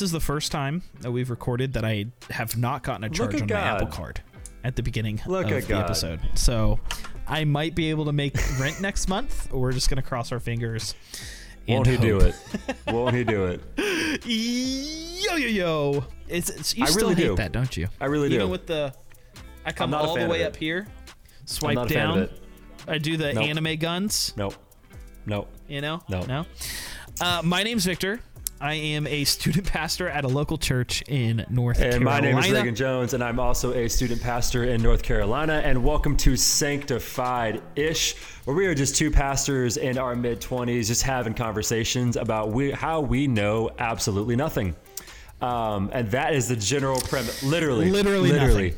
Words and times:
this 0.00 0.06
is 0.06 0.12
the 0.12 0.20
first 0.20 0.50
time 0.50 0.82
that 1.00 1.12
we've 1.12 1.28
recorded 1.28 1.74
that 1.74 1.84
I 1.84 2.06
have 2.30 2.56
not 2.56 2.82
gotten 2.82 3.04
a 3.04 3.10
charge 3.10 3.38
on 3.42 3.46
my 3.46 3.54
Apple 3.54 3.86
Card 3.86 4.22
at 4.64 4.74
the 4.74 4.82
beginning 4.82 5.20
Look 5.26 5.50
of 5.50 5.50
the 5.50 5.60
God. 5.60 5.84
episode. 5.84 6.20
So 6.36 6.80
I 7.28 7.44
might 7.44 7.74
be 7.74 7.90
able 7.90 8.06
to 8.06 8.12
make 8.12 8.34
rent 8.58 8.80
next 8.80 9.08
month, 9.08 9.52
or 9.52 9.60
we're 9.60 9.72
just 9.72 9.90
gonna 9.90 10.00
cross 10.00 10.32
our 10.32 10.40
fingers. 10.40 10.94
and 11.68 11.76
Won't 11.76 11.86
he 11.88 11.98
do 11.98 12.18
it? 12.18 12.34
Won't 12.86 13.14
he 13.14 13.24
do 13.24 13.44
it? 13.44 13.60
Yo 14.26 15.36
yo 15.36 15.48
yo! 15.48 16.04
It's, 16.28 16.48
it's 16.48 16.74
you 16.74 16.84
I 16.84 16.86
still 16.86 17.10
really 17.10 17.14
hate 17.22 17.28
do. 17.28 17.36
that, 17.36 17.52
don't 17.52 17.76
you? 17.76 17.86
I 18.00 18.06
really 18.06 18.30
do. 18.30 18.36
Even 18.36 18.48
with 18.48 18.66
the, 18.66 18.94
I 19.66 19.72
come 19.72 19.92
all 19.92 20.16
the 20.16 20.26
way 20.26 20.44
up 20.44 20.56
here, 20.56 20.86
swipe 21.44 21.74
not 21.74 21.90
a 21.90 21.94
fan 21.94 22.08
down. 22.16 22.28
I 22.88 22.96
do 22.96 23.18
the 23.18 23.34
Nope. 23.34 23.44
anime 23.44 23.76
guns. 23.76 24.32
Nope. 24.34 24.54
Nope. 25.26 25.48
You 25.68 25.82
know? 25.82 26.00
No. 26.08 26.22
No. 26.22 26.46
Uh, 27.20 27.42
my 27.44 27.62
name's 27.62 27.84
Victor. 27.84 28.20
I 28.62 28.74
am 28.74 29.06
a 29.06 29.24
student 29.24 29.66
pastor 29.72 30.08
at 30.08 30.24
a 30.24 30.28
local 30.28 30.58
church 30.58 31.02
in 31.08 31.46
North 31.48 31.80
And 31.80 31.92
Carolina. 31.92 32.04
my 32.04 32.20
name 32.20 32.38
is 32.38 32.50
Reagan 32.50 32.74
Jones, 32.74 33.14
and 33.14 33.24
I'm 33.24 33.40
also 33.40 33.72
a 33.72 33.88
student 33.88 34.20
pastor 34.20 34.64
in 34.64 34.82
North 34.82 35.02
Carolina. 35.02 35.62
And 35.64 35.82
welcome 35.82 36.14
to 36.18 36.36
Sanctified 36.36 37.62
Ish, 37.74 38.16
where 38.44 38.54
we 38.54 38.66
are 38.66 38.74
just 38.74 38.96
two 38.96 39.10
pastors 39.10 39.78
in 39.78 39.96
our 39.96 40.14
mid 40.14 40.42
20s 40.42 40.88
just 40.88 41.02
having 41.02 41.32
conversations 41.32 42.16
about 42.16 42.50
we, 42.50 42.70
how 42.70 43.00
we 43.00 43.26
know 43.26 43.70
absolutely 43.78 44.36
nothing. 44.36 44.76
Um, 45.40 45.88
and 45.94 46.10
that 46.10 46.34
is 46.34 46.48
the 46.48 46.56
general 46.56 47.00
premise. 47.00 47.42
Literally, 47.42 47.90
Literally 47.90 48.30
literally. 48.30 48.74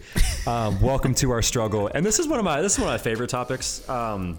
um, 0.46 0.80
welcome 0.80 1.12
to 1.16 1.32
our 1.32 1.42
struggle. 1.42 1.90
And 1.92 2.06
this 2.06 2.20
is 2.20 2.28
one 2.28 2.38
of 2.38 2.44
my 2.44 2.62
this 2.62 2.74
is 2.74 2.78
one 2.78 2.86
of 2.88 2.92
my 3.00 3.02
favorite 3.02 3.30
topics. 3.30 3.88
Um, 3.88 4.38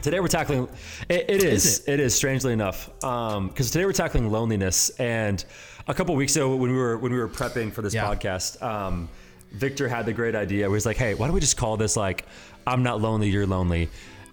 Today 0.00 0.20
we're 0.20 0.28
tackling. 0.28 0.68
It, 1.08 1.26
it 1.28 1.42
is. 1.44 1.64
Is 1.80 1.88
it 1.88 2.00
is 2.00 2.14
strangely 2.14 2.52
enough, 2.52 2.90
because 3.00 3.70
today 3.70 3.84
we're 3.84 3.92
tackling 3.92 4.30
loneliness. 4.30 4.90
And 4.98 5.44
a 5.88 5.94
couple 5.94 6.14
weeks 6.16 6.34
ago, 6.36 6.54
when 6.56 6.70
we 6.70 6.76
were 6.76 6.98
when 6.98 7.12
we 7.12 7.18
were 7.18 7.28
prepping 7.28 7.72
for 7.72 7.82
this 7.82 7.94
Yeah. 7.94 8.04
podcast, 8.06 8.60
um, 8.62 9.08
Victor 9.52 9.88
had 9.88 10.06
the 10.06 10.12
great 10.12 10.34
idea. 10.34 10.62
Where 10.64 10.70
he 10.70 10.74
was 10.74 10.86
like, 10.86 10.96
"Hey, 10.96 11.14
why 11.14 11.26
don't 11.26 11.34
we 11.34 11.40
just 11.40 11.56
call 11.56 11.76
this 11.76 11.96
like, 11.96 12.24
I'm 12.66 12.82
not 12.82 13.00
lonely, 13.00 13.28
you're 13.28 13.46
lonely." 13.46 13.88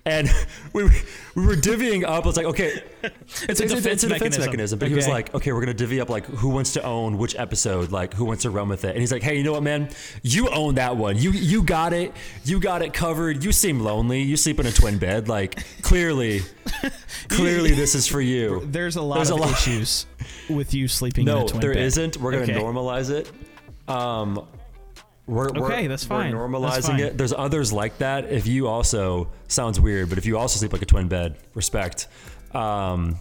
And 0.06 0.30
we 0.74 0.84
were, 0.84 0.90
we 1.36 1.46
were 1.46 1.56
divvying 1.56 2.04
up. 2.06 2.26
It's 2.26 2.38
like, 2.38 2.46
okay, 2.48 2.82
It's 3.04 3.60
a 3.60 3.68
defense 3.68 4.06
mechanism. 4.06 4.46
mechanism. 4.46 4.80
But 4.80 4.88
he 4.88 4.96
was 4.96 5.08
like, 5.08 5.34
okay, 5.36 5.52
we're 5.52 5.60
gonna 5.60 5.74
divvy 5.74 6.00
up 6.02 6.10
like 6.10 6.26
who 6.26 6.50
wants 6.50 6.74
to 6.74 6.84
own 6.84 7.18
which 7.18 7.36
episode, 7.38 7.92
like 7.92 8.14
who 8.14 8.26
wants 8.26 8.44
to 8.44 8.50
run 8.50 8.70
with 8.70 8.86
it. 8.86 8.90
And 8.92 9.00
he's 9.00 9.12
like, 9.12 9.22
hey, 9.24 9.38
you 9.38 9.44
know 9.44 9.52
what, 9.52 9.64
man? 9.64 9.90
You 10.24 10.50
own 10.50 10.76
that 10.76 10.96
one. 10.98 11.18
You 11.18 11.32
you 11.32 11.62
got 11.64 11.94
it. 11.94 12.14
You 12.46 12.60
got 12.60 12.82
it 12.82 12.94
covered. 12.94 13.44
You 13.44 13.52
seem 13.52 13.82
lonely. 13.82 14.22
You 14.22 14.38
sleep 14.38 14.60
in 14.60 14.66
a 14.66 14.72
twin 14.72 14.98
bed. 14.98 15.28
Like 15.28 15.64
clearly, 15.82 16.42
clearly 17.28 17.72
this 17.72 17.94
is 17.96 18.08
for 18.08 18.22
you. 18.22 18.64
There's 18.66 18.96
a 18.96 19.02
lot 19.02 19.16
There's 19.16 19.30
a 19.32 19.36
of 19.36 19.42
lot- 19.42 19.52
issues 19.52 20.06
with 20.50 20.74
you 20.74 20.88
sleeping 20.88 21.28
in 21.28 21.34
No, 21.34 21.46
a 21.46 21.48
twin 21.48 21.62
there 21.62 21.74
bed. 21.74 21.94
not 21.98 22.18
We're 22.18 22.32
gonna 22.32 22.44
Okay. 22.44 22.54
normalize 22.54 23.10
it. 23.12 23.32
Um, 23.88 24.46
we're, 25.30 25.50
we're- 25.54 25.74
Okay, 25.76 25.88
that's 25.88 26.04
fine. 26.04 26.36
We're 26.36 26.50
That's 26.60 26.80
normalizing 26.80 26.88
fine. 26.88 27.00
it. 27.02 27.18
There's 27.18 27.34
others 27.34 27.72
like 27.72 27.98
that. 28.00 28.32
If 28.32 28.48
you 28.48 28.68
also 28.68 29.30
sounds 29.48 29.80
weird, 29.80 30.10
but 30.10 30.18
if 30.18 30.26
you 30.26 30.38
also 30.38 30.58
sleep 30.60 30.74
like 30.74 30.82
a 30.82 30.86
twin 30.86 31.08
bed, 31.08 31.38
respect. 31.54 32.08
Um, 32.54 33.18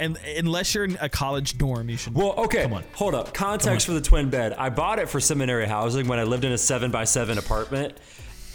And 0.00 0.18
unless 0.36 0.74
you're 0.74 0.84
in 0.84 0.96
a 1.00 1.08
college 1.08 1.56
dorm, 1.58 1.88
you 1.88 1.96
should. 1.96 2.14
Well, 2.14 2.32
okay. 2.44 2.62
Come 2.62 2.74
on. 2.74 2.84
Hold 2.94 3.14
up. 3.14 3.32
Context 3.34 3.86
for 3.86 3.92
the 3.92 4.00
twin 4.00 4.28
bed. 4.30 4.52
I 4.52 4.68
bought 4.68 4.98
it 4.98 5.08
for 5.08 5.20
seminary 5.20 5.66
housing 5.66 6.08
when 6.08 6.18
I 6.18 6.24
lived 6.24 6.44
in 6.44 6.52
a 6.52 6.58
seven 6.58 6.90
by 6.90 7.04
seven 7.04 7.38
apartment, 7.38 7.98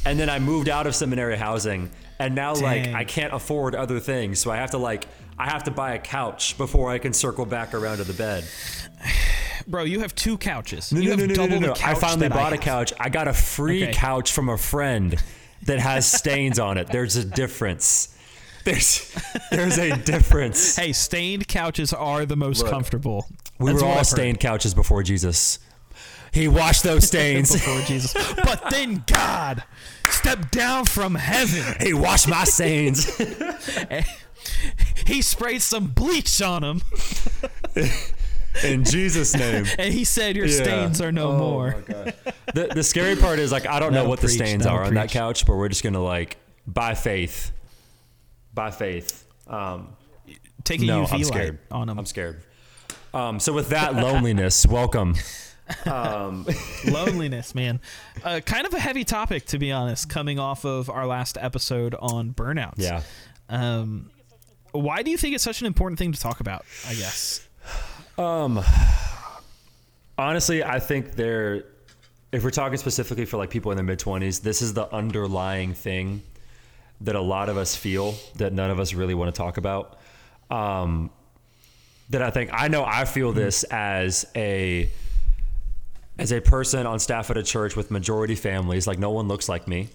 and 0.06 0.20
then 0.20 0.30
I 0.30 0.40
moved 0.40 0.70
out 0.70 0.86
of 0.88 0.96
seminary 0.96 1.38
housing, 1.38 1.90
and 2.20 2.36
now 2.36 2.56
like 2.56 2.88
I 2.90 3.04
can't 3.06 3.34
afford 3.34 3.74
other 3.76 4.00
things, 4.00 4.40
so 4.40 4.52
I 4.52 4.58
have 4.58 4.72
to 4.72 4.78
like 4.78 5.08
I 5.38 5.50
have 5.50 5.64
to 5.64 5.72
buy 5.72 5.94
a 5.94 6.00
couch 6.00 6.58
before 6.58 6.92
I 6.92 6.98
can 7.00 7.14
circle 7.14 7.46
back 7.46 7.74
around 7.74 7.98
to 7.98 8.04
the 8.04 8.14
bed. 8.14 8.44
Bro, 9.68 9.84
you 9.86 10.00
have 10.02 10.14
two 10.16 10.38
couches. 10.38 10.92
No, 10.92 11.00
you 11.00 11.06
no, 11.06 11.12
have 11.12 11.20
no, 11.20 11.26
no, 11.28 11.34
double 11.36 11.60
no, 11.62 11.68
no. 11.68 11.74
I 11.84 11.94
finally 11.96 12.30
bought 12.30 12.54
I 12.54 12.56
a 12.56 12.60
couch. 12.60 12.94
I 13.00 13.10
got 13.10 13.28
a 13.28 13.34
free 13.34 13.84
Okay. 13.84 13.94
couch 13.94 14.32
from 14.32 14.50
a 14.50 14.58
friend 14.58 15.22
that 15.64 15.80
has 15.80 16.10
stains 16.12 16.60
on 16.60 16.78
it. 16.78 16.88
There's 16.88 17.16
a 17.16 17.26
difference. 17.26 18.16
There's 18.66 19.16
there's 19.52 19.78
a 19.78 19.96
difference. 19.98 20.76
Hey, 20.76 20.94
stained 20.94 21.48
couches 21.48 21.94
are 21.94 22.26
the 22.26 22.36
most 22.36 22.62
Look, 22.64 22.72
comfortable. 22.72 23.28
we 23.60 23.72
That's 23.72 23.84
were 23.84 23.90
all 23.90 24.04
stained 24.04 24.40
couches 24.40 24.74
before 24.74 25.04
Jesus. 25.04 25.60
He 26.32 26.48
washed 26.48 26.84
those 26.84 27.08
stains. 27.08 27.52
before 27.52 27.82
Jesus. 27.82 28.14
But 28.36 28.70
then 28.70 29.04
God 29.08 29.64
stepped 30.12 30.52
down 30.52 30.86
from 30.86 31.16
heaven. 31.16 31.76
he 31.82 31.94
washed 31.94 32.28
my 32.28 32.44
stains. 32.44 33.10
He 35.08 35.22
sprayed 35.24 35.62
some 35.62 35.88
bleach 35.88 36.40
on 36.42 36.64
him, 36.64 36.82
In 38.64 38.84
Jesus' 38.84 39.36
name. 39.36 39.66
and 39.80 39.94
he 39.94 40.04
said, 40.04 40.36
"Your 40.36 40.46
Yeah. 40.48 40.64
stains 40.64 41.02
are 41.02 41.12
no 41.12 41.32
Oh 41.32 41.38
more." 41.38 41.84
The, 42.54 42.68
the 42.74 42.84
scary 42.84 43.16
part 43.16 43.38
is 43.38 43.52
like 43.52 43.68
I 43.68 43.80
don't 43.80 43.92
know 43.92 43.98
That'll 44.00 44.10
what 44.10 44.22
the 44.22 44.28
stains 44.28 44.64
that'll 44.64 44.80
are 44.80 44.84
on 44.86 44.96
that 44.96 45.10
couch, 45.12 45.46
but 45.46 45.56
we're 45.56 45.70
just 45.70 45.84
gonna 45.84 46.02
like 46.04 46.38
by 46.66 46.96
faith, 46.96 47.52
by 48.56 48.72
faith. 48.72 49.26
Um, 49.48 49.90
Take 50.64 50.82
a 50.82 50.86
no, 50.86 51.04
UV 51.04 51.12
I'm 51.14 51.18
light 51.20 51.26
scared. 51.28 51.60
on 51.70 51.90
him. 51.90 52.00
I'm 52.00 52.06
scared. 52.08 52.42
Um, 53.14 53.40
so 53.40 53.54
with 53.54 53.70
that 53.70 53.94
loneliness, 53.96 54.66
welcome. 54.66 55.16
Um, 55.86 56.48
Loneliness, 56.88 57.54
man. 57.54 57.80
Uh, 58.24 58.40
kind 58.44 58.66
of 58.66 58.74
a 58.74 58.80
heavy 58.80 59.04
topic, 59.04 59.46
to 59.48 59.60
be 59.60 59.72
honest, 59.72 60.10
coming 60.10 60.40
off 60.40 60.66
of 60.66 60.90
our 60.90 61.06
last 61.06 61.38
episode 61.40 61.94
on 62.00 62.34
burnouts. 62.34 62.74
yeah. 62.78 63.04
Um, 63.50 64.10
why 64.72 65.04
do 65.04 65.12
you 65.12 65.18
think 65.18 65.36
it's 65.36 65.44
such 65.44 65.62
an 65.62 65.68
important 65.68 66.00
thing 66.00 66.12
to 66.12 66.20
talk 66.20 66.40
about? 66.40 66.66
I 66.88 66.96
guess. 66.96 67.48
Um, 68.20 68.62
honestly, 70.18 70.62
I 70.62 70.80
think 70.80 71.16
there, 71.16 71.64
if 72.34 72.44
we're 72.44 72.50
talking 72.50 72.78
specifically 72.78 73.24
for 73.24 73.38
like 73.38 73.50
people 73.50 73.72
in 73.72 73.78
their 73.78 73.86
mid 73.86 73.98
twenties, 73.98 74.40
this 74.42 74.62
is 74.62 74.74
the 74.74 74.94
underlying 74.94 75.74
thing 75.74 76.22
that 77.02 77.16
a 77.16 77.22
lot 77.22 77.48
of 77.48 77.58
us 77.58 77.78
feel 77.78 78.16
that 78.36 78.52
none 78.52 78.72
of 78.72 78.80
us 78.80 78.94
really 78.94 79.14
want 79.14 79.34
to 79.34 79.38
talk 79.38 79.56
about. 79.56 79.98
Um, 80.52 81.12
that 82.10 82.22
I 82.22 82.30
think 82.30 82.50
I 82.52 82.68
know 82.68 82.84
I 82.84 83.06
feel 83.06 83.32
this 83.32 83.64
as 83.64 84.26
a 84.36 84.90
as 86.18 86.34
a 86.34 86.42
person 86.42 86.86
on 86.86 87.00
staff 87.00 87.30
at 87.30 87.38
a 87.38 87.44
church 87.44 87.78
with 87.78 87.90
majority 87.90 88.36
families, 88.36 88.86
like 88.86 89.00
no 89.00 89.12
one 89.12 89.30
looks 89.30 89.48
like 89.48 89.66
me. 89.66 89.88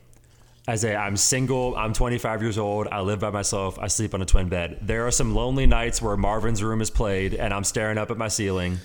As 0.66 0.82
I'm 0.82 1.16
single, 1.18 1.76
I'm 1.76 1.92
25 1.92 2.40
years 2.40 2.56
old, 2.56 2.88
I 2.90 3.00
live 3.02 3.20
by 3.20 3.28
myself, 3.30 3.78
I 3.78 3.88
sleep 3.88 4.14
on 4.14 4.22
a 4.22 4.24
twin 4.24 4.48
bed. 4.48 4.78
There 4.80 5.06
are 5.06 5.10
some 5.10 5.34
lonely 5.34 5.66
nights 5.66 6.00
where 6.00 6.16
Marvin's 6.16 6.62
room 6.62 6.80
is 6.80 6.88
played 6.88 7.34
and 7.34 7.52
I'm 7.52 7.64
staring 7.64 7.98
up 7.98 8.10
at 8.10 8.16
my 8.16 8.28
ceiling. 8.28 8.78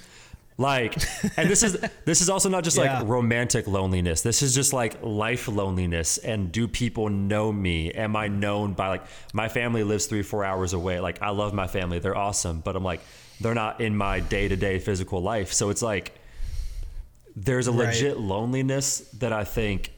Like 0.57 0.95
and 1.37 1.49
this 1.49 1.63
is 1.63 1.77
this 2.05 2.19
is 2.19 2.29
also 2.29 2.49
not 2.49 2.65
just 2.65 2.75
Yeah. 2.77 2.99
like 2.99 3.07
romantic 3.07 3.65
loneliness. 3.65 4.19
This 4.21 4.41
is 4.41 4.53
just 4.53 4.73
like 4.73 4.97
life 5.01 5.47
loneliness 5.47 6.17
and 6.17 6.51
do 6.51 6.67
people 6.67 7.07
know 7.07 7.49
me? 7.49 7.91
Am 7.93 8.13
I 8.17 8.27
known 8.27 8.73
by 8.73 8.89
like 8.89 9.03
my 9.33 9.47
family 9.47 9.85
lives 9.85 10.05
3 10.07 10.21
4 10.21 10.43
hours 10.43 10.73
away. 10.73 10.99
Like 10.99 11.21
I 11.21 11.29
love 11.29 11.53
my 11.53 11.67
family. 11.67 11.99
They're 11.99 12.17
awesome, 12.17 12.59
but 12.59 12.75
I'm 12.75 12.83
like 12.83 12.99
they're 13.39 13.55
not 13.55 13.79
in 13.79 13.95
my 13.95 14.19
day-to-day 14.19 14.79
physical 14.79 15.21
life. 15.21 15.53
So 15.53 15.69
it's 15.69 15.81
like 15.81 16.13
there's 17.37 17.69
a 17.69 17.71
Right. 17.71 17.87
legit 17.87 18.19
loneliness 18.19 18.99
that 19.19 19.31
I 19.31 19.45
think 19.45 19.93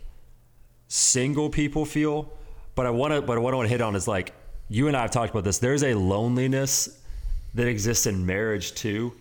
single 0.92 1.50
people 1.50 1.86
feel. 1.86 2.30
But 2.76 2.86
I 2.86 2.90
want 2.90 3.14
to, 3.14 3.22
but 3.22 3.40
what 3.42 3.54
I 3.54 3.58
want 3.58 3.68
to 3.68 3.72
hit 3.72 3.82
on 3.82 3.96
is 3.96 4.08
like 4.08 4.34
you 4.70 4.88
and 4.88 4.96
I 4.96 5.02
have 5.02 5.12
talked 5.12 5.32
about 5.32 5.44
this. 5.46 5.58
There's 5.58 5.84
a 5.84 5.94
loneliness 5.94 7.00
that 7.56 7.68
exists 7.68 8.08
in 8.08 8.26
marriage 8.26 8.74
too. 8.74 9.14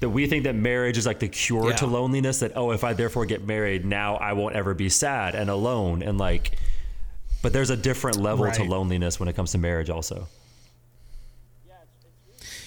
That 0.00 0.08
we 0.08 0.26
think 0.26 0.44
that 0.44 0.54
marriage 0.54 0.98
is 0.98 1.06
like 1.06 1.20
the 1.20 1.28
cure 1.28 1.70
Yeah. 1.70 1.76
to 1.76 1.86
loneliness. 1.86 2.40
That 2.40 2.52
oh, 2.56 2.72
if 2.72 2.84
I 2.84 2.94
therefore 2.94 3.26
get 3.26 3.46
married, 3.46 3.84
now 3.84 4.16
I 4.16 4.32
won't 4.32 4.56
ever 4.56 4.74
be 4.74 4.88
sad 4.88 5.34
and 5.34 5.48
alone 5.50 6.02
and 6.02 6.18
like. 6.18 6.52
But 7.42 7.52
there's 7.52 7.70
a 7.70 7.76
different 7.76 8.16
level 8.16 8.50
to 8.50 8.64
loneliness 8.64 9.20
when 9.20 9.28
it 9.28 9.36
comes 9.36 9.52
to 9.52 9.58
marriage, 9.58 9.90
also. 9.90 10.26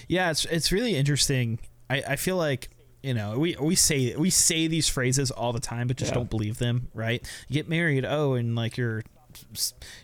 Yeah, 0.08 0.30
it's 0.30 0.46
it's 0.46 0.72
really 0.72 0.96
interesting. 0.96 1.60
I, 1.90 2.04
I 2.10 2.16
feel 2.16 2.38
like 2.38 2.70
you 3.04 3.14
know 3.14 3.38
we 3.38 3.56
we 3.60 3.76
say 3.76 4.16
we 4.16 4.30
say 4.30 4.68
these 4.68 4.88
phrases 4.90 5.32
all 5.32 5.54
the 5.54 5.60
time, 5.60 5.88
but 5.88 5.98
just 5.98 6.12
Yeah. 6.12 6.16
don't 6.16 6.30
believe 6.30 6.58
them. 6.58 6.88
Right? 6.94 7.26
You 7.48 7.54
get 7.54 7.70
married, 7.70 8.06
oh, 8.06 8.34
and 8.34 8.56
like 8.56 8.78
you're 8.78 9.04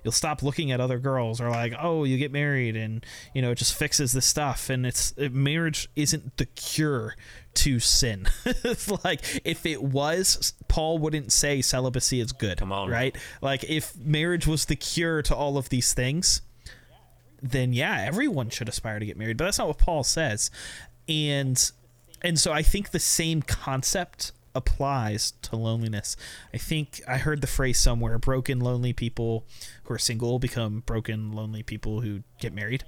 you'll 0.03 0.11
stop 0.11 0.43
looking 0.43 0.71
at 0.71 0.79
other 0.79 0.99
girls, 0.99 1.41
or 1.41 1.49
like 1.49 1.73
oh, 1.79 2.03
you 2.03 2.17
get 2.17 2.31
married, 2.31 2.75
and 2.75 3.03
you 3.33 3.41
know 3.41 3.51
it 3.51 3.55
just 3.57 3.73
fixes 3.75 4.11
this 4.11 4.25
stuff. 4.25 4.69
And 4.69 4.85
it's 4.85 5.13
it, 5.17 5.33
marriage 5.33 5.89
isn't 5.95 6.37
the 6.37 6.45
cure 6.45 7.15
to 7.55 7.79
sin. 7.79 8.27
like 9.03 9.41
if 9.43 9.65
it 9.65 9.81
was, 9.83 10.53
Paul 10.67 10.99
wouldn't 10.99 11.31
say 11.31 11.61
celibacy 11.61 12.19
is 12.19 12.31
good. 12.31 12.57
Come 12.59 12.71
on. 12.71 12.89
right? 12.89 13.15
Like 13.41 13.63
if 13.63 13.95
marriage 13.97 14.45
was 14.47 14.65
the 14.65 14.75
cure 14.75 15.21
to 15.23 15.35
all 15.35 15.57
of 15.57 15.69
these 15.69 15.93
things 15.93 16.41
then 17.45 17.73
yeah, 17.73 18.01
everyone 18.07 18.49
should 18.49 18.69
aspire 18.69 18.99
to 18.99 19.05
get 19.05 19.17
married. 19.17 19.35
But 19.35 19.43
that's 19.43 19.57
not 19.57 19.67
what 19.67 19.77
Paul 19.77 20.05
says. 20.05 20.49
And 21.09 21.61
and 22.23 22.39
so 22.39 22.51
I 22.51 22.61
think 22.61 22.91
the 22.91 22.99
same 22.99 23.41
concept 23.41 24.31
applies 24.55 25.31
to 25.41 25.55
loneliness. 25.55 26.15
I 26.53 26.57
think 26.57 27.01
I 27.07 27.17
heard 27.17 27.41
the 27.41 27.47
phrase 27.47 27.79
somewhere 27.79 28.19
broken, 28.19 28.59
lonely 28.59 28.93
people 28.93 29.45
who 29.83 29.95
are 29.95 29.97
single 29.97 30.37
become 30.37 30.83
broken, 30.85 31.31
lonely 31.31 31.63
people 31.63 32.01
who 32.01 32.21
get 32.39 32.53
married. 32.53 32.83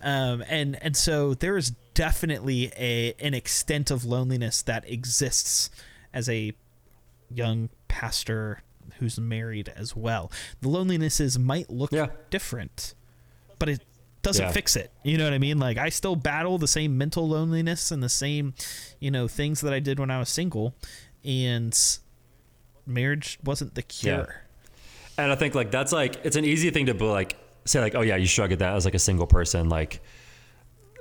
Um, 0.00 0.42
and, 0.48 0.82
and 0.82 0.96
so 0.96 1.34
there 1.34 1.58
is 1.58 1.72
definitely 1.92 2.72
a, 2.74 3.12
an 3.20 3.34
extent 3.34 3.90
of 3.90 4.04
loneliness 4.06 4.62
that 4.62 4.90
exists 4.90 5.68
as 6.14 6.26
a 6.30 6.54
young 7.30 7.68
pastor 7.86 8.62
who's 8.98 9.20
married 9.20 9.70
as 9.76 9.94
well. 9.94 10.32
The 10.62 10.68
lonelinesses 10.68 11.38
might 11.38 11.68
look 11.68 11.92
Yeah. 11.92 12.06
different, 12.30 12.94
but 13.58 13.68
it 13.68 13.82
doesn't 14.22 14.44
Yeah. 14.46 14.52
fix 14.52 14.76
it. 14.76 14.90
You 15.02 15.16
know 15.18 15.24
what 15.24 15.32
I 15.32 15.38
mean? 15.38 15.58
Like 15.58 15.78
I 15.78 15.88
still 15.88 16.16
battle 16.16 16.58
the 16.58 16.68
same 16.68 16.98
mental 16.98 17.28
loneliness 17.28 17.90
and 17.90 18.02
the 18.02 18.08
same, 18.08 18.54
you 18.98 19.10
know, 19.10 19.28
things 19.28 19.60
that 19.62 19.72
I 19.72 19.80
did 19.80 19.98
when 19.98 20.10
I 20.10 20.18
was 20.18 20.28
single, 20.28 20.74
and 21.24 21.76
marriage 22.86 23.38
wasn't 23.44 23.74
the 23.74 23.82
cure. 23.82 24.42
And 25.18 25.30
I 25.30 25.34
think 25.34 25.54
like 25.54 25.70
that's 25.70 25.92
like 25.92 26.20
it's 26.24 26.36
an 26.36 26.44
easy 26.44 26.70
thing 26.70 26.86
to 26.86 26.94
be 26.94 27.04
like 27.04 27.36
say 27.66 27.80
like 27.80 27.94
oh 27.94 28.00
yeah 28.00 28.16
you 28.16 28.26
struggle 28.26 28.52
with 28.52 28.60
that 28.60 28.74
as 28.74 28.84
like 28.86 28.94
a 28.94 28.98
single 28.98 29.26
person 29.26 29.68
like 29.68 30.00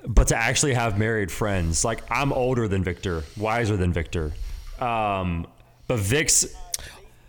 but 0.05 0.27
to 0.27 0.35
actually 0.35 0.73
have 0.73 0.97
married 0.99 1.31
friends 1.31 1.85
like 1.85 2.01
I'm 2.11 2.33
older 2.33 2.67
than 2.67 2.83
Victor 2.83 3.23
wiser 3.37 3.77
than 3.77 3.93
Victor 3.93 4.33
um 4.79 5.47
but 5.87 5.99
Vic's 5.99 6.45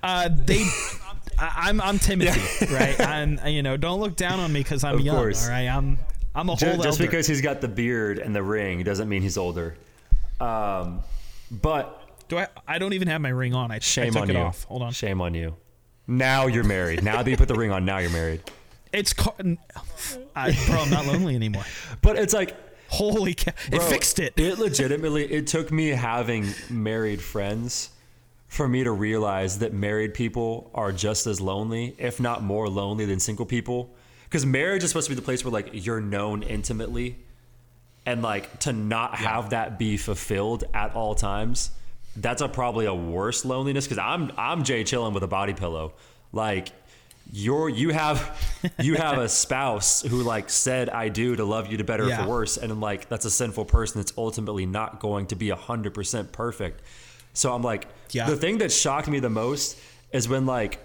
Uh, 0.03 0.29
they. 0.33 0.65
I, 1.41 1.69
I'm 1.69 1.81
I'm 1.81 1.99
Timothy, 1.99 2.67
right? 2.75 3.01
I'm 3.01 3.39
you 3.47 3.63
know 3.63 3.77
don't 3.77 4.01
look 4.01 4.17
down 4.17 4.39
on 4.41 4.53
me 4.53 4.61
because 4.61 4.85
I'm 4.85 4.97
Of 4.97 5.01
young. 5.01 5.17
course. 5.17 5.45
All 5.45 5.51
right, 5.51 5.67
I'm 5.69 5.99
I'm 6.35 6.49
a 6.49 6.55
whole 6.55 6.57
just, 6.57 6.83
just 6.83 6.99
because 7.01 7.27
he's 7.27 7.41
got 7.41 7.61
the 7.61 7.69
beard 7.69 8.19
and 8.19 8.35
the 8.35 8.43
ring 8.43 8.83
doesn't 8.85 9.09
mean 9.09 9.23
he's 9.23 9.37
older 9.39 9.75
um 10.41 11.01
but 11.51 12.01
Do 12.29 12.39
I? 12.39 12.47
I 12.69 12.79
don't 12.79 12.93
even 12.93 13.09
have 13.09 13.21
my 13.21 13.31
ring 13.31 13.55
on. 13.55 13.71
I, 13.71 13.77
I 13.77 13.79
shame 13.81 14.13
took 14.13 14.23
on 14.23 14.31
it 14.31 14.35
you 14.35 14.39
off. 14.39 14.65
Hold 14.65 14.83
on. 14.83 14.93
shame 14.93 15.21
on 15.21 15.35
you 15.35 15.57
now 16.07 16.47
you're 16.47 16.65
married 16.65 17.03
now 17.03 17.23
that 17.23 17.31
you 17.31 17.37
put 17.37 17.49
the 17.49 17.55
ring 17.55 17.71
on 17.73 17.85
now 17.85 17.99
you're 17.99 18.11
married 18.11 18.43
It's 18.93 19.13
ca- 19.13 19.35
I, 20.35 20.53
bro. 20.67 20.81
I'm 20.81 20.91
not 20.91 21.07
lonely 21.07 21.35
anymore. 21.37 21.65
but 22.03 22.17
it's 22.17 22.35
like 22.35 22.57
Holy 22.89 23.35
cow! 23.35 23.53
It 23.71 23.81
fixed 23.83 24.19
it. 24.19 24.35
It 24.37 24.59
legitimately 24.59 25.31
it 25.33 25.47
took 25.47 25.71
me 25.71 25.91
having 25.91 26.47
married 26.69 27.23
friends 27.23 27.91
for 28.51 28.67
me 28.67 28.83
to 28.83 28.91
realize 28.91 29.61
that 29.61 29.73
married 29.73 30.13
people 30.13 30.73
are 30.75 30.91
just 30.91 31.29
as 31.29 31.41
lonely, 31.41 31.95
if 31.99 32.19
not 32.19 32.43
more 32.43 32.69
lonely 32.69 33.05
than 33.05 33.21
single 33.21 33.47
people. 33.47 33.95
Because 34.25 34.45
marriage 34.45 34.83
is 34.83 34.91
supposed 34.91 35.07
to 35.07 35.13
be 35.13 35.15
the 35.15 35.25
place 35.25 35.45
where 35.45 35.53
like 35.53 35.71
you're 35.73 36.01
known 36.01 36.43
intimately, 36.43 37.17
and 38.05 38.23
like 38.23 38.59
to 38.61 38.73
not 38.73 39.15
have 39.15 39.51
that 39.51 39.79
be 39.79 39.97
fulfilled 39.97 40.65
at 40.75 40.97
all 40.97 41.15
times, 41.15 41.71
that's 42.17 42.43
a 42.43 42.49
probably 42.49 42.87
a 42.87 42.95
worse 42.95 43.45
loneliness. 43.45 43.87
Because 43.87 43.99
I'm 43.99 44.33
I'm 44.37 44.65
Jay 44.65 44.83
chilling 44.83 45.15
with 45.15 45.23
a 45.23 45.29
body 45.29 45.55
pillow, 45.55 45.93
like 46.33 46.71
you're 47.33 47.69
you 47.69 47.91
have 47.91 48.37
you 48.81 48.97
have 48.97 49.19
a 49.19 49.29
spouse 49.45 50.03
who 50.03 50.25
like 50.25 50.51
said 50.51 50.91
I 50.91 51.09
do 51.09 51.37
to 51.37 51.45
love 51.45 51.71
you 51.71 51.77
to 51.77 51.85
better 51.85 52.09
or 52.09 52.17
for 52.17 52.27
worse, 52.27 52.57
and 52.57 52.73
I'm 52.73 52.81
like 52.81 53.09
that's 53.09 53.27
a 53.27 53.31
sinful 53.31 53.67
person 53.67 54.01
that's 54.01 54.13
ultimately 54.19 54.67
not 54.67 54.99
going 54.99 55.27
to 55.27 55.37
be 55.37 55.51
hundred 55.51 55.95
percent 55.95 56.33
perfect. 56.33 56.83
So 57.33 57.53
I'm 57.55 57.63
like, 57.63 57.87
Yeah. 58.11 58.29
the 58.29 58.37
thing 58.37 58.59
that 58.59 58.73
shocked 58.73 59.09
me 59.09 59.21
the 59.21 59.31
most 59.31 59.79
is 60.13 60.29
when 60.29 60.47
like 60.47 60.79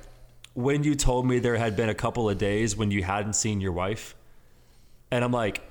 when 0.53 0.83
you 0.83 0.95
told 0.95 1.25
me 1.27 1.39
there 1.39 1.57
had 1.57 1.75
been 1.75 1.89
a 1.89 1.93
couple 1.95 2.29
of 2.29 2.37
days 2.37 2.77
when 2.77 2.89
you 2.91 3.03
hadn't 3.03 3.33
seen 3.33 3.59
your 3.59 3.73
wife, 3.73 4.15
and 5.11 5.23
I'm 5.23 5.31
like, 5.33 5.61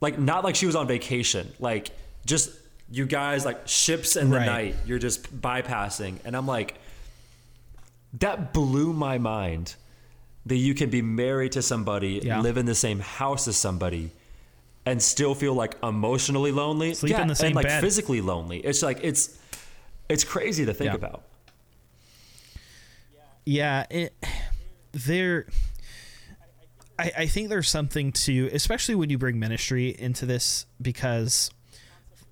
like 0.00 0.18
not 0.18 0.44
like 0.44 0.54
she 0.56 0.66
was 0.66 0.76
on 0.76 0.86
vacation, 0.86 1.50
like 1.58 1.90
just 2.26 2.50
you 2.90 3.06
guys 3.06 3.44
like 3.46 3.66
ships 3.66 4.16
in 4.16 4.28
the 4.30 4.36
Right. 4.36 4.46
night, 4.46 4.74
you're 4.86 4.98
just 4.98 5.40
bypassing, 5.40 6.18
and 6.24 6.36
I'm 6.36 6.46
like, 6.46 6.74
that 8.20 8.52
blew 8.52 8.92
my 8.92 9.18
mind 9.18 9.74
that 10.46 10.56
you 10.56 10.74
can 10.74 10.88
be 10.90 11.02
married 11.02 11.52
to 11.52 11.62
somebody, 11.62 12.20
Yeah. 12.22 12.40
live 12.40 12.56
in 12.56 12.66
the 12.66 12.74
same 12.74 13.00
house 13.00 13.48
as 13.48 13.56
somebody, 13.56 14.10
and 14.86 15.02
still 15.02 15.34
feel 15.34 15.54
like 15.54 15.76
emotionally 15.82 16.52
lonely, 16.52 16.94
Sleep 16.94 17.18
in 17.18 17.28
the 17.28 17.34
same 17.34 17.48
and 17.48 17.56
like 17.56 17.66
bed. 17.66 17.80
physically 17.82 18.20
lonely. 18.20 18.58
It's 18.60 18.82
like 18.82 19.00
it's 19.02 19.37
it's 20.08 20.24
crazy 20.24 20.64
to 20.66 20.72
think 20.74 20.88
Yeah. 20.90 20.94
about. 20.94 21.22
yeah 23.44 23.86
it 23.90 24.14
there 24.92 25.46
I, 26.98 27.12
I 27.18 27.26
think 27.26 27.48
there's 27.48 27.68
something 27.68 28.12
to 28.12 28.48
especially 28.52 28.94
when 28.94 29.10
you 29.10 29.18
bring 29.18 29.38
ministry 29.38 29.94
into 29.98 30.26
this 30.26 30.66
because 30.80 31.50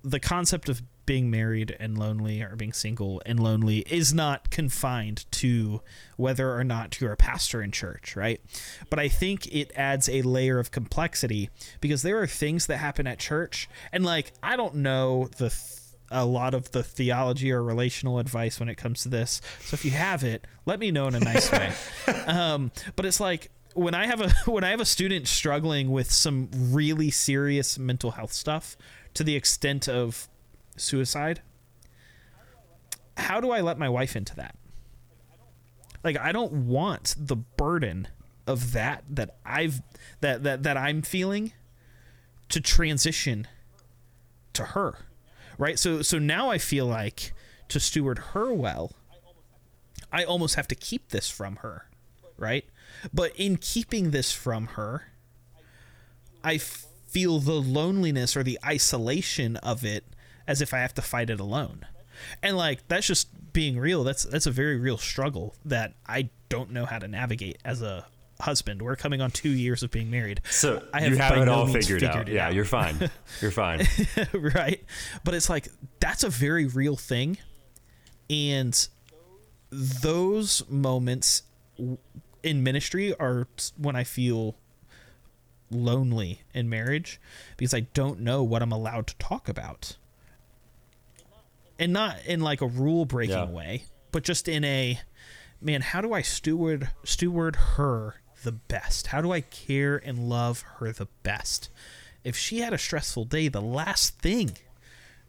the 0.03 0.19
concept 0.19 0.69
of 0.69 0.81
being 1.05 1.31
married 1.31 1.73
and 1.79 1.97
lonely 1.97 2.41
or 2.41 2.55
being 2.57 2.73
single 2.73 3.21
and 3.25 3.39
lonely 3.39 3.79
is 3.89 4.13
not 4.13 4.49
confined 4.49 5.25
to 5.31 5.81
whether 6.17 6.53
or 6.53 6.65
not 6.65 6.99
you're 6.99 7.13
a 7.13 7.17
pastor 7.17 7.61
in 7.61 7.71
church 7.71 8.15
right 8.17 8.41
but 8.89 8.99
i 8.99 9.07
think 9.07 9.47
it 9.47 9.71
adds 9.75 10.09
a 10.09 10.21
layer 10.23 10.59
of 10.59 10.69
complexity 10.69 11.49
because 11.79 12.01
there 12.01 12.21
are 12.21 12.27
things 12.27 12.65
that 12.67 12.77
happen 12.77 13.07
at 13.07 13.17
church 13.19 13.69
and 13.93 14.03
like 14.03 14.33
i 14.43 14.57
don't 14.57 14.75
know 14.75 15.29
the 15.37 15.49
th- 15.49 15.76
a 16.09 16.25
lot 16.25 16.53
of 16.53 16.71
the 16.71 16.83
theology 16.83 17.51
or 17.51 17.61
relational 17.63 18.19
advice 18.19 18.59
when 18.59 18.69
it 18.69 18.75
comes 18.75 19.03
to 19.03 19.09
this. 19.09 19.41
So 19.61 19.75
if 19.75 19.83
you 19.83 19.91
have 19.91 20.23
it, 20.23 20.45
let 20.65 20.79
me 20.79 20.91
know 20.91 21.07
in 21.07 21.15
a 21.15 21.19
nice 21.19 21.51
way. 21.51 21.71
Um, 22.27 22.71
but 22.95 23.05
it's 23.05 23.19
like 23.19 23.51
when 23.73 23.93
I 23.93 24.05
have 24.05 24.21
a 24.21 24.29
when 24.51 24.63
I 24.63 24.69
have 24.71 24.79
a 24.79 24.85
student 24.85 25.27
struggling 25.27 25.91
with 25.91 26.11
some 26.11 26.49
really 26.53 27.09
serious 27.09 27.77
mental 27.77 28.11
health 28.11 28.33
stuff 28.33 28.77
to 29.13 29.23
the 29.23 29.35
extent 29.35 29.87
of 29.87 30.27
suicide, 30.75 31.41
how 33.15 33.39
do 33.39 33.51
I 33.51 33.61
let 33.61 33.77
my 33.77 33.89
wife 33.89 34.15
into 34.15 34.35
that? 34.35 34.55
Like 36.03 36.17
I 36.17 36.31
don't 36.31 36.67
want 36.67 37.15
the 37.17 37.35
burden 37.35 38.07
of 38.45 38.71
that 38.73 39.03
that 39.09 39.37
I've 39.45 39.81
that 40.21 40.43
that 40.43 40.63
that 40.63 40.77
I'm 40.77 41.01
feeling 41.01 41.53
to 42.49 42.61
transition 42.61 43.47
to 44.53 44.63
her 44.63 44.97
right? 45.57 45.77
So 45.79 46.01
so 46.01 46.19
now 46.19 46.49
i 46.49 46.57
feel 46.57 46.85
like 46.85 47.33
to 47.69 47.79
steward 47.79 48.19
her 48.33 48.53
well 48.53 48.93
i 50.11 50.23
almost 50.23 50.55
have 50.55 50.67
to 50.69 50.75
keep 50.75 51.09
this 51.09 51.29
from 51.29 51.57
her 51.57 51.89
right? 52.39 52.65
But 53.11 53.35
in 53.35 53.57
keeping 53.57 54.11
this 54.11 54.31
from 54.31 54.67
her 54.67 55.11
i 56.43 56.57
feel 56.57 57.39
the 57.39 57.53
loneliness 57.53 58.37
or 58.37 58.43
the 58.43 58.59
isolation 58.65 59.57
of 59.57 59.83
it 59.83 60.05
as 60.47 60.61
if 60.61 60.73
i 60.73 60.77
have 60.79 60.93
to 60.95 61.01
fight 61.01 61.29
it 61.29 61.39
alone. 61.39 61.85
And 62.41 62.57
like 62.57 62.87
that's 62.87 63.07
just 63.07 63.53
being 63.53 63.79
real. 63.79 64.03
That's 64.03 64.23
that's 64.23 64.45
a 64.45 64.51
very 64.51 64.77
real 64.77 64.97
struggle 64.97 65.55
that 65.65 65.93
i 66.05 66.29
don't 66.49 66.71
know 66.71 66.85
how 66.85 66.99
to 66.99 67.07
navigate 67.07 67.57
as 67.65 67.81
a 67.81 68.05
husband 68.39 68.81
we're 68.81 68.95
coming 68.95 69.19
on 69.19 69.31
two 69.31 69.49
years 69.49 69.81
of 69.81 69.89
being 69.89 70.11
married 70.11 70.39
So 70.49 70.83
I 70.93 71.01
have 71.01 71.09
you 71.11 71.17
have 71.17 71.37
it 71.37 71.45
no 71.45 71.53
all 71.53 71.65
means 71.65 71.87
figured, 71.87 72.03
out. 72.03 72.29
it 72.29 72.33
yeah, 72.33 72.47
out. 72.47 72.53
you're 72.53 72.65
fine. 72.65 73.09
You're 73.41 73.51
fine. 73.51 73.85
right? 74.33 74.83
But 75.23 75.33
it's 75.33 75.49
like 75.49 75.69
that's 75.99 76.23
a 76.23 76.29
very 76.29 76.65
real 76.67 76.95
thing, 76.95 77.37
and 78.29 78.87
those 79.69 80.63
moments 80.69 81.43
in 82.43 82.63
ministry 82.63 83.13
are 83.15 83.47
when 83.77 83.95
I 83.95 84.03
feel 84.03 84.55
lonely 85.69 86.41
in 86.53 86.69
marriage 86.69 87.19
because 87.57 87.73
I 87.73 87.81
don't 87.81 88.21
know 88.21 88.43
what 88.43 88.61
I'm 88.61 88.71
allowed 88.71 89.07
to 89.07 89.15
talk 89.17 89.49
about, 89.49 89.97
and 91.79 91.91
not 91.91 92.17
in 92.25 92.39
like 92.41 92.61
a 92.61 92.67
rule 92.67 93.05
breaking 93.05 93.35
Yeah. 93.35 93.45
way, 93.49 93.83
but 94.11 94.23
just 94.23 94.47
in 94.47 94.63
a 94.63 94.99
man. 95.61 95.81
How 95.81 96.01
do 96.01 96.13
I 96.13 96.21
steward 96.21 96.89
steward 97.03 97.55
her 97.77 98.15
the 98.43 98.51
best? 98.51 99.07
How 99.07 99.21
do 99.21 99.31
I 99.31 99.41
care 99.41 99.97
and 99.97 100.29
love 100.29 100.61
her 100.79 100.91
the 100.91 101.07
best? 101.23 101.69
If 102.23 102.35
she 102.37 102.59
had 102.59 102.73
a 102.73 102.77
stressful 102.77 103.25
day, 103.25 103.47
the 103.47 103.61
last 103.61 104.19
thing 104.19 104.57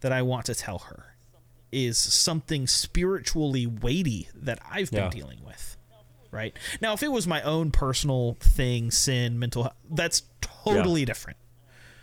that 0.00 0.12
I 0.12 0.22
want 0.22 0.46
to 0.46 0.54
tell 0.54 0.78
her 0.80 1.14
is 1.70 1.98
something 1.98 2.66
spiritually 2.66 3.66
weighty 3.66 4.28
that 4.34 4.58
I've 4.70 4.90
been 4.90 5.04
Yeah. 5.04 5.10
dealing 5.10 5.44
with. 5.44 5.76
Right 6.30 6.54
now, 6.80 6.92
if 6.92 7.02
it 7.02 7.10
was 7.12 7.26
my 7.26 7.40
own 7.42 7.70
personal 7.70 8.36
thing, 8.40 8.90
sin, 8.90 9.38
mental 9.38 9.62
health, 9.64 9.76
that's 9.90 10.22
totally 10.40 11.04
different. 11.04 11.38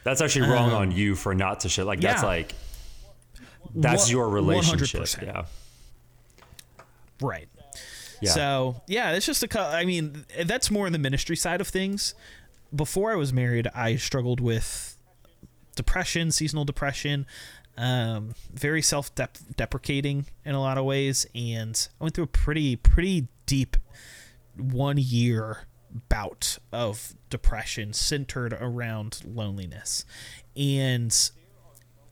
That's 0.03 0.19
actually 0.21 0.49
wrong 0.49 0.71
on 0.71 0.91
you 0.91 1.15
for 1.15 1.35
not 1.35 1.59
to 1.61 1.69
shit. 1.69 1.85
Like 1.85 2.01
that's 2.01 2.21
Um, 2.23 2.27
like 2.29 2.55
that's 3.75 4.03
One- 4.05 4.11
your 4.11 4.29
relationship. 4.29 4.99
100%. 5.01 5.23
Yeah. 5.27 5.45
Right. 7.21 7.47
Yeah. 8.21 8.31
So 8.31 8.81
yeah, 8.87 9.11
it's 9.11 9.25
just 9.25 9.43
a. 9.43 9.59
I 9.59 9.85
mean, 9.85 10.25
that's 10.45 10.71
more 10.71 10.87
in 10.87 10.93
the 10.93 10.99
ministry 10.99 11.35
side 11.35 11.61
of 11.61 11.67
things. 11.67 12.13
Before 12.73 13.11
I 13.11 13.15
was 13.15 13.31
married, 13.31 13.67
I 13.73 13.95
struggled 13.95 14.39
with 14.39 14.97
depression, 15.75 16.31
seasonal 16.31 16.65
depression, 16.65 17.25
um, 17.77 18.33
very 18.53 18.81
self-deprecating 18.81 20.25
in 20.43 20.55
a 20.55 20.59
lot 20.59 20.77
of 20.77 20.85
ways, 20.85 21.25
and 21.35 21.87
I 21.99 22.03
went 22.03 22.15
through 22.15 22.25
a 22.25 22.27
pretty 22.27 22.75
pretty 22.75 23.27
deep 23.45 23.77
one 24.57 24.97
year 24.97 25.67
bout 26.09 26.57
of 26.71 27.13
depression 27.29 27.93
centered 27.93 28.53
around 28.53 29.21
loneliness, 29.25 30.05
and 30.55 31.31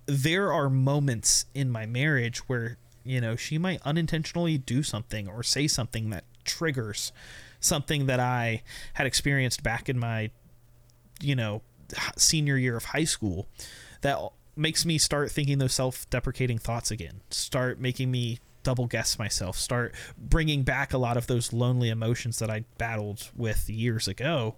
there 0.06 0.52
are 0.52 0.70
moments 0.70 1.46
in 1.54 1.70
my 1.72 1.86
marriage 1.86 2.40
where 2.50 2.78
you 3.04 3.22
know, 3.22 3.36
she 3.36 3.58
might 3.58 3.82
unintentionally 3.84 4.58
do 4.58 4.84
something 4.84 5.28
or 5.28 5.44
say 5.44 5.68
something 5.68 6.10
that 6.12 6.24
triggers 6.46 7.12
something 7.60 8.06
that 8.08 8.20
I 8.20 8.62
had 8.94 9.08
experienced 9.08 9.64
back 9.64 9.90
in 9.90 9.98
my, 9.98 10.32
you 11.22 11.36
know, 11.36 11.62
senior 12.18 12.58
year 12.58 12.76
of 12.76 12.86
high 12.86 13.04
school 13.04 13.48
that 14.02 14.20
makes 14.56 14.86
me 14.86 14.98
start 14.98 15.32
thinking 15.32 15.58
those 15.58 15.74
self 15.74 16.10
deprecating 16.10 16.58
thoughts 16.58 16.92
again, 16.92 17.22
start 17.30 17.80
making 17.80 18.12
me 18.12 18.40
double 18.64 18.88
guess 18.88 19.20
myself, 19.20 19.58
start 19.58 19.94
bringing 20.18 20.64
back 20.64 20.94
a 20.94 20.98
lot 20.98 21.18
of 21.18 21.28
those 21.28 21.54
lonely 21.54 21.90
emotions 21.90 22.40
that 22.40 22.50
I 22.50 22.66
battled 22.78 23.30
with 23.36 23.70
years 23.70 24.08
ago. 24.08 24.56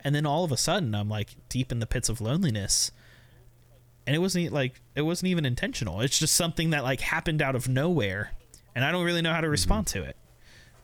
And 0.00 0.14
then 0.14 0.26
all 0.26 0.44
of 0.44 0.52
a 0.52 0.56
sudden, 0.56 0.94
I'm 0.94 1.08
like 1.08 1.36
deep 1.48 1.72
in 1.72 1.80
the 1.80 1.86
pits 1.86 2.08
of 2.08 2.20
loneliness. 2.20 2.92
And 4.08 4.14
it 4.16 4.20
wasn't 4.20 4.54
like 4.54 4.80
it 4.94 5.02
wasn't 5.02 5.28
even 5.28 5.44
intentional. 5.44 6.00
It's 6.00 6.18
just 6.18 6.34
something 6.34 6.70
that 6.70 6.82
like 6.82 7.02
happened 7.02 7.42
out 7.42 7.54
of 7.54 7.68
nowhere, 7.68 8.32
and 8.74 8.82
I 8.82 8.90
don't 8.90 9.04
really 9.04 9.20
know 9.20 9.34
how 9.34 9.42
to 9.42 9.50
respond 9.50 9.84
mm-hmm. 9.84 10.02
to 10.02 10.08
it. 10.08 10.16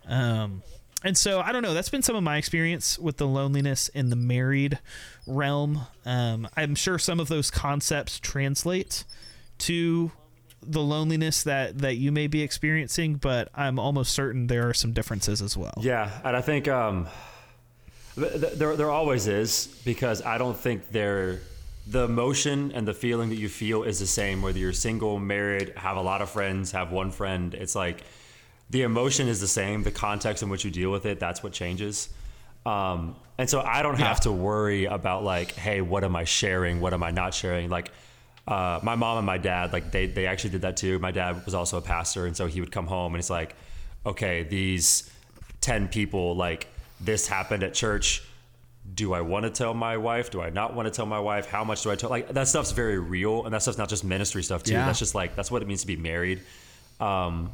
Um, 0.07 0.63
and 1.03 1.17
so 1.17 1.41
I 1.41 1.51
don't 1.51 1.63
know. 1.63 1.73
That's 1.73 1.89
been 1.89 2.03
some 2.03 2.17
of 2.17 2.23
my 2.23 2.37
experience 2.37 2.99
with 2.99 3.17
the 3.17 3.27
loneliness 3.27 3.89
in 3.89 4.11
the 4.11 4.17
married 4.17 4.79
realm. 5.27 5.87
Um, 6.05 6.47
I'm 6.55 6.75
sure 6.75 6.99
some 6.99 7.19
of 7.19 7.29
those 7.29 7.51
concepts 7.51 8.21
translate 8.21 9.05
to 9.61 10.13
the 10.63 10.83
loneliness 10.83 11.45
that 11.45 11.79
that 11.79 11.95
you 11.95 12.13
may 12.13 12.27
be 12.27 12.43
experiencing, 12.43 13.15
but 13.15 13.49
I'm 13.55 13.79
almost 13.79 14.13
certain 14.13 14.49
there 14.49 14.69
are 14.69 14.75
some 14.75 14.93
differences 14.93 15.41
as 15.41 15.57
well. 15.57 15.73
Yeah, 15.81 16.11
and 16.25 16.37
I 16.37 16.43
think 16.43 16.69
um, 16.69 17.09
th- 18.17 18.53
there 18.53 18.77
there 18.77 18.91
always 18.91 19.29
is 19.29 19.81
because 19.83 20.21
I 20.21 20.37
don't 20.37 20.59
think 20.59 20.91
there 20.91 21.41
the 21.87 22.05
emotion 22.05 22.73
and 22.73 22.89
the 22.89 22.95
feeling 22.95 23.29
that 23.29 23.37
you 23.37 23.49
feel 23.49 23.83
is 23.83 23.99
the 23.99 24.07
same 24.07 24.41
whether 24.41 24.59
you're 24.59 24.73
single, 24.73 25.19
married, 25.19 25.75
have 25.77 25.97
a 25.97 26.03
lot 26.03 26.23
of 26.23 26.31
friends, 26.31 26.73
have 26.73 26.93
one 26.93 27.11
friend. 27.11 27.55
It's 27.55 27.75
like 27.75 28.03
the 28.71 28.83
emotion 28.83 29.29
is 29.29 29.41
the 29.41 29.49
same. 29.49 29.83
The 29.83 29.91
context 29.91 30.43
in 30.43 30.49
which 30.49 30.65
you 30.65 30.71
deal 30.71 30.91
with 30.91 31.05
it 31.07 31.21
that's 31.21 31.43
what 31.43 31.53
changes. 31.53 32.09
Um, 32.65 33.17
and 33.37 33.49
so 33.51 33.61
I 33.61 33.83
don't 33.83 33.99
have 33.99 34.17
yeah. 34.19 34.23
to 34.23 34.33
worry 34.33 34.87
about 34.87 35.23
like, 35.23 35.53
hey, 35.53 35.81
what 35.83 36.05
am 36.05 36.17
I 36.17 36.25
sharing? 36.25 36.81
What 36.81 36.95
am 36.95 37.03
I 37.03 37.11
not 37.11 37.35
sharing? 37.35 37.69
Like 37.69 37.91
uh, 38.49 38.81
my 38.83 38.95
mom 38.95 39.19
and 39.19 39.27
my 39.27 39.39
dad, 39.39 39.73
like 39.73 39.91
they, 39.91 40.07
they 40.07 40.27
actually 40.27 40.51
did 40.51 40.63
that 40.63 40.77
too. 40.77 40.99
My 40.99 41.11
dad 41.11 41.45
was 41.45 41.55
also 41.55 41.77
a 41.77 41.83
pastor. 41.83 42.27
And 42.27 42.37
so 42.37 42.47
he 42.47 42.61
would 42.61 42.73
come 42.73 42.87
home 42.87 43.15
and 43.15 43.21
it's 43.21 43.31
like, 43.31 43.55
okay, 44.07 44.45
these 44.45 45.11
10 45.61 45.89
people, 45.89 46.35
like 46.35 46.69
this 47.01 47.27
happened 47.27 47.63
at 47.63 47.75
church. 47.75 48.23
Do 48.93 49.13
I 49.13 49.23
want 49.23 49.45
to 49.45 49.51
tell 49.51 49.73
my 49.73 49.97
wife? 49.97 50.31
Do 50.31 50.41
I 50.41 50.51
not 50.51 50.75
want 50.75 50.87
to 50.87 50.91
tell 50.91 51.07
my 51.07 51.19
wife? 51.19 51.47
How 51.47 51.65
much 51.65 51.83
do 51.83 51.91
I 51.91 51.97
tell? 51.97 52.11
Like 52.11 52.29
that 52.35 52.49
stuff's 52.49 52.73
very 52.73 52.99
real. 52.99 53.45
And 53.45 53.55
that 53.55 53.63
stuff's 53.63 53.79
not 53.79 53.89
just 53.89 54.05
ministry 54.05 54.43
stuff 54.43 54.63
too. 54.63 54.73
Yeah. 54.73 54.87
That's 54.87 54.99
just 54.99 55.15
like, 55.15 55.35
that's 55.37 55.51
what 55.51 55.63
it 55.63 55.69
means 55.69 55.81
to 55.81 55.87
be 55.87 55.97
married. 55.97 56.43
Um, 57.01 57.51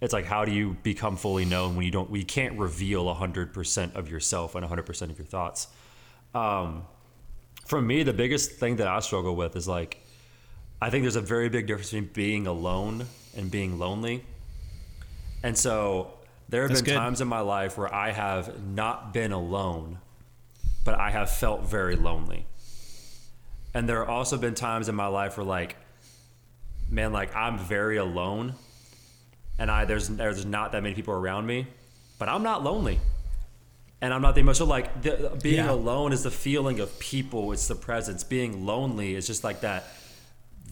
it's 0.00 0.12
like 0.12 0.24
how 0.24 0.44
do 0.44 0.52
you 0.52 0.76
become 0.82 1.16
fully 1.16 1.44
known 1.44 1.76
when 1.76 1.84
you 1.84 1.92
don't 1.92 2.10
we 2.10 2.24
can't 2.24 2.58
reveal 2.58 3.04
100% 3.14 3.94
of 3.94 4.10
yourself 4.10 4.56
and 4.56 4.66
100% 4.66 5.02
of 5.02 5.18
your 5.18 5.26
thoughts 5.26 5.68
um, 6.34 6.82
for 7.66 7.80
me 7.80 8.02
the 8.02 8.12
biggest 8.12 8.50
thing 8.50 8.74
that 8.76 8.88
i 8.88 8.98
struggle 8.98 9.36
with 9.36 9.54
is 9.54 9.68
like 9.68 10.02
I 10.82 10.90
think 10.90 11.04
there's 11.04 11.14
a 11.14 11.20
very 11.20 11.48
big 11.48 11.68
difference 11.68 11.92
between 11.92 12.10
being 12.12 12.48
alone 12.48 13.06
and 13.36 13.48
being 13.48 13.78
lonely. 13.78 14.24
And 15.44 15.56
so 15.56 16.14
there 16.48 16.62
have 16.62 16.70
That's 16.70 16.82
been 16.82 16.94
good. 16.94 16.98
times 16.98 17.20
in 17.20 17.28
my 17.28 17.38
life 17.38 17.78
where 17.78 17.94
I 17.94 18.10
have 18.10 18.60
not 18.66 19.14
been 19.14 19.30
alone, 19.30 19.98
but 20.84 20.98
I 20.98 21.10
have 21.10 21.30
felt 21.30 21.62
very 21.62 21.96
lonely. 21.96 22.46
And 23.74 23.88
there 23.88 24.00
have 24.00 24.10
also 24.10 24.36
been 24.36 24.54
times 24.54 24.88
in 24.88 24.94
my 24.94 25.06
life 25.06 25.36
where 25.36 25.46
like, 25.46 25.76
man, 26.90 27.12
like 27.12 27.34
I'm 27.34 27.58
very 27.58 27.96
alone 27.96 28.54
and 29.58 29.70
I 29.70 29.84
there's 29.84 30.08
there's 30.08 30.44
not 30.44 30.72
that 30.72 30.82
many 30.82 30.94
people 30.94 31.14
around 31.14 31.46
me, 31.46 31.66
but 32.18 32.28
I'm 32.28 32.42
not 32.42 32.62
lonely. 32.62 33.00
And 34.00 34.12
I'm 34.12 34.20
not 34.20 34.34
the 34.34 34.40
emotional 34.40 34.68
like 34.68 35.02
the, 35.02 35.38
being 35.40 35.64
yeah. 35.64 35.70
alone 35.70 36.12
is 36.12 36.24
the 36.24 36.30
feeling 36.30 36.80
of 36.80 36.98
people, 36.98 37.52
it's 37.52 37.68
the 37.68 37.76
presence. 37.76 38.24
Being 38.24 38.66
lonely 38.66 39.14
is 39.14 39.26
just 39.26 39.44
like 39.44 39.60
that 39.60 39.84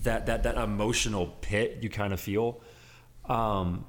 that 0.02 0.26
that 0.26 0.42
that 0.42 0.56
emotional 0.56 1.26
pit 1.40 1.78
you 1.82 1.88
kind 1.88 2.12
of 2.12 2.20
feel. 2.20 2.60
Um, 3.26 3.84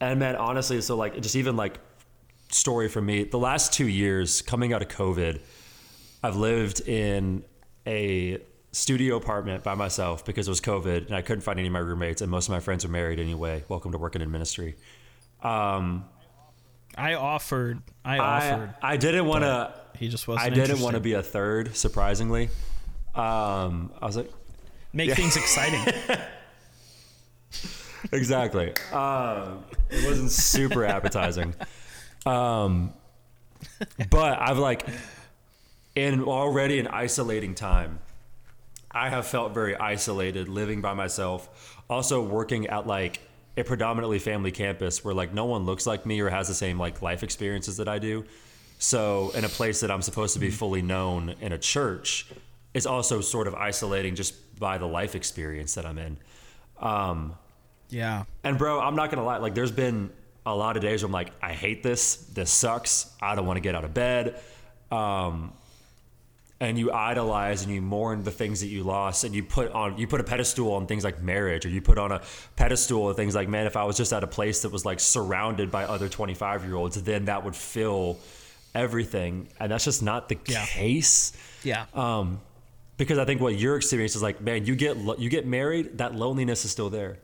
and 0.00 0.18
man, 0.20 0.36
honestly, 0.36 0.80
so 0.80 0.96
like 0.96 1.20
just 1.20 1.36
even 1.36 1.56
like 1.56 1.78
story 2.54 2.88
for 2.88 3.02
me, 3.02 3.24
the 3.24 3.38
last 3.38 3.72
two 3.72 3.88
years 3.88 4.42
coming 4.42 4.72
out 4.72 4.82
of 4.82 4.88
COVID, 4.88 5.40
I've 6.22 6.36
lived 6.36 6.86
in 6.88 7.44
a 7.86 8.38
studio 8.72 9.16
apartment 9.16 9.62
by 9.62 9.74
myself 9.74 10.24
because 10.24 10.48
it 10.48 10.50
was 10.50 10.60
COVID 10.60 11.06
and 11.06 11.14
I 11.14 11.22
couldn't 11.22 11.42
find 11.42 11.58
any 11.58 11.68
of 11.68 11.72
my 11.72 11.80
roommates 11.80 12.22
and 12.22 12.30
most 12.30 12.48
of 12.48 12.52
my 12.52 12.60
friends 12.60 12.84
are 12.84 12.88
married 12.88 13.20
anyway. 13.20 13.64
Welcome 13.68 13.92
to 13.92 13.98
working 13.98 14.22
in 14.22 14.30
ministry. 14.30 14.76
Um, 15.42 16.06
I 16.96 17.14
offered. 17.14 17.82
I 18.04 18.18
offered. 18.18 18.74
I, 18.80 18.92
I 18.92 18.96
didn't 18.96 19.26
want 19.26 19.42
to. 19.42 19.74
He 19.98 20.08
just 20.08 20.26
wasn't. 20.26 20.46
I 20.46 20.54
didn't 20.54 20.80
want 20.80 20.94
to 20.94 21.00
be 21.00 21.14
a 21.14 21.22
third. 21.22 21.76
Surprisingly, 21.76 22.48
um, 23.14 23.92
I 24.00 24.06
was 24.06 24.16
like, 24.16 24.30
make 24.92 25.08
yeah. 25.08 25.14
things 25.14 25.36
exciting. 25.36 25.92
exactly. 28.12 28.72
Uh, 28.92 29.56
it 29.90 30.06
wasn't 30.06 30.30
super 30.30 30.84
appetizing. 30.84 31.54
Um, 32.26 32.92
but 34.10 34.40
I've 34.40 34.58
like, 34.58 34.86
in 35.94 36.22
already 36.24 36.78
an 36.78 36.88
isolating 36.88 37.54
time, 37.54 37.98
I 38.90 39.08
have 39.08 39.26
felt 39.26 39.52
very 39.52 39.76
isolated 39.76 40.48
living 40.48 40.80
by 40.80 40.94
myself. 40.94 41.82
Also 41.90 42.22
working 42.22 42.68
at 42.68 42.86
like 42.86 43.20
a 43.56 43.62
predominantly 43.62 44.18
family 44.18 44.50
campus 44.50 45.04
where 45.04 45.14
like 45.14 45.32
no 45.32 45.44
one 45.44 45.64
looks 45.64 45.86
like 45.86 46.06
me 46.06 46.20
or 46.20 46.28
has 46.28 46.48
the 46.48 46.54
same 46.54 46.78
like 46.78 47.02
life 47.02 47.22
experiences 47.22 47.76
that 47.76 47.88
I 47.88 47.98
do. 47.98 48.24
So 48.78 49.30
in 49.34 49.44
a 49.44 49.48
place 49.48 49.80
that 49.80 49.90
I'm 49.90 50.02
supposed 50.02 50.34
to 50.34 50.40
be 50.40 50.48
mm-hmm. 50.48 50.56
fully 50.56 50.82
known 50.82 51.34
in 51.40 51.52
a 51.52 51.58
church 51.58 52.26
is 52.72 52.86
also 52.86 53.20
sort 53.20 53.46
of 53.46 53.54
isolating 53.54 54.14
just 54.14 54.34
by 54.58 54.78
the 54.78 54.86
life 54.86 55.14
experience 55.14 55.74
that 55.74 55.86
I'm 55.86 55.98
in. 55.98 56.16
Um, 56.80 57.34
yeah. 57.88 58.24
And 58.42 58.58
bro, 58.58 58.80
I'm 58.80 58.96
not 58.96 59.10
gonna 59.10 59.24
lie. 59.24 59.36
Like, 59.38 59.54
there's 59.54 59.70
been 59.70 60.10
a 60.46 60.54
lot 60.54 60.76
of 60.76 60.82
days 60.82 61.02
where 61.02 61.06
I'm 61.06 61.12
like, 61.12 61.32
I 61.42 61.52
hate 61.52 61.82
this. 61.82 62.16
This 62.16 62.50
sucks. 62.50 63.10
I 63.20 63.34
don't 63.34 63.46
want 63.46 63.56
to 63.56 63.60
get 63.60 63.74
out 63.74 63.84
of 63.84 63.94
bed. 63.94 64.40
Um, 64.90 65.52
and 66.60 66.78
you 66.78 66.92
idolize 66.92 67.62
and 67.62 67.72
you 67.72 67.82
mourn 67.82 68.22
the 68.22 68.30
things 68.30 68.60
that 68.60 68.68
you 68.68 68.84
lost 68.84 69.24
and 69.24 69.34
you 69.34 69.42
put 69.42 69.72
on 69.72 69.98
you 69.98 70.06
put 70.06 70.20
a 70.20 70.24
pedestal 70.24 70.72
on 70.74 70.86
things 70.86 71.02
like 71.02 71.20
marriage 71.20 71.66
or 71.66 71.68
you 71.68 71.82
put 71.82 71.98
on 71.98 72.12
a 72.12 72.22
pedestal 72.54 73.10
of 73.10 73.16
things 73.16 73.34
like 73.34 73.48
man 73.48 73.66
if 73.66 73.76
i 73.76 73.82
was 73.82 73.96
just 73.96 74.12
at 74.12 74.22
a 74.22 74.26
place 74.26 74.62
that 74.62 74.70
was 74.70 74.84
like 74.84 75.00
surrounded 75.00 75.70
by 75.70 75.84
other 75.84 76.08
25 76.08 76.64
year 76.64 76.76
olds 76.76 77.02
then 77.02 77.24
that 77.24 77.44
would 77.44 77.56
fill 77.56 78.18
everything 78.72 79.48
and 79.58 79.72
that's 79.72 79.84
just 79.84 80.00
not 80.00 80.28
the 80.28 80.38
yeah. 80.46 80.64
case 80.64 81.32
yeah 81.64 81.86
um 81.92 82.40
because 82.96 83.18
I 83.18 83.24
think 83.24 83.40
what 83.40 83.58
your 83.58 83.76
experience 83.76 84.14
is 84.14 84.22
like, 84.22 84.40
man, 84.40 84.66
you 84.66 84.76
get 84.76 84.96
you 85.18 85.28
get 85.28 85.46
married, 85.46 85.98
that 85.98 86.14
loneliness 86.14 86.64
is 86.64 86.70
still 86.70 86.90
there. 86.90 87.18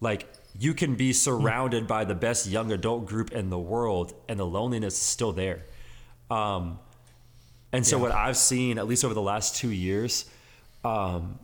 Like 0.00 0.26
you 0.58 0.74
can 0.74 0.94
be 0.94 1.12
surrounded 1.12 1.86
by 1.86 2.04
the 2.04 2.14
best 2.14 2.46
young 2.46 2.72
adult 2.72 3.06
group 3.06 3.32
in 3.32 3.50
the 3.50 3.58
world, 3.58 4.14
and 4.28 4.38
the 4.38 4.46
loneliness 4.46 4.94
is 4.94 5.00
still 5.00 5.32
there. 5.32 5.62
Um, 6.30 6.78
and 7.72 7.86
so 7.86 7.96
yeah. 7.96 8.02
what 8.02 8.12
I've 8.12 8.36
seen, 8.36 8.78
at 8.78 8.86
least 8.86 9.04
over 9.04 9.14
the 9.14 9.22
last 9.22 9.56
two 9.56 9.70
years, 9.70 10.26
um, 10.84 11.38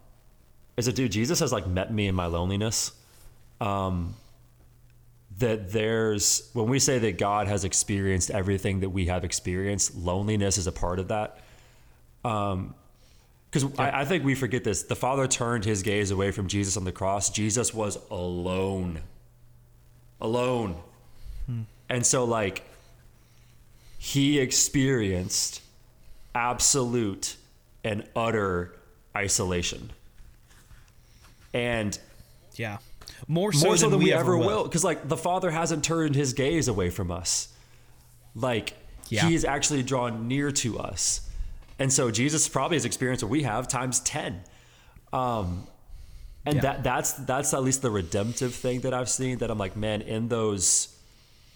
is 0.76 0.86
that 0.86 0.94
dude, 0.94 1.12
Jesus 1.12 1.40
has 1.40 1.52
like 1.52 1.66
met 1.66 1.92
me 1.92 2.06
in 2.06 2.14
my 2.14 2.26
loneliness. 2.26 2.92
Um, 3.60 4.14
that 5.38 5.70
there's 5.70 6.50
when 6.52 6.66
we 6.66 6.78
say 6.78 6.98
that 6.98 7.18
God 7.18 7.46
has 7.46 7.64
experienced 7.64 8.30
everything 8.30 8.80
that 8.80 8.90
we 8.90 9.06
have 9.06 9.24
experienced, 9.24 9.94
loneliness 9.94 10.58
is 10.58 10.66
a 10.66 10.72
part 10.72 10.98
of 10.98 11.08
that. 11.08 11.38
Because 13.50 13.64
yeah. 13.64 13.82
I, 13.82 14.00
I, 14.00 14.04
think 14.04 14.24
we 14.24 14.34
forget 14.34 14.64
this. 14.64 14.82
The 14.82 14.96
Father 14.96 15.26
turned 15.26 15.64
his 15.64 15.82
gaze 15.82 16.10
away 16.10 16.30
from 16.32 16.48
Jesus 16.48 16.76
on 16.76 16.84
the 16.84 16.92
cross. 16.92 17.30
Jesus 17.30 17.72
was 17.72 17.98
alone. 18.10 19.00
Alone. 20.20 20.76
Hmm. 21.46 21.62
And 21.88 22.04
so, 22.04 22.24
like, 22.24 22.62
he 23.98 24.38
experienced 24.38 25.62
absolute 26.34 27.36
and 27.82 28.06
utter 28.14 28.74
isolation. 29.16 29.90
And 31.54 31.98
yeah, 32.56 32.78
more 33.26 33.52
so, 33.52 33.66
more 33.66 33.76
so 33.76 33.86
than, 33.86 33.98
than, 33.98 34.04
we, 34.04 34.12
ever 34.12 34.36
will. 34.36 34.64
Because, 34.64 34.84
like, 34.84 35.08
the 35.08 35.16
Father 35.16 35.50
hasn't 35.50 35.84
turned 35.84 36.14
his 36.14 36.34
gaze 36.34 36.68
away 36.68 36.90
from 36.90 37.10
us. 37.10 37.48
Like, 38.34 38.74
yeah. 39.08 39.26
he 39.26 39.34
is 39.34 39.46
actually 39.46 39.82
drawn 39.82 40.28
near 40.28 40.50
to 40.52 40.78
us 40.78 41.27
and 41.78 41.92
so 41.92 42.10
Jesus 42.10 42.48
probably 42.48 42.76
has 42.76 42.84
experienced 42.84 43.22
what 43.22 43.30
we 43.30 43.42
have 43.42 43.68
times 43.68 44.00
10. 44.00 44.42
Um, 45.12 45.66
and 46.44 46.56
yeah. 46.56 46.60
that 46.62 46.84
that's 46.84 47.12
that's 47.12 47.54
at 47.54 47.62
least 47.62 47.82
the 47.82 47.90
redemptive 47.90 48.54
thing 48.54 48.80
that 48.80 48.94
I've 48.94 49.08
seen 49.08 49.38
that 49.38 49.50
I'm 49.50 49.58
like, 49.58 49.76
man, 49.76 50.02
in 50.02 50.28
those 50.28 50.94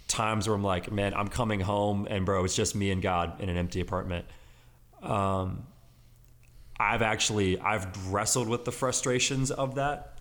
times 0.08 0.46
where 0.46 0.54
I'm 0.54 0.64
like, 0.64 0.90
man, 0.90 1.14
I'm 1.14 1.28
coming 1.28 1.60
home 1.60 2.06
and 2.10 2.26
bro, 2.26 2.44
it's 2.44 2.56
just 2.56 2.74
me 2.74 2.90
and 2.90 3.00
God 3.00 3.40
in 3.40 3.48
an 3.48 3.56
empty 3.56 3.80
apartment. 3.80 4.26
Um, 5.02 5.64
I've 6.78 7.02
actually 7.02 7.58
I've 7.58 8.12
wrestled 8.12 8.48
with 8.48 8.64
the 8.64 8.72
frustrations 8.72 9.50
of 9.50 9.76
that 9.76 10.12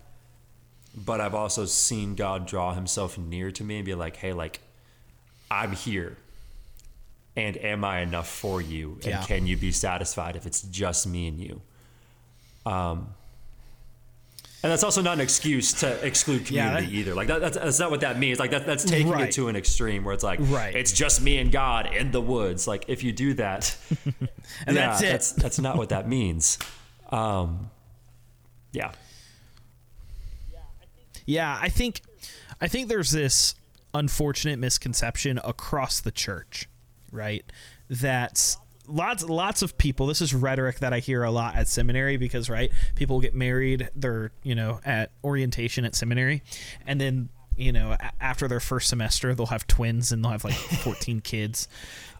but 0.94 1.20
I've 1.20 1.34
also 1.34 1.64
seen 1.64 2.14
God 2.14 2.46
draw 2.46 2.74
himself 2.74 3.16
near 3.16 3.50
to 3.52 3.64
me 3.64 3.76
and 3.76 3.84
be 3.84 3.94
like, 3.94 4.16
hey, 4.16 4.32
like, 4.32 4.60
I'm 5.50 5.72
here. 5.72 6.16
And 7.36 7.56
am 7.56 7.84
I 7.84 8.00
enough 8.00 8.28
for 8.28 8.60
you? 8.60 8.92
And 9.02 9.04
Yeah. 9.06 9.22
can 9.24 9.46
you 9.46 9.56
be 9.56 9.72
satisfied 9.72 10.36
if 10.36 10.44
it's 10.46 10.62
just 10.62 11.06
me 11.06 11.28
and 11.28 11.40
you? 11.40 11.62
Um, 12.66 13.14
and 14.62 14.70
that's 14.70 14.84
also 14.84 15.02
not 15.02 15.14
an 15.14 15.20
excuse 15.20 15.72
to 15.80 15.88
exclude 16.06 16.48
Yeah, 16.50 16.66
community 16.68 16.86
that- 16.86 16.98
either. 16.98 17.14
Like 17.14 17.28
that, 17.28 17.40
that's, 17.40 17.56
that's 17.56 17.78
not 17.80 17.90
what 17.90 18.00
that 18.02 18.18
means. 18.18 18.38
Like 18.38 18.50
that, 18.52 18.64
that's 18.66 18.84
taking 18.84 19.08
Right. 19.10 19.28
it 19.28 19.32
to 19.32 19.48
an 19.48 19.56
extreme 19.56 20.04
where 20.04 20.14
it's 20.14 20.22
like, 20.22 20.38
Right. 20.42 20.74
it's 20.74 20.92
just 20.92 21.20
me 21.22 21.38
and 21.38 21.50
God 21.50 21.92
in 21.94 22.10
the 22.12 22.20
woods. 22.20 22.68
Like 22.68 22.84
if 22.86 23.02
you 23.02 23.12
do 23.12 23.34
that, 23.34 23.76
And 24.66 24.76
yeah, 24.76 24.88
that's 24.88 25.00
it. 25.02 25.06
That's, 25.10 25.32
that's 25.32 25.58
not 25.58 25.76
what 25.76 25.88
that 25.88 26.06
means. 26.08 26.58
Um, 27.10 27.70
yeah. 28.72 28.92
Yeah, 31.26 31.58
I 31.60 31.68
think 31.68 32.00
I 32.60 32.68
think 32.68 32.88
there's 32.88 33.10
this 33.10 33.54
unfortunate 33.94 34.58
misconception 34.58 35.40
across 35.44 36.00
the 36.00 36.10
church, 36.10 36.68
right? 37.12 37.44
That 37.88 38.56
lots 38.88 39.22
lots 39.22 39.62
of 39.62 39.78
people 39.78 40.08
this 40.08 40.20
is 40.20 40.34
rhetoric 40.34 40.80
that 40.80 40.92
I 40.92 40.98
hear 40.98 41.22
a 41.22 41.30
lot 41.30 41.54
at 41.54 41.68
seminary 41.68 42.16
because 42.16 42.50
right, 42.50 42.72
people 42.96 43.20
get 43.20 43.32
married, 43.34 43.88
they're, 43.94 44.32
you 44.42 44.56
know, 44.56 44.80
at 44.84 45.12
orientation 45.22 45.84
at 45.84 45.94
seminary 45.94 46.42
and 46.86 47.00
then 47.00 47.28
you 47.54 47.70
know, 47.70 47.92
a- 47.92 48.12
after 48.22 48.48
their 48.48 48.60
first 48.60 48.88
semester, 48.88 49.34
they'll 49.34 49.44
have 49.46 49.66
twins 49.66 50.10
and 50.10 50.24
they'll 50.24 50.32
have 50.32 50.42
like 50.42 50.54
14 50.54 51.20
kids, 51.20 51.68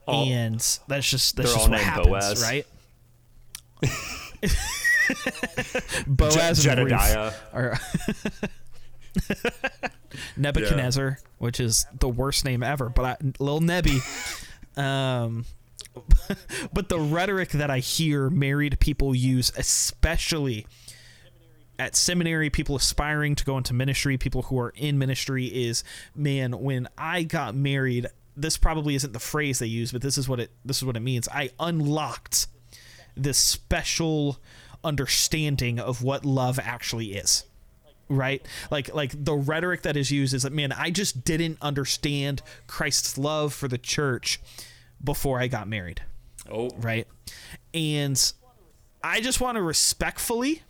All- 0.07 0.27
and 0.27 0.61
that's 0.89 1.09
just 1.09 1.37
that's 1.37 1.55
just 1.55 1.71
what 1.71 1.81
happens, 1.81 2.07
Boaz. 2.09 2.43
right? 2.43 2.67
Boaz 6.07 6.63
Je- 6.63 6.71
and 6.71 6.89
Jedediah. 6.89 7.33
are 7.53 7.79
Nebuchadnezzar, 10.37 11.19
which 11.39 11.61
is 11.61 11.87
the 11.99 12.09
worst 12.09 12.45
name 12.45 12.63
ever, 12.63 12.89
but 12.89 13.05
I, 13.05 13.17
Lil 13.39 13.61
Nebby. 13.61 14.01
Um, 14.77 15.45
but 16.73 16.89
the 16.89 16.99
rhetoric 16.99 17.51
that 17.51 17.71
I 17.71 17.79
hear 17.79 18.31
married 18.31 18.81
people 18.81 19.15
use, 19.15 19.53
especially 19.57 20.67
at 21.79 21.97
seminary, 21.97 22.51
people 22.51 22.77
aspiring 22.77 23.35
to 23.35 23.45
go 23.45 23.59
into 23.59 23.75
ministry, 23.75 24.17
people 24.17 24.43
who 24.43 24.59
are 24.59 24.73
in 24.77 24.99
ministry, 24.99 25.47
is 25.47 25.85
man. 26.15 26.53
When 26.61 26.89
I 26.97 27.23
got 27.25 27.55
married, 27.55 28.07
this 28.37 28.57
probably 28.57 28.95
isn't 28.95 29.13
the 29.13 29.19
phrase 29.19 29.59
they 29.59 29.67
use, 29.67 29.93
but 29.93 30.03
this 30.03 30.17
is 30.17 30.29
what 30.29 30.41
it 30.41 30.51
this 30.65 30.79
is 30.79 30.85
what 30.85 30.97
it 30.97 31.01
means. 31.01 31.29
I 31.29 31.51
unlocked 31.59 32.47
this 33.17 33.39
special 33.39 34.39
understanding 34.85 35.79
of 35.79 36.03
what 36.03 36.25
love 36.25 36.59
actually 36.59 37.15
is 37.15 37.45
right? 38.17 38.45
Like 38.71 38.95
like 38.95 39.25
the 39.25 39.35
rhetoric 39.35 39.83
that 39.83 39.97
is 39.97 40.11
used 40.11 40.35
is 40.35 40.43
that 40.43 40.53
man 40.53 40.73
i 40.73 40.91
just 40.91 41.25
didn't 41.25 41.59
understand 41.61 42.43
christ's 42.67 43.19
love 43.19 43.53
for 43.53 43.69
the 43.69 43.79
church 43.79 44.41
before 45.03 45.41
i 45.41 45.47
got 45.47 45.69
married. 45.69 46.03
Oh, 46.51 46.71
right? 46.79 47.07
And 47.75 48.33
i 49.03 49.21
just 49.21 49.41
want 49.41 49.57
to 49.57 49.63
respectfully 49.63 50.63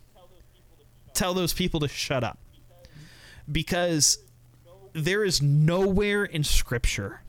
tell 1.15 1.35
those 1.35 1.53
people 1.53 1.81
to 1.81 1.89
shut 1.89 2.25
up. 2.25 2.39
Because 3.51 4.19
there 4.93 5.25
is 5.25 5.43
nowhere 5.43 6.25
in 6.25 6.45
scripture 6.45 7.23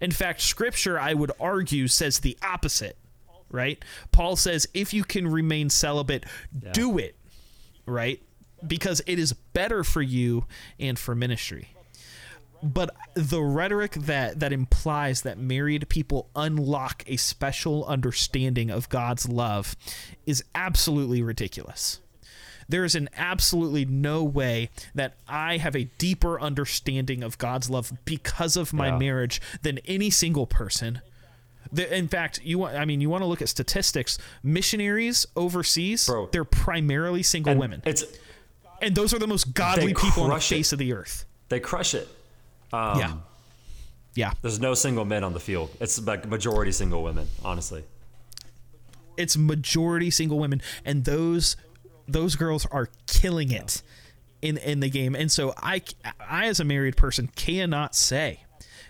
in 0.00 0.10
fact 0.10 0.40
scripture 0.40 0.98
i 0.98 1.14
would 1.14 1.30
argue 1.38 1.86
says 1.86 2.20
the 2.20 2.36
opposite 2.42 2.96
right? 3.50 3.82
Paul 4.12 4.36
says 4.36 4.68
if 4.74 4.92
you 4.92 5.04
can 5.04 5.26
remain 5.26 5.70
celibate 5.70 6.24
do 6.72 6.98
it 6.98 7.16
right 7.86 8.20
because 8.66 9.00
it 9.06 9.18
is 9.18 9.32
better 9.32 9.84
for 9.84 10.02
you 10.02 10.46
and 10.78 10.98
for 10.98 11.14
ministry 11.14 11.68
but 12.60 12.90
the 13.14 13.40
rhetoric 13.40 13.92
that 13.92 14.40
that 14.40 14.52
implies 14.52 15.22
that 15.22 15.38
married 15.38 15.88
people 15.88 16.28
unlock 16.34 17.04
a 17.06 17.16
special 17.16 17.84
understanding 17.86 18.68
of 18.68 18.88
God's 18.88 19.28
love 19.28 19.76
is 20.26 20.42
absolutely 20.56 21.22
ridiculous. 21.22 22.00
There 22.68 22.84
is 22.84 22.96
an 22.96 23.10
absolutely 23.16 23.84
no 23.84 24.24
way 24.24 24.70
that 24.92 25.14
I 25.28 25.58
have 25.58 25.76
a 25.76 25.84
deeper 25.98 26.40
understanding 26.40 27.22
of 27.22 27.38
God's 27.38 27.70
love 27.70 27.92
because 28.04 28.56
of 28.56 28.72
my 28.72 28.88
Yeah. 28.88 28.98
marriage 28.98 29.40
than 29.62 29.78
any 29.84 30.10
single 30.10 30.48
person. 30.48 31.00
The, 31.72 31.96
in 31.96 32.08
fact, 32.08 32.40
you 32.42 32.58
want 32.58 32.74
I 32.74 32.84
mean 32.84 33.00
you 33.00 33.08
want 33.08 33.22
to 33.22 33.26
look 33.26 33.40
at 33.40 33.48
statistics. 33.48 34.18
Missionaries 34.42 35.26
overseas, 35.36 36.06
Bro. 36.06 36.30
they're 36.32 36.42
primarily 36.44 37.22
single 37.22 37.52
and 37.52 37.60
women. 37.60 37.82
It's 37.86 38.02
And 38.80 38.94
those 38.94 39.12
are 39.12 39.18
the 39.18 39.26
most 39.26 39.54
godly 39.54 39.94
people 39.94 40.24
on 40.24 40.28
the 40.28 40.34
crush 40.34 40.52
it. 40.52 40.56
face 40.56 40.72
of 40.72 40.78
the 40.78 40.92
earth. 40.92 41.24
they 41.48 41.60
crush 41.60 41.94
it. 41.94 42.08
Um, 42.72 42.98
yeah. 42.98 43.12
Yeah. 44.14 44.32
There's 44.42 44.60
no 44.60 44.74
single 44.74 45.04
men 45.04 45.24
on 45.24 45.32
the 45.32 45.40
field. 45.40 45.70
It's 45.80 46.04
like 46.04 46.26
majority 46.26 46.72
single 46.72 47.02
women, 47.02 47.28
honestly. 47.44 47.84
It's 49.16 49.36
majority 49.36 50.10
single 50.10 50.38
women 50.38 50.62
and 50.84 51.04
those 51.04 51.56
those 52.06 52.36
girls 52.36 52.66
are 52.66 52.88
killing 53.06 53.52
it 53.52 53.82
in 54.42 54.56
in 54.58 54.80
the 54.80 54.90
game. 54.90 55.14
And 55.14 55.30
so 55.30 55.54
I 55.56 55.82
I 56.20 56.46
as 56.46 56.60
a 56.60 56.64
married 56.64 56.96
person 56.96 57.28
cannot 57.34 57.94
say 57.94 58.40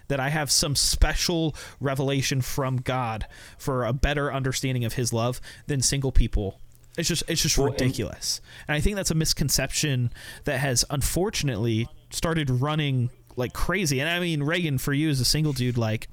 that 0.08 0.20
I 0.20 0.30
have 0.30 0.50
some 0.50 0.74
special 0.74 1.54
revelation 1.80 2.40
from 2.40 2.78
God 2.78 3.26
for 3.58 3.84
a 3.84 3.92
better 3.92 4.32
understanding 4.32 4.84
of 4.84 4.94
his 4.94 5.12
love 5.12 5.40
than 5.66 5.82
single 5.82 6.12
people. 6.12 6.60
It's 6.98 7.08
just 7.08 7.22
it's 7.28 7.40
just 7.40 7.56
Well, 7.56 7.68
and- 7.68 7.80
ridiculous. 7.80 8.40
And 8.66 8.76
I 8.76 8.80
think 8.80 8.96
that's 8.96 9.10
a 9.10 9.14
misconception 9.14 10.12
that 10.44 10.58
has 10.58 10.84
unfortunately 10.90 11.88
started 12.10 12.50
running 12.50 13.10
like 13.36 13.52
crazy. 13.54 14.00
And 14.00 14.08
I 14.10 14.18
mean 14.20 14.42
Reagan 14.42 14.76
for 14.78 14.92
you 14.92 15.08
as 15.08 15.20
a 15.20 15.24
single 15.24 15.52
dude 15.54 15.78
like 15.78 16.08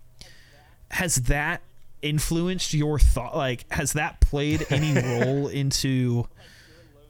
has 0.91 1.15
that 1.23 1.61
influenced 2.01 2.73
your 2.73 2.99
thought 2.99 3.35
like 3.35 3.65
has 3.71 3.93
that 3.93 4.21
played 4.21 4.63
any 4.69 4.93
role 5.19 5.47
into 5.47 6.27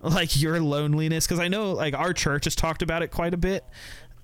like 0.02 0.40
your 0.40 0.62
loneliness 0.62 1.26
because 1.28 1.40
i 1.40 1.50
know 1.50 1.74
like 1.74 1.94
our 1.94 2.14
church 2.14 2.46
has 2.46 2.56
talked 2.56 2.82
about 2.82 3.02
it 3.04 3.10
quite 3.10 3.34
a 3.34 3.38
bit 3.38 3.66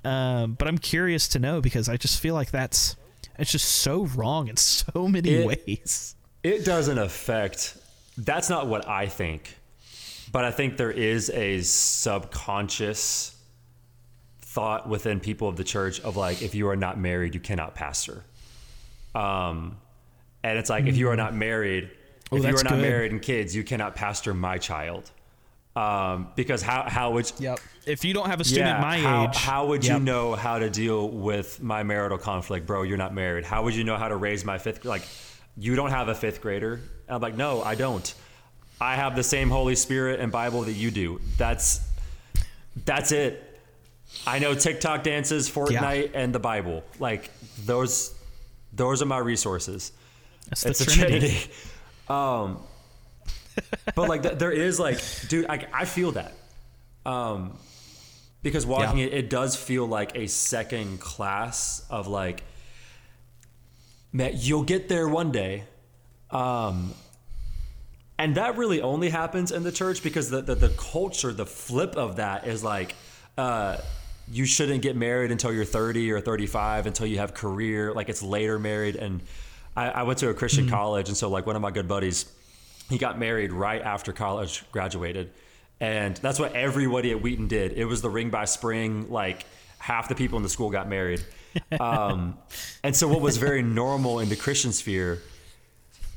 um, 0.05 0.53
but 0.53 0.69
i'm 0.69 0.77
curious 0.77 1.27
to 1.27 1.39
know 1.39 1.59
because 1.59 1.89
i 1.89 1.97
just 1.97 2.21
feel 2.21 2.33
like 2.35 2.51
that's 2.51 2.95
it's 3.37 3.51
just 3.51 3.67
so 3.67 4.05
wrong 4.15 4.47
in 4.47 4.55
so 4.55 5.07
many 5.09 5.31
It- 5.31 5.45
ways 5.45 6.15
It 6.43 6.63
doesn't 6.63 6.97
affect. 6.97 7.75
That's 8.23 8.49
not 8.49 8.67
what 8.67 8.87
I 8.87 9.07
think, 9.07 9.55
but 10.31 10.45
I 10.45 10.51
think 10.51 10.77
there 10.77 10.91
is 10.91 11.29
a 11.31 11.61
subconscious 11.61 13.35
thought 14.41 14.87
within 14.87 15.19
people 15.19 15.47
of 15.47 15.55
the 15.55 15.63
church 15.63 15.99
of 16.01 16.17
like, 16.17 16.41
if 16.41 16.53
you 16.53 16.67
are 16.69 16.75
not 16.75 16.99
married, 16.99 17.33
you 17.33 17.39
cannot 17.39 17.73
pastor. 17.73 18.23
Um, 19.15 19.77
and 20.43 20.57
it's 20.59 20.69
like, 20.69 20.85
if 20.85 20.97
you 20.97 21.09
are 21.09 21.15
not 21.15 21.35
married, 21.35 21.89
Oh, 22.31 22.37
if 22.37 22.43
you 22.43 22.49
are 22.49 22.63
not 22.63 22.73
good. 22.73 22.81
married 22.81 23.11
and 23.11 23.21
kids, 23.21 23.53
you 23.55 23.63
cannot 23.63 23.95
pastor 23.95 24.33
my 24.33 24.57
child. 24.57 25.11
Um, 25.75 26.29
because 26.35 26.61
how 26.61 26.83
how 26.87 27.11
would 27.11 27.31
yep 27.39 27.59
if 27.85 28.03
you 28.03 28.13
don't 28.13 28.27
have 28.27 28.41
a 28.41 28.43
student 28.43 28.81
my 28.81 28.99
how, 28.99 29.29
age 29.29 29.37
How 29.37 29.67
would 29.67 29.85
you 29.85 29.99
know 29.99 30.35
how 30.35 30.59
to 30.59 30.69
deal 30.69 31.09
with 31.09 31.61
my 31.61 31.83
marital 31.83 32.17
conflict, 32.17 32.65
bro? 32.65 32.83
You're 32.83 32.97
not 32.97 33.13
married. 33.13 33.45
How 33.45 33.63
would 33.63 33.73
you 33.73 33.85
know 33.85 33.95
how 33.95 34.09
to 34.09 34.17
raise 34.17 34.43
my 34.43 34.57
fifth? 34.57 34.83
Like, 34.83 35.03
you 35.57 35.75
don't 35.75 35.91
have 35.91 36.07
a 36.07 36.15
fifth 36.15 36.41
grader. 36.41 36.73
And 37.07 37.15
I'm 37.15 37.21
like, 37.21 37.35
no, 37.35 37.61
I 37.61 37.75
don't. 37.75 38.13
I 38.79 38.95
have 38.95 39.15
the 39.15 39.23
same 39.23 39.49
Holy 39.49 39.75
Spirit 39.75 40.19
and 40.19 40.31
Bible 40.31 40.61
that 40.63 40.73
you 40.73 40.91
do. 40.91 41.21
That's 41.37 41.81
that's 42.85 43.11
it. 43.11 43.47
I 44.25 44.39
know 44.39 44.53
TikTok 44.55 45.03
dances, 45.03 45.49
Fortnite, 45.49 46.11
and 46.13 46.33
the 46.33 46.39
Bible. 46.39 46.83
Like 46.99 47.29
those, 47.65 48.13
those 48.73 49.01
are 49.01 49.05
my 49.05 49.19
resources 49.19 49.91
That's 50.49 50.63
the 50.63 50.69
it's 50.71 50.81
a 50.81 50.85
Trinity. 50.85 51.19
trinity. 51.29 51.51
Um, 52.09 52.59
but 53.95 54.09
like 54.09 54.23
th- 54.23 54.37
there 54.37 54.51
is 54.51 54.79
like, 54.79 54.99
dude, 55.27 55.45
I, 55.49 55.65
I 55.73 55.85
feel 55.85 56.11
that. 56.13 56.33
Um, 57.05 57.57
because 58.43 58.65
walking 58.65 58.97
Yeah. 58.99 59.05
it, 59.07 59.13
it 59.13 59.29
does 59.29 59.55
feel 59.55 59.85
like 59.85 60.15
a 60.15 60.27
second 60.27 60.99
class 60.99 61.85
of 61.89 62.07
like, 62.07 62.43
man, 64.13 64.33
you'll 64.35 64.63
get 64.63 64.89
there 64.89 65.07
one 65.07 65.31
day. 65.31 65.63
Um, 66.29 66.93
and 68.17 68.35
that 68.35 68.57
really 68.57 68.81
only 68.81 69.09
happens 69.09 69.51
in 69.51 69.63
the 69.63 69.71
church 69.71 70.03
because 70.03 70.29
the, 70.29 70.41
the, 70.41 70.55
the 70.55 70.69
culture, 70.69 71.33
the 71.33 71.45
flip 71.45 71.95
of 71.95 72.17
that 72.17 72.47
is 72.47 72.63
like, 72.63 72.95
uh, 73.37 73.77
you 74.31 74.45
shouldn't 74.45 74.81
get 74.81 74.95
married 74.95 75.31
until 75.31 75.51
you're 75.51 75.65
30 75.65 76.11
or 76.11 76.21
35 76.21 76.85
until 76.85 77.05
you 77.07 77.17
have 77.17 77.33
career. 77.33 77.93
Like 77.93 78.09
it's 78.09 78.21
later 78.21 78.59
married. 78.59 78.95
And 78.95 79.21
I, 79.75 79.89
I 79.89 80.03
went 80.03 80.19
to 80.19 80.29
a 80.29 80.33
Christian 80.33 80.69
college. 80.69 81.07
And 81.07 81.17
so 81.17 81.29
like 81.29 81.45
one 81.45 81.55
of 81.55 81.61
my 81.61 81.71
good 81.71 81.87
buddies, 81.87 82.31
he 82.89 82.97
got 82.97 83.17
married 83.17 83.51
right 83.51 83.81
after 83.81 84.13
college 84.13 84.63
graduated. 84.71 85.31
And 85.79 86.15
that's 86.17 86.39
what 86.39 86.53
everybody 86.53 87.11
at 87.11 87.21
Wheaton 87.21 87.47
did. 87.47 87.73
It 87.73 87.85
was 87.85 88.01
the 88.01 88.09
ring 88.09 88.29
by 88.29 88.45
spring. 88.45 89.09
Like 89.09 89.45
half 89.79 90.07
the 90.07 90.15
people 90.15 90.37
in 90.37 90.43
the 90.43 90.49
school 90.49 90.69
got 90.69 90.87
married. 90.87 91.23
Um, 91.79 92.37
and 92.83 92.95
so 92.95 93.07
what 93.07 93.21
was 93.21 93.37
very 93.37 93.61
normal 93.61 94.19
in 94.19 94.29
the 94.29 94.35
Christian 94.35 94.71
sphere 94.71 95.19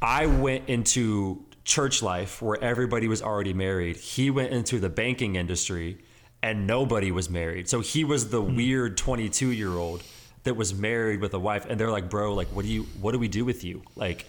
I 0.03 0.27
went 0.27 0.69
into 0.69 1.45
church 1.65 2.03
life 2.03 2.43
where 2.43 2.63
everybody 2.63 3.09
was 3.09 3.23
already 3.23 3.55
married. 3.55 3.97
He 3.97 4.31
went 4.31 4.53
into 4.53 4.79
the 4.79 4.91
banking 4.91 5.37
industry 5.37 5.99
and 6.43 6.67
nobody 6.67 7.11
was 7.11 7.31
married. 7.31 7.69
So 7.71 7.81
he 7.81 8.05
was 8.05 8.29
the 8.29 8.43
weird 8.43 8.99
22 8.99 9.51
year 9.51 9.71
old 9.71 10.03
that 10.43 10.57
was 10.57 10.75
married 10.75 11.23
with 11.23 11.33
a 11.33 11.39
wife, 11.39 11.65
and 11.67 11.81
they're 11.81 11.91
like, 11.91 12.11
"Bro, 12.11 12.35
like, 12.35 12.49
what 12.49 12.67
do 12.67 12.71
you, 12.71 12.83
what 13.01 13.13
do 13.13 13.19
we 13.19 13.29
do 13.29 13.47
with 13.47 13.65
you? 13.65 13.83
Like, 13.97 14.27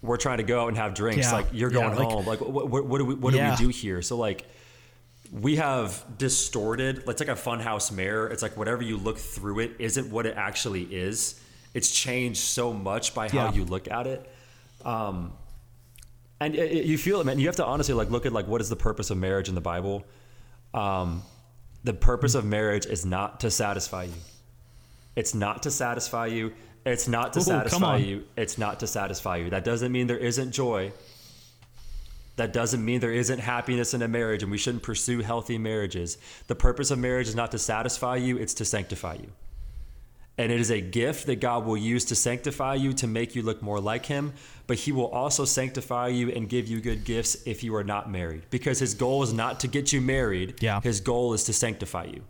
we're 0.00 0.16
trying 0.16 0.38
to 0.38 0.44
go 0.44 0.62
out 0.62 0.68
and 0.68 0.78
have 0.78 0.94
drinks. 0.94 1.26
Yeah. 1.26 1.32
Like, 1.34 1.46
you're 1.52 1.70
Yeah, 1.70 1.80
going 1.80 1.96
like- 1.98 2.08
home. 2.08 2.26
Like, 2.26 2.40
what, 2.40 2.70
what, 2.70 2.86
what 2.86 2.98
do 2.98 3.04
we, 3.04 3.14
what 3.16 3.34
Yeah. 3.34 3.54
do 3.54 3.66
we 3.66 3.72
do 3.72 3.78
here? 3.78 4.00
So 4.00 4.16
like." 4.16 4.46
We 5.32 5.56
have 5.56 6.04
distorted. 6.18 7.04
It's 7.08 7.20
like 7.20 7.28
a 7.30 7.40
funhouse 7.40 7.90
mirror. 7.90 8.28
It's 8.28 8.42
like 8.42 8.56
whatever 8.56 8.82
you 8.82 8.98
look 8.98 9.16
through 9.18 9.60
it 9.60 9.72
isn't 9.78 10.10
what 10.10 10.26
it 10.26 10.36
actually 10.36 10.82
is. 10.82 11.40
It's 11.72 11.90
changed 11.90 12.40
so 12.40 12.72
much 12.72 13.14
by 13.14 13.28
how 13.30 13.46
Yeah. 13.46 13.52
you 13.54 13.64
look 13.64 13.90
at 13.90 14.06
it. 14.06 14.30
Um, 14.84 15.32
and 16.38 16.54
it, 16.54 16.70
it- 16.72 16.84
you 16.84 16.98
feel 16.98 17.20
it, 17.20 17.24
man. 17.24 17.38
You 17.38 17.46
have 17.46 17.56
to 17.56 17.64
honestly 17.64 17.94
like 17.94 18.10
look 18.10 18.26
at 18.26 18.32
like 18.32 18.46
what 18.46 18.60
is 18.60 18.68
the 18.68 18.76
purpose 18.76 19.08
of 19.10 19.16
marriage 19.16 19.48
in 19.48 19.54
the 19.54 19.60
Bible. 19.62 20.04
Um, 20.74 21.22
the 21.82 21.94
purpose 21.94 22.34
of 22.34 22.44
marriage 22.44 22.84
is 22.84 23.06
not 23.06 23.40
to 23.40 23.50
satisfy 23.50 24.04
you. 24.04 24.12
It's 25.16 25.34
not 25.34 25.62
to 25.62 25.70
satisfy 25.70 26.26
you. 26.26 26.52
It's 26.84 27.08
not 27.08 27.32
to 27.34 27.38
Ooh, 27.40 27.42
satisfy 27.42 27.96
you. 27.98 28.24
It's 28.36 28.58
not 28.58 28.80
to 28.80 28.86
satisfy 28.86 29.36
you. 29.38 29.50
That 29.50 29.64
doesn't 29.64 29.92
mean 29.92 30.08
there 30.08 30.18
isn't 30.18 30.52
joy. 30.52 30.92
That 32.42 32.52
doesn't 32.52 32.84
mean 32.84 32.98
there 32.98 33.12
isn't 33.12 33.38
happiness 33.38 33.94
in 33.94 34.02
a 34.02 34.08
marriage 34.08 34.42
and 34.42 34.50
we 34.50 34.58
shouldn't 34.58 34.82
pursue 34.82 35.20
healthy 35.20 35.58
marriages. 35.58 36.18
The 36.48 36.56
purpose 36.56 36.90
of 36.90 36.98
marriage 36.98 37.28
is 37.28 37.36
not 37.36 37.52
to 37.52 37.58
satisfy 37.58 38.16
you, 38.16 38.36
it's 38.36 38.54
to 38.54 38.64
sanctify 38.64 39.14
you. 39.14 39.28
And 40.36 40.50
it 40.50 40.58
is 40.58 40.72
a 40.72 40.80
gift 40.80 41.26
that 41.26 41.36
God 41.36 41.64
will 41.64 41.76
use 41.76 42.04
to 42.06 42.16
sanctify 42.16 42.74
you 42.74 42.94
to 42.94 43.06
make 43.06 43.36
you 43.36 43.42
look 43.42 43.62
more 43.62 43.80
like 43.80 44.06
Him. 44.06 44.32
But 44.66 44.78
He 44.78 44.90
will 44.90 45.06
also 45.06 45.44
sanctify 45.44 46.08
you 46.08 46.30
and 46.32 46.48
give 46.48 46.66
you 46.66 46.80
good 46.80 47.04
gifts 47.04 47.36
if 47.46 47.62
you 47.62 47.76
are 47.76 47.84
not 47.84 48.10
married. 48.10 48.42
Because 48.50 48.80
His 48.80 48.94
goal 48.94 49.22
is 49.22 49.32
not 49.32 49.60
to 49.60 49.68
get 49.68 49.92
you 49.92 50.00
married. 50.00 50.60
Yeah. 50.60 50.80
His 50.80 50.98
goal 51.00 51.34
is 51.34 51.44
to 51.44 51.52
sanctify 51.52 52.06
you. 52.06 52.24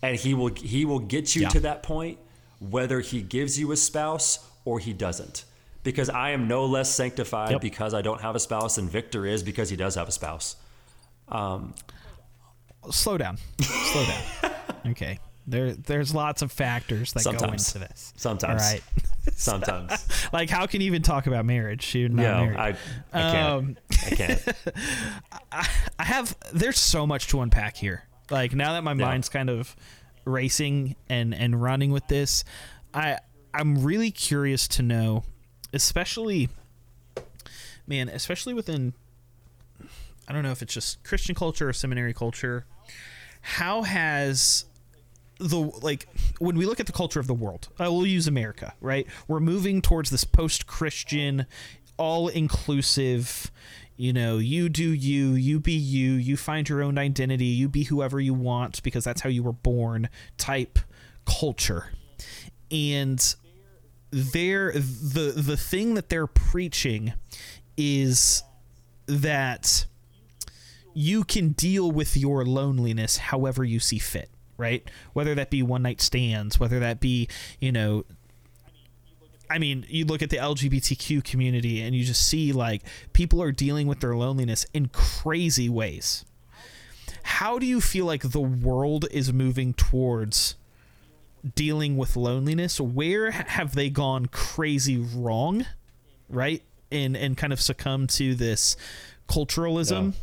And 0.00 0.16
He 0.16 0.32
will 0.32 0.54
He 0.54 0.86
will 0.86 1.00
get 1.00 1.36
you 1.36 1.42
Yeah. 1.42 1.48
to 1.50 1.60
that 1.60 1.82
point 1.82 2.16
whether 2.60 3.00
He 3.00 3.20
gives 3.20 3.58
you 3.58 3.72
a 3.72 3.76
spouse 3.76 4.38
or 4.64 4.78
He 4.78 4.94
doesn't. 4.94 5.44
Because 5.84 6.10
I 6.10 6.30
am 6.30 6.48
no 6.48 6.64
less 6.64 6.92
sanctified 6.92 7.52
Yep. 7.52 7.60
because 7.60 7.94
I 7.94 8.02
don't 8.02 8.20
have 8.20 8.34
a 8.34 8.40
spouse, 8.40 8.76
than 8.76 8.88
Victor 8.88 9.26
is 9.26 9.42
because 9.42 9.70
he 9.70 9.76
does 9.76 9.94
have 9.94 10.08
a 10.08 10.12
spouse. 10.12 10.56
Slow 12.90 13.18
down. 13.18 13.38
Slow 13.60 14.04
down. 14.04 14.50
Okay. 14.86 15.18
There, 15.46 15.72
there's 15.72 16.14
lots 16.14 16.42
of 16.42 16.52
factors 16.52 17.14
that 17.14 17.24
go 17.24 17.46
into 17.46 17.78
this. 17.78 18.12
Sometimes. 18.16 18.62
All 18.62 18.68
right. 18.68 18.82
Sometimes. 19.34 20.06
Like, 20.30 20.50
how 20.50 20.66
can 20.66 20.82
you 20.82 20.88
even 20.88 21.00
talk 21.00 21.26
about 21.26 21.46
marriage? 21.46 21.94
You're 21.94 22.10
not 22.10 22.22
no, 22.22 22.44
married. 22.44 22.58
I, 22.58 22.68
I 23.12 23.32
can't. 23.32 23.48
Um, 23.48 23.76
I 23.90 24.10
can't. 24.10 24.42
I 25.98 26.04
have 26.04 26.36
there's 26.52 26.78
so 26.78 27.06
much 27.06 27.28
to 27.28 27.40
unpack 27.40 27.76
here. 27.78 28.04
Like 28.30 28.54
now 28.54 28.74
that 28.74 28.84
my 28.84 28.92
mind's 28.92 29.30
kind 29.30 29.48
of 29.48 29.74
racing 30.26 30.96
and 31.08 31.34
and 31.34 31.60
running 31.60 31.92
with 31.92 32.06
this, 32.08 32.44
I 32.92 33.18
I'm 33.54 33.82
really 33.82 34.10
curious 34.10 34.68
to 34.68 34.82
know, 34.82 35.24
especially 35.74 36.48
man, 37.86 38.08
especially 38.08 38.54
within 38.54 38.94
I 40.26 40.32
don't 40.32 40.42
know 40.42 40.52
if 40.52 40.62
it's 40.62 40.72
just 40.72 41.02
Christian 41.04 41.34
culture 41.34 41.68
or 41.68 41.72
seminary 41.72 42.14
culture, 42.14 42.64
how 43.42 43.82
has 43.82 44.64
the 45.38 45.58
like 45.58 46.08
when 46.38 46.56
we 46.56 46.64
look 46.64 46.80
at 46.80 46.86
the 46.86 46.92
culture 46.92 47.18
of 47.18 47.26
the 47.26 47.34
world 47.34 47.68
uh, 47.80 47.90
we'll 47.90 48.06
use 48.06 48.28
america 48.28 48.72
right? 48.80 49.06
We're 49.26 49.40
moving 49.40 49.82
towards 49.82 50.10
this 50.10 50.22
post-christian 50.22 51.46
all-inclusive 51.96 53.50
you 53.96 54.12
know 54.12 54.38
you 54.38 54.68
do 54.68 54.92
you 54.92 55.34
you 55.34 55.58
be 55.58 55.72
you 55.72 56.12
you 56.12 56.36
find 56.36 56.68
your 56.68 56.82
own 56.82 56.98
identity 56.98 57.46
you 57.46 57.68
be 57.68 57.84
whoever 57.84 58.20
you 58.20 58.32
want 58.32 58.80
because 58.84 59.02
that's 59.04 59.22
how 59.22 59.28
you 59.28 59.42
were 59.42 59.52
born 59.52 60.08
type 60.38 60.78
culture. 61.24 61.90
And 62.70 63.34
they're 64.14 64.70
the 64.70 65.32
the 65.36 65.56
thing 65.56 65.94
that 65.94 66.08
they're 66.08 66.28
preaching 66.28 67.14
is 67.76 68.44
that 69.06 69.86
you 70.94 71.24
can 71.24 71.48
deal 71.48 71.90
with 71.90 72.16
your 72.16 72.44
loneliness 72.44 73.16
however 73.16 73.64
you 73.64 73.80
see 73.80 73.98
fit, 73.98 74.30
right? 74.56 74.88
Whether 75.14 75.34
that 75.34 75.50
be 75.50 75.64
one 75.64 75.82
night 75.82 76.00
stands, 76.00 76.60
whether 76.60 76.78
that 76.78 77.00
be, 77.00 77.28
you 77.58 77.72
know, 77.72 78.04
I 79.50 79.58
mean, 79.58 79.84
you 79.88 80.04
look 80.04 80.22
at 80.22 80.30
the 80.30 80.36
LGBTQ 80.36 81.24
community 81.24 81.82
and 81.82 81.96
you 81.96 82.04
just 82.04 82.24
see 82.24 82.52
like 82.52 82.82
people 83.12 83.42
are 83.42 83.50
dealing 83.50 83.88
with 83.88 83.98
their 83.98 84.14
loneliness 84.14 84.64
in 84.72 84.86
crazy 84.90 85.68
ways. 85.68 86.24
How 87.24 87.58
do 87.58 87.66
you 87.66 87.80
feel 87.80 88.06
like 88.06 88.22
the 88.22 88.40
world 88.40 89.06
is 89.10 89.32
moving 89.32 89.74
towards 89.74 90.54
dealing 91.54 91.96
with 91.96 92.16
loneliness? 92.16 92.80
Where 92.80 93.30
have 93.30 93.74
they 93.74 93.90
gone 93.90 94.26
crazy 94.26 94.98
wrong, 94.98 95.66
right? 96.28 96.62
And 96.90 97.16
and 97.16 97.36
kind 97.36 97.52
of 97.52 97.60
succumb 97.60 98.06
to 98.08 98.34
this 98.34 98.76
culturalism. 99.28 100.12
Yeah. 100.12 100.18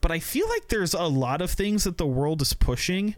But 0.00 0.12
I 0.12 0.18
feel 0.18 0.48
like 0.48 0.68
there's 0.68 0.92
a 0.94 1.04
lot 1.04 1.40
of 1.40 1.50
things 1.50 1.84
that 1.84 1.96
the 1.96 2.06
world 2.06 2.42
is 2.42 2.52
pushing 2.52 3.16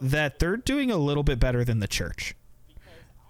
that 0.00 0.38
they're 0.38 0.56
doing 0.56 0.90
a 0.90 0.96
little 0.96 1.24
bit 1.24 1.40
better 1.40 1.64
than 1.64 1.80
the 1.80 1.88
church. 1.88 2.34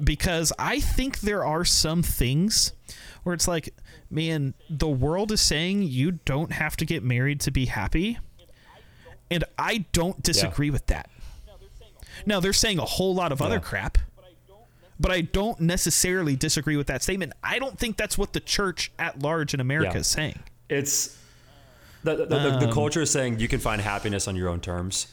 Because 0.02 0.52
I 0.58 0.78
think 0.78 1.20
there 1.20 1.44
are 1.44 1.64
some 1.64 2.02
things 2.02 2.72
where 3.22 3.34
it's 3.34 3.48
like, 3.48 3.74
man, 4.10 4.54
the 4.68 4.88
world 4.88 5.32
is 5.32 5.40
saying 5.40 5.84
you 5.84 6.12
don't 6.24 6.52
have 6.52 6.76
to 6.76 6.84
get 6.84 7.02
married 7.02 7.40
to 7.40 7.50
be 7.50 7.66
happy. 7.66 8.18
And 9.30 9.44
I 9.58 9.86
don't 9.92 10.22
disagree 10.22 10.70
with 10.70 10.86
that. 10.86 11.10
Now, 12.26 12.40
they're 12.40 12.52
saying 12.52 12.78
a 12.78 12.84
whole 12.84 13.14
lot 13.14 13.32
of 13.32 13.40
other 13.42 13.60
crap, 13.60 13.98
but 15.00 15.10
I 15.12 15.20
don't 15.22 15.60
necessarily 15.60 16.36
disagree 16.36 16.76
with 16.76 16.88
that 16.88 17.02
statement. 17.02 17.32
I 17.42 17.58
don't 17.58 17.78
think 17.78 17.96
that's 17.96 18.18
what 18.18 18.32
the 18.32 18.40
church 18.40 18.90
at 18.98 19.20
large 19.20 19.54
in 19.54 19.60
America 19.60 19.92
Yeah. 19.94 20.00
is 20.00 20.06
saying. 20.06 20.38
it's 20.68 21.16
the 22.04 22.14
the, 22.14 22.26
the, 22.26 22.38
the 22.60 22.66
Um, 22.68 22.72
culture 22.72 23.02
is 23.02 23.10
saying 23.10 23.40
you 23.40 23.48
can 23.48 23.58
find 23.60 23.80
happiness 23.80 24.28
on 24.28 24.36
your 24.36 24.48
own 24.48 24.60
terms, 24.60 25.06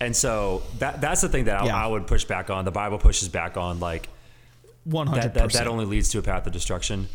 and 0.00 0.14
so 0.16 0.62
that 0.78 1.00
that's 1.00 1.20
the 1.20 1.28
thing 1.28 1.44
that 1.46 1.62
I, 1.62 1.66
Yeah. 1.66 1.76
I 1.84 1.86
would 1.86 2.06
push 2.06 2.24
back 2.24 2.48
on. 2.50 2.64
The 2.64 2.70
Bible 2.70 2.98
pushes 2.98 3.28
back 3.28 3.56
on 3.56 3.78
like 3.80 4.08
100%. 4.88 5.14
that, 5.14 5.34
that 5.34 5.52
that 5.52 5.66
only 5.66 5.84
leads 5.84 6.08
to 6.10 6.18
a 6.18 6.22
path 6.22 6.46
of 6.46 6.52
destruction. 6.52 7.08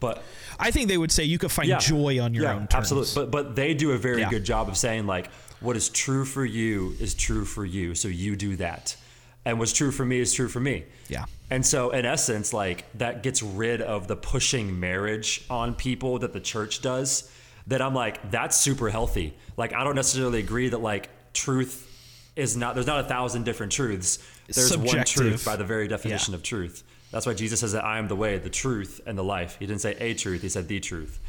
But 0.00 0.22
I 0.58 0.70
think 0.70 0.88
they 0.88 0.98
would 0.98 1.12
say 1.12 1.24
you 1.24 1.38
could 1.38 1.52
find 1.52 1.68
yeah, 1.68 1.78
joy 1.78 2.20
on 2.20 2.34
your 2.34 2.44
yeah, 2.44 2.52
own 2.54 2.66
terms. 2.66 2.74
Absolutely, 2.92 3.14
but 3.14 3.30
but 3.30 3.56
they 3.56 3.74
do 3.74 3.92
a 3.92 3.98
very 3.98 4.20
Yeah. 4.20 4.30
good 4.30 4.44
job 4.44 4.68
of 4.68 4.76
saying 4.76 5.06
like 5.06 5.28
what 5.62 5.76
is 5.76 5.88
true 5.88 6.24
for 6.24 6.44
you 6.44 6.94
is 7.00 7.14
true 7.14 7.44
for 7.44 7.64
you, 7.64 7.94
so 7.94 8.08
you 8.08 8.36
do 8.36 8.56
that, 8.56 8.96
and 9.44 9.58
what's 9.58 9.72
true 9.72 9.90
for 9.90 10.04
me 10.04 10.18
is 10.20 10.32
true 10.32 10.48
for 10.48 10.60
me. 10.60 10.84
Yeah. 11.08 11.24
And 11.50 11.64
so, 11.64 11.90
in 11.90 12.06
essence, 12.06 12.52
like 12.52 12.84
that 12.98 13.22
gets 13.22 13.42
rid 13.42 13.82
of 13.82 14.08
the 14.08 14.16
pushing 14.16 14.80
marriage 14.80 15.44
on 15.50 15.74
people 15.74 16.18
that 16.20 16.32
the 16.32 16.40
church 16.40 16.82
does. 16.82 17.30
That 17.68 17.80
I'm 17.80 17.94
like, 17.94 18.30
that's 18.32 18.56
super 18.56 18.90
healthy. 18.90 19.34
Like, 19.56 19.72
I 19.72 19.84
don't 19.84 19.94
necessarily 19.94 20.40
agree 20.40 20.68
that 20.70 20.82
like 20.82 21.10
truth 21.32 21.88
is 22.34 22.56
not. 22.56 22.74
There's 22.74 22.88
not 22.88 23.04
a 23.04 23.08
thousand 23.08 23.44
different 23.44 23.70
truths. 23.70 24.18
There's 24.48 24.76
one 24.76 25.04
truth 25.04 25.44
by 25.44 25.54
the 25.56 25.64
very 25.64 25.86
definition 25.86 26.32
Yeah. 26.32 26.38
of 26.38 26.42
truth. 26.42 26.82
That's 27.12 27.24
why 27.26 27.34
Jesus 27.34 27.60
says 27.60 27.72
that 27.72 27.84
I 27.84 27.98
am 27.98 28.08
the 28.08 28.16
way, 28.16 28.38
the 28.38 28.50
truth, 28.50 29.00
and 29.06 29.16
the 29.16 29.22
life. 29.22 29.56
He 29.60 29.66
didn't 29.66 29.82
say 29.82 29.94
a 30.00 30.14
truth. 30.14 30.42
He 30.42 30.48
said 30.48 30.66
the 30.66 30.80
truth. 30.80 31.20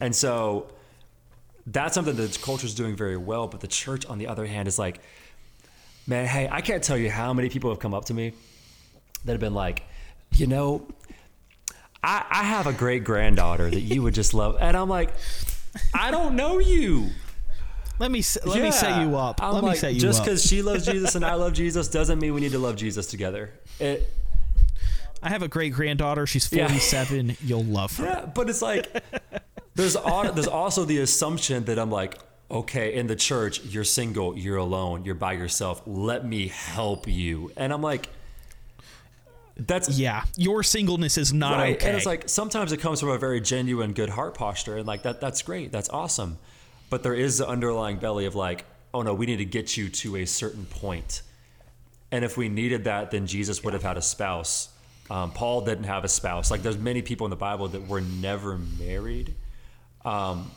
And 0.00 0.14
so, 0.14 0.68
that's 1.72 1.94
something 1.94 2.16
that 2.16 2.32
the 2.32 2.38
culture 2.38 2.66
is 2.66 2.74
doing 2.74 2.96
very 2.96 3.16
well. 3.16 3.46
But 3.48 3.60
the 3.60 3.66
church, 3.68 4.06
on 4.06 4.18
the 4.18 4.26
other 4.26 4.46
hand, 4.46 4.68
is 4.68 4.78
like, 4.78 5.00
man, 6.06 6.26
hey, 6.26 6.48
I 6.50 6.60
can't 6.60 6.82
tell 6.82 6.96
you 6.96 7.10
how 7.10 7.32
many 7.32 7.48
people 7.48 7.70
have 7.70 7.78
come 7.78 7.94
up 7.94 8.06
to 8.06 8.14
me 8.14 8.32
that 9.24 9.32
have 9.32 9.40
been 9.40 9.54
like, 9.54 9.82
you 10.32 10.46
know, 10.46 10.86
I, 12.02 12.24
I 12.30 12.44
have 12.44 12.66
a 12.66 12.72
great 12.72 13.04
granddaughter 13.04 13.68
that 13.70 13.80
you 13.80 14.02
would 14.02 14.14
just 14.14 14.34
love. 14.34 14.56
And 14.60 14.76
I'm 14.76 14.88
like, 14.88 15.10
I 15.94 16.10
don't 16.10 16.36
know 16.36 16.58
you. 16.58 17.10
Let 17.98 18.12
me 18.12 18.22
let 18.44 18.62
me 18.62 18.70
set 18.70 19.02
you 19.02 19.16
up. 19.16 19.42
I'm 19.42 19.54
let 19.54 19.62
me 19.64 19.70
like, 19.70 19.78
set 19.78 19.92
you 19.94 20.00
just 20.00 20.20
up. 20.20 20.26
Just 20.26 20.42
because 20.42 20.46
she 20.46 20.62
loves 20.62 20.86
Jesus 20.92 21.16
and 21.16 21.24
I 21.24 21.34
love 21.34 21.52
Jesus 21.52 21.88
doesn't 21.88 22.20
mean 22.20 22.32
we 22.32 22.40
need 22.40 22.52
to 22.52 22.58
love 22.60 22.76
Jesus 22.76 23.06
together. 23.06 23.50
It, 23.80 24.08
I 25.20 25.30
have 25.30 25.42
a 25.42 25.48
great 25.48 25.72
granddaughter. 25.72 26.24
She's 26.24 26.50
Yeah. 26.52 26.68
47. 26.68 27.36
You'll 27.44 27.64
love 27.64 27.96
her. 27.96 28.04
yeah, 28.04 28.26
but 28.26 28.48
it's 28.48 28.62
like 28.62 28.86
there's 29.78 29.96
al- 29.96 30.32
there's 30.32 30.48
also 30.48 30.84
the 30.84 30.98
assumption 30.98 31.64
that 31.66 31.78
I'm 31.78 31.90
like, 31.90 32.18
okay, 32.50 32.94
in 32.94 33.06
the 33.06 33.16
church, 33.16 33.62
you're 33.64 33.84
single, 33.84 34.36
you're 34.36 34.56
alone, 34.56 35.04
you're 35.04 35.14
by 35.14 35.34
yourself. 35.34 35.82
Let 35.86 36.26
me 36.26 36.48
help 36.48 37.06
you. 37.06 37.52
And 37.56 37.72
I'm 37.72 37.80
like, 37.82 38.08
that's 39.56 39.88
Yeah, 39.98 40.24
your 40.36 40.62
singleness 40.62 41.16
is 41.16 41.32
not 41.32 41.58
right. 41.58 41.76
okay. 41.76 41.86
And 41.88 41.96
it's 41.96 42.06
like 42.06 42.28
sometimes 42.28 42.72
it 42.72 42.78
comes 42.78 43.00
from 43.00 43.10
a 43.10 43.18
very 43.18 43.40
genuine 43.40 43.92
good 43.92 44.10
heart 44.10 44.34
posture, 44.34 44.76
and 44.76 44.86
like 44.86 45.02
that 45.04 45.20
that's 45.20 45.42
great, 45.42 45.72
that's 45.72 45.88
awesome. 45.90 46.38
But 46.90 47.02
there 47.02 47.14
is 47.14 47.38
the 47.38 47.46
underlying 47.48 47.98
belly 47.98 48.26
of 48.26 48.34
like, 48.34 48.64
oh 48.92 49.02
no, 49.02 49.14
we 49.14 49.26
need 49.26 49.36
to 49.38 49.44
get 49.44 49.76
you 49.76 49.88
to 49.88 50.16
a 50.16 50.26
certain 50.26 50.64
point. 50.66 51.22
And 52.10 52.24
if 52.24 52.36
we 52.36 52.48
needed 52.48 52.84
that, 52.84 53.10
then 53.10 53.26
Jesus 53.26 53.62
would 53.62 53.74
have 53.74 53.82
had 53.82 53.96
a 53.96 54.02
spouse. 54.02 54.70
Um, 55.10 55.30
Paul 55.30 55.60
didn't 55.62 55.84
have 55.84 56.04
a 56.04 56.08
spouse. 56.08 56.50
Like 56.50 56.62
there's 56.62 56.78
many 56.78 57.02
people 57.02 57.26
in 57.26 57.30
the 57.30 57.36
Bible 57.36 57.68
that 57.68 57.86
were 57.86 58.00
never 58.00 58.58
married. 58.58 59.34
Um, 60.04 60.50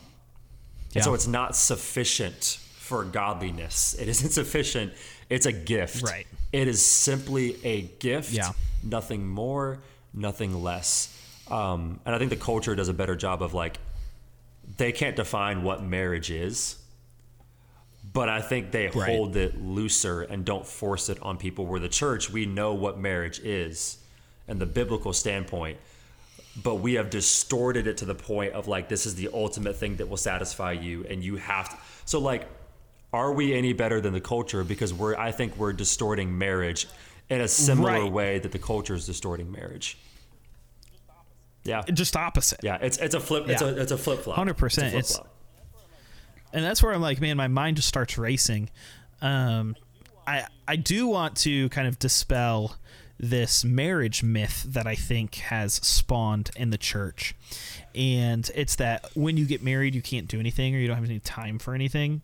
Yeah. 0.90 0.96
and 0.98 1.04
so 1.04 1.14
it's 1.14 1.26
not 1.26 1.56
sufficient 1.56 2.58
for 2.76 3.04
godliness. 3.04 3.94
It 3.98 4.08
isn't 4.08 4.30
sufficient. 4.42 4.92
It's 5.30 5.46
a 5.46 5.52
gift. 5.52 6.02
Right. 6.02 6.26
It 6.52 6.68
is 6.68 6.84
simply 6.84 7.56
a 7.64 7.82
gift. 7.82 8.32
Yeah. 8.32 8.52
Nothing 8.82 9.26
more, 9.26 9.78
nothing 10.12 10.62
less. 10.62 11.08
Um, 11.48 12.00
and 12.04 12.14
I 12.14 12.18
think 12.18 12.30
the 12.30 12.36
culture 12.36 12.74
does 12.74 12.88
a 12.88 12.92
better 12.94 13.16
job 13.16 13.42
of 13.42 13.54
like, 13.54 13.78
they 14.76 14.92
can't 14.92 15.16
define 15.16 15.62
what 15.62 15.82
marriage 15.82 16.30
is, 16.30 16.76
but 18.12 18.28
I 18.28 18.40
think 18.42 18.70
they 18.72 18.88
Right. 18.88 19.08
hold 19.16 19.36
it 19.36 19.60
looser 19.62 20.22
and 20.22 20.44
don't 20.44 20.66
force 20.66 21.08
it 21.08 21.18
on 21.22 21.36
people. 21.38 21.66
Where 21.66 21.80
the 21.80 21.88
church, 21.88 22.30
we 22.30 22.46
know 22.46 22.74
what 22.74 22.98
marriage 22.98 23.38
is 23.40 23.98
and 24.48 24.60
the 24.60 24.66
biblical 24.66 25.12
standpoint, 25.12 25.78
but 26.60 26.76
we 26.76 26.94
have 26.94 27.08
distorted 27.10 27.86
it 27.86 27.96
to 27.98 28.04
the 28.04 28.14
point 28.14 28.52
of 28.52 28.68
like, 28.68 28.88
this 28.88 29.06
is 29.06 29.14
the 29.14 29.28
ultimate 29.32 29.76
thing 29.76 29.96
that 29.96 30.08
will 30.08 30.16
satisfy 30.16 30.72
you, 30.72 31.04
and 31.08 31.22
you 31.24 31.36
have 31.36 31.68
to. 31.70 31.76
So, 32.04 32.18
like, 32.18 32.46
are 33.12 33.32
we 33.32 33.54
any 33.54 33.72
better 33.72 34.00
than 34.00 34.12
the 34.12 34.20
culture? 34.20 34.64
Because 34.64 34.92
we're, 34.92 35.16
I 35.16 35.32
think 35.32 35.56
we're 35.56 35.72
distorting 35.72 36.36
marriage 36.36 36.88
in 37.30 37.40
a 37.40 37.48
similar 37.48 38.02
Right. 38.02 38.12
way 38.12 38.38
that 38.38 38.52
the 38.52 38.58
culture 38.58 38.94
is 38.94 39.06
distorting 39.06 39.50
marriage. 39.52 39.96
Yeah. 41.64 41.82
Just 41.92 42.16
opposite. 42.16 42.60
Yeah, 42.62 42.78
it's 42.80 42.98
it's 42.98 43.14
a 43.14 43.20
flip. 43.20 43.48
It's 43.48 43.62
Yeah. 43.62 43.68
a 43.68 43.74
it's 43.76 43.92
a 43.92 43.96
flip 43.98 44.20
flop. 44.20 44.36
100%. 44.36 44.88
It's- 44.94 45.20
and 46.52 46.62
that's 46.64 46.82
where 46.82 46.92
I'm 46.92 47.00
like, 47.00 47.20
man, 47.20 47.36
my 47.36 47.48
mind 47.48 47.76
just 47.76 47.88
starts 47.88 48.18
racing. 48.18 48.68
Um, 49.22 49.76
I 50.26 50.46
I 50.66 50.76
do 50.76 51.06
want 51.06 51.36
to 51.38 51.68
kind 51.70 51.86
of 51.88 51.98
dispel 51.98 52.76
this 53.22 53.64
marriage 53.64 54.22
myth 54.22 54.66
that 54.68 54.86
I 54.86 54.96
think 54.96 55.36
has 55.36 55.74
spawned 55.74 56.50
in 56.56 56.70
the 56.70 56.76
church, 56.76 57.34
and 57.94 58.50
it's 58.54 58.76
that 58.76 59.06
when 59.14 59.36
you 59.36 59.46
get 59.46 59.62
married, 59.62 59.94
you 59.94 60.02
can't 60.02 60.26
do 60.26 60.40
anything 60.40 60.74
or 60.74 60.78
you 60.78 60.88
don't 60.88 60.96
have 60.96 61.04
any 61.04 61.20
time 61.20 61.58
for 61.58 61.74
anything. 61.74 62.20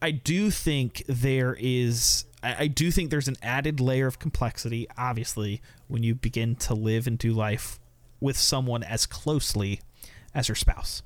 I 0.00 0.10
do 0.10 0.50
think 0.50 1.04
there 1.06 1.56
is. 1.60 2.24
I 2.42 2.66
do 2.66 2.90
think 2.90 3.10
there's 3.10 3.28
an 3.28 3.36
added 3.40 3.78
layer 3.78 4.08
of 4.08 4.18
complexity, 4.18 4.88
obviously, 4.98 5.60
when 5.86 6.02
you 6.02 6.16
begin 6.16 6.56
to 6.56 6.74
live 6.74 7.06
and 7.06 7.16
do 7.16 7.32
life 7.32 7.78
with 8.20 8.36
someone 8.36 8.82
as 8.82 9.06
closely 9.06 9.80
as 10.34 10.48
your 10.48 10.56
spouse. 10.56 11.02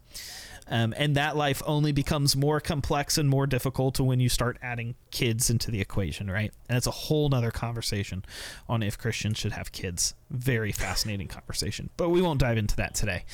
Um, 0.68 0.94
and 0.96 1.14
that 1.14 1.36
life 1.36 1.62
only 1.64 1.92
becomes 1.92 2.34
more 2.34 2.60
complex 2.60 3.18
and 3.18 3.28
more 3.28 3.46
difficult 3.46 4.00
when 4.00 4.18
you 4.18 4.28
start 4.28 4.58
adding 4.60 4.96
kids 5.12 5.48
into 5.48 5.70
the 5.70 5.80
equation, 5.80 6.28
right? 6.28 6.52
And 6.68 6.76
it's 6.76 6.88
a 6.88 6.92
whole 6.92 7.28
nother 7.28 7.52
conversation 7.52 8.24
on 8.68 8.82
if 8.82 8.98
Christians 8.98 9.38
should 9.38 9.52
have 9.52 9.70
kids. 9.70 10.14
Very 10.28 10.72
fascinating 10.72 11.28
conversation, 11.28 11.90
but 11.96 12.08
we 12.08 12.20
won't 12.20 12.40
dive 12.40 12.58
into 12.58 12.74
that 12.76 12.94
today. 12.96 13.24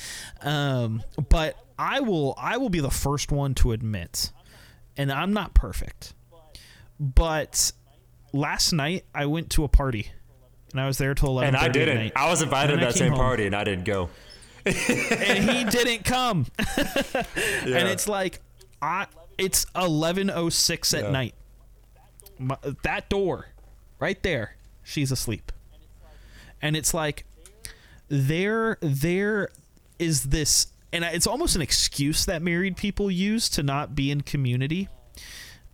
Um, 0.41 1.01
but 1.29 1.57
I 1.79 2.01
will, 2.01 2.35
I 2.37 2.57
will 2.57 2.69
be 2.69 2.81
the 2.81 2.91
first 2.91 3.31
one 3.31 3.55
to 3.55 3.71
admit, 3.71 4.31
and 4.95 5.11
I'm 5.11 5.33
not 5.33 5.55
perfect, 5.55 6.13
but 6.99 7.71
last 8.31 8.73
night 8.73 9.05
I 9.15 9.25
went 9.25 9.49
to 9.51 9.63
a 9.63 9.67
party, 9.67 10.11
and 10.71 10.79
I 10.79 10.85
was 10.85 10.99
there 10.99 11.15
till 11.15 11.29
eleven. 11.29 11.55
And 11.55 11.57
I 11.57 11.67
didn't. 11.69 12.13
I 12.15 12.29
was 12.29 12.43
invited 12.43 12.79
to 12.79 12.85
that 12.85 12.93
same 12.93 13.13
home. 13.13 13.19
party, 13.19 13.47
and 13.47 13.55
I 13.55 13.63
didn't 13.63 13.85
go. 13.85 14.11
And 14.65 15.49
he 15.49 15.63
didn't 15.65 16.05
come. 16.05 16.45
Yeah. 17.65 17.77
and 17.77 17.87
it's 17.87 18.07
like 18.07 18.41
I 18.81 19.07
it's 19.37 19.65
11:06 19.75 20.93
at 20.97 21.03
Yeah. 21.05 21.09
night. 21.11 21.35
My, 22.39 22.57
that 22.83 23.09
door 23.09 23.47
right 23.99 24.21
there, 24.21 24.55
she's 24.83 25.11
asleep. 25.11 25.51
And 26.61 26.75
it's 26.75 26.93
like 26.93 27.25
there 28.09 28.77
there 28.81 29.49
is 29.99 30.23
this 30.23 30.67
and 30.91 31.03
it's 31.05 31.25
almost 31.27 31.55
an 31.55 31.61
excuse 31.61 32.25
that 32.25 32.41
married 32.41 32.75
people 32.77 33.09
use 33.09 33.49
to 33.49 33.63
not 33.63 33.95
be 33.95 34.11
in 34.11 34.21
community. 34.21 34.89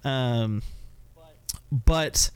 Um 0.04 0.62
but 1.72 2.32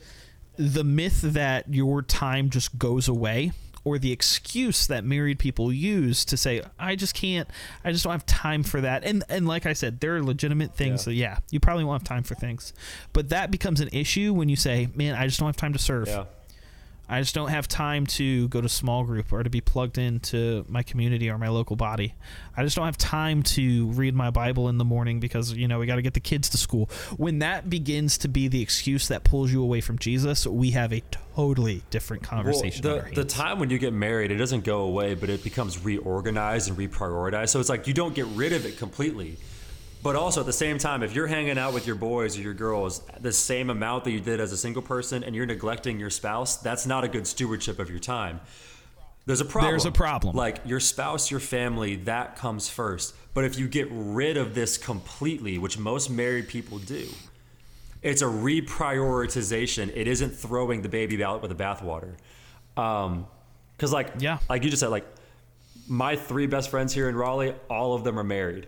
the 0.56 0.84
myth 0.84 1.20
that 1.22 1.72
your 1.72 2.02
time 2.02 2.48
just 2.50 2.78
goes 2.78 3.08
away 3.08 3.52
or 3.84 3.98
the 3.98 4.10
excuse 4.12 4.86
that 4.86 5.04
married 5.04 5.38
people 5.38 5.72
use 5.72 6.24
to 6.24 6.36
say 6.36 6.62
i 6.78 6.96
just 6.96 7.14
can't 7.14 7.48
i 7.84 7.92
just 7.92 8.02
don't 8.04 8.12
have 8.12 8.26
time 8.26 8.62
for 8.62 8.80
that 8.80 9.04
and 9.04 9.22
and 9.28 9.46
like 9.46 9.66
i 9.66 9.72
said 9.72 10.00
there 10.00 10.16
are 10.16 10.22
legitimate 10.22 10.74
things 10.74 11.02
Yeah. 11.06 11.10
that 11.10 11.14
yeah 11.14 11.38
you 11.50 11.60
probably 11.60 11.84
won't 11.84 12.00
have 12.02 12.08
time 12.08 12.22
for 12.22 12.34
things 12.34 12.72
but 13.12 13.28
that 13.28 13.50
becomes 13.50 13.80
an 13.80 13.88
issue 13.92 14.32
when 14.32 14.48
you 14.48 14.56
say 14.56 14.88
man 14.94 15.14
i 15.14 15.26
just 15.26 15.38
don't 15.38 15.48
have 15.48 15.56
time 15.56 15.72
to 15.74 15.78
serve 15.78 16.08
Yeah. 16.08 16.24
I 17.08 17.20
just 17.20 17.34
don't 17.34 17.50
have 17.50 17.68
time 17.68 18.06
to 18.06 18.48
go 18.48 18.60
to 18.60 18.68
small 18.68 19.04
group 19.04 19.32
or 19.32 19.42
to 19.42 19.50
be 19.50 19.60
plugged 19.60 19.98
into 19.98 20.64
my 20.68 20.82
community 20.82 21.28
or 21.28 21.36
my 21.36 21.48
local 21.48 21.76
body. 21.76 22.14
I 22.56 22.62
just 22.62 22.76
don't 22.76 22.86
have 22.86 22.96
time 22.96 23.42
to 23.42 23.88
read 23.88 24.14
my 24.14 24.30
Bible 24.30 24.68
in 24.68 24.78
the 24.78 24.84
morning 24.84 25.20
because, 25.20 25.52
you 25.52 25.68
know, 25.68 25.78
we 25.78 25.86
got 25.86 25.96
to 25.96 26.02
get 26.02 26.14
the 26.14 26.20
kids 26.20 26.48
to 26.50 26.56
school. 26.56 26.88
When 27.16 27.40
that 27.40 27.68
begins 27.68 28.16
to 28.18 28.28
be 28.28 28.48
the 28.48 28.62
excuse 28.62 29.08
that 29.08 29.22
pulls 29.22 29.52
you 29.52 29.62
away 29.62 29.82
from 29.82 29.98
Jesus, 29.98 30.46
we 30.46 30.70
have 30.70 30.92
a 30.92 31.02
totally 31.34 31.82
different 31.90 32.22
conversation. 32.22 32.82
Well, 32.88 33.02
the, 33.10 33.22
the 33.22 33.24
time 33.24 33.58
when 33.58 33.68
you 33.68 33.78
get 33.78 33.92
married, 33.92 34.30
it 34.30 34.36
doesn't 34.36 34.64
go 34.64 34.80
away, 34.80 35.14
but 35.14 35.28
it 35.28 35.44
becomes 35.44 35.84
reorganized 35.84 36.70
and 36.70 36.78
reprioritized. 36.78 37.50
So 37.50 37.60
it's 37.60 37.68
like 37.68 37.86
you 37.86 37.92
don't 37.94 38.14
get 38.14 38.26
rid 38.26 38.52
of 38.52 38.64
it 38.64 38.78
completely. 38.78 39.36
But 40.04 40.16
also 40.16 40.40
at 40.40 40.46
the 40.46 40.52
same 40.52 40.76
time, 40.76 41.02
if 41.02 41.14
you're 41.14 41.26
hanging 41.26 41.56
out 41.56 41.72
with 41.72 41.86
your 41.86 41.96
boys 41.96 42.36
or 42.38 42.42
your 42.42 42.52
girls 42.52 43.00
the 43.20 43.32
same 43.32 43.70
amount 43.70 44.04
that 44.04 44.10
you 44.10 44.20
did 44.20 44.38
as 44.38 44.52
a 44.52 44.56
single 44.58 44.82
person 44.82 45.24
and 45.24 45.34
you're 45.34 45.46
neglecting 45.46 45.98
your 45.98 46.10
spouse, 46.10 46.58
that's 46.58 46.84
not 46.84 47.04
a 47.04 47.08
good 47.08 47.26
stewardship 47.26 47.78
of 47.78 47.88
your 47.88 47.98
time. 47.98 48.40
There's 49.24 49.40
a 49.40 49.46
problem. 49.46 49.72
There's 49.72 49.86
a 49.86 49.90
problem. 49.90 50.36
Like 50.36 50.58
your 50.66 50.78
spouse, 50.78 51.30
your 51.30 51.40
family, 51.40 51.96
that 51.96 52.36
comes 52.36 52.68
first. 52.68 53.14
But 53.32 53.44
if 53.44 53.58
you 53.58 53.66
get 53.66 53.88
rid 53.90 54.36
of 54.36 54.54
this 54.54 54.76
completely, 54.76 55.56
which 55.56 55.78
most 55.78 56.10
married 56.10 56.48
people 56.48 56.78
do, 56.78 57.08
it's 58.02 58.20
a 58.20 58.26
reprioritization. 58.26 59.90
It 59.96 60.06
isn't 60.06 60.36
throwing 60.36 60.82
the 60.82 60.90
baby 60.90 61.24
out 61.24 61.40
with 61.40 61.56
the 61.56 61.64
bathwater. 61.64 62.12
Um, 62.76 63.26
cause 63.78 63.90
like, 63.90 64.12
Yeah. 64.18 64.36
like 64.50 64.64
you 64.64 64.68
just 64.68 64.80
said, 64.80 64.90
like 64.90 65.06
my 65.88 66.14
three 66.14 66.46
best 66.46 66.68
friends 66.68 66.92
here 66.92 67.08
in 67.08 67.16
Raleigh, 67.16 67.54
all 67.70 67.94
of 67.94 68.04
them 68.04 68.18
are 68.18 68.24
married, 68.24 68.66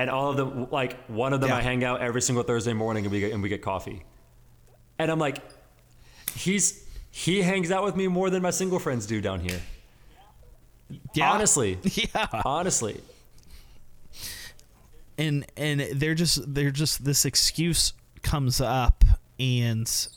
and 0.00 0.10
all 0.10 0.30
of 0.30 0.36
them, 0.36 0.68
like 0.70 1.04
one 1.08 1.32
of 1.32 1.40
them, 1.40 1.50
Yeah. 1.50 1.56
I 1.56 1.60
hang 1.60 1.84
out 1.84 2.00
every 2.00 2.22
single 2.22 2.42
Thursday 2.44 2.72
morning 2.72 3.04
and 3.04 3.12
we 3.12 3.20
get 3.20 3.32
and 3.32 3.42
we 3.42 3.48
get 3.48 3.62
coffee, 3.62 4.02
and 4.98 5.10
I'm 5.10 5.18
like, 5.18 5.38
he's 6.34 6.84
he 7.10 7.42
hangs 7.42 7.70
out 7.70 7.84
with 7.84 7.96
me 7.96 8.06
more 8.08 8.30
than 8.30 8.42
my 8.42 8.50
single 8.50 8.78
friends 8.78 9.06
do 9.06 9.20
down 9.20 9.40
here. 9.40 9.60
Yeah. 11.14 11.30
Honestly, 11.32 11.78
Yeah. 11.84 12.26
honestly, 12.44 13.00
and 15.18 15.44
and 15.56 15.80
they're 15.94 16.14
just 16.14 16.52
they're 16.54 16.70
just 16.70 17.04
this 17.04 17.24
excuse 17.24 17.92
comes 18.22 18.60
up 18.60 19.04
and 19.38 20.08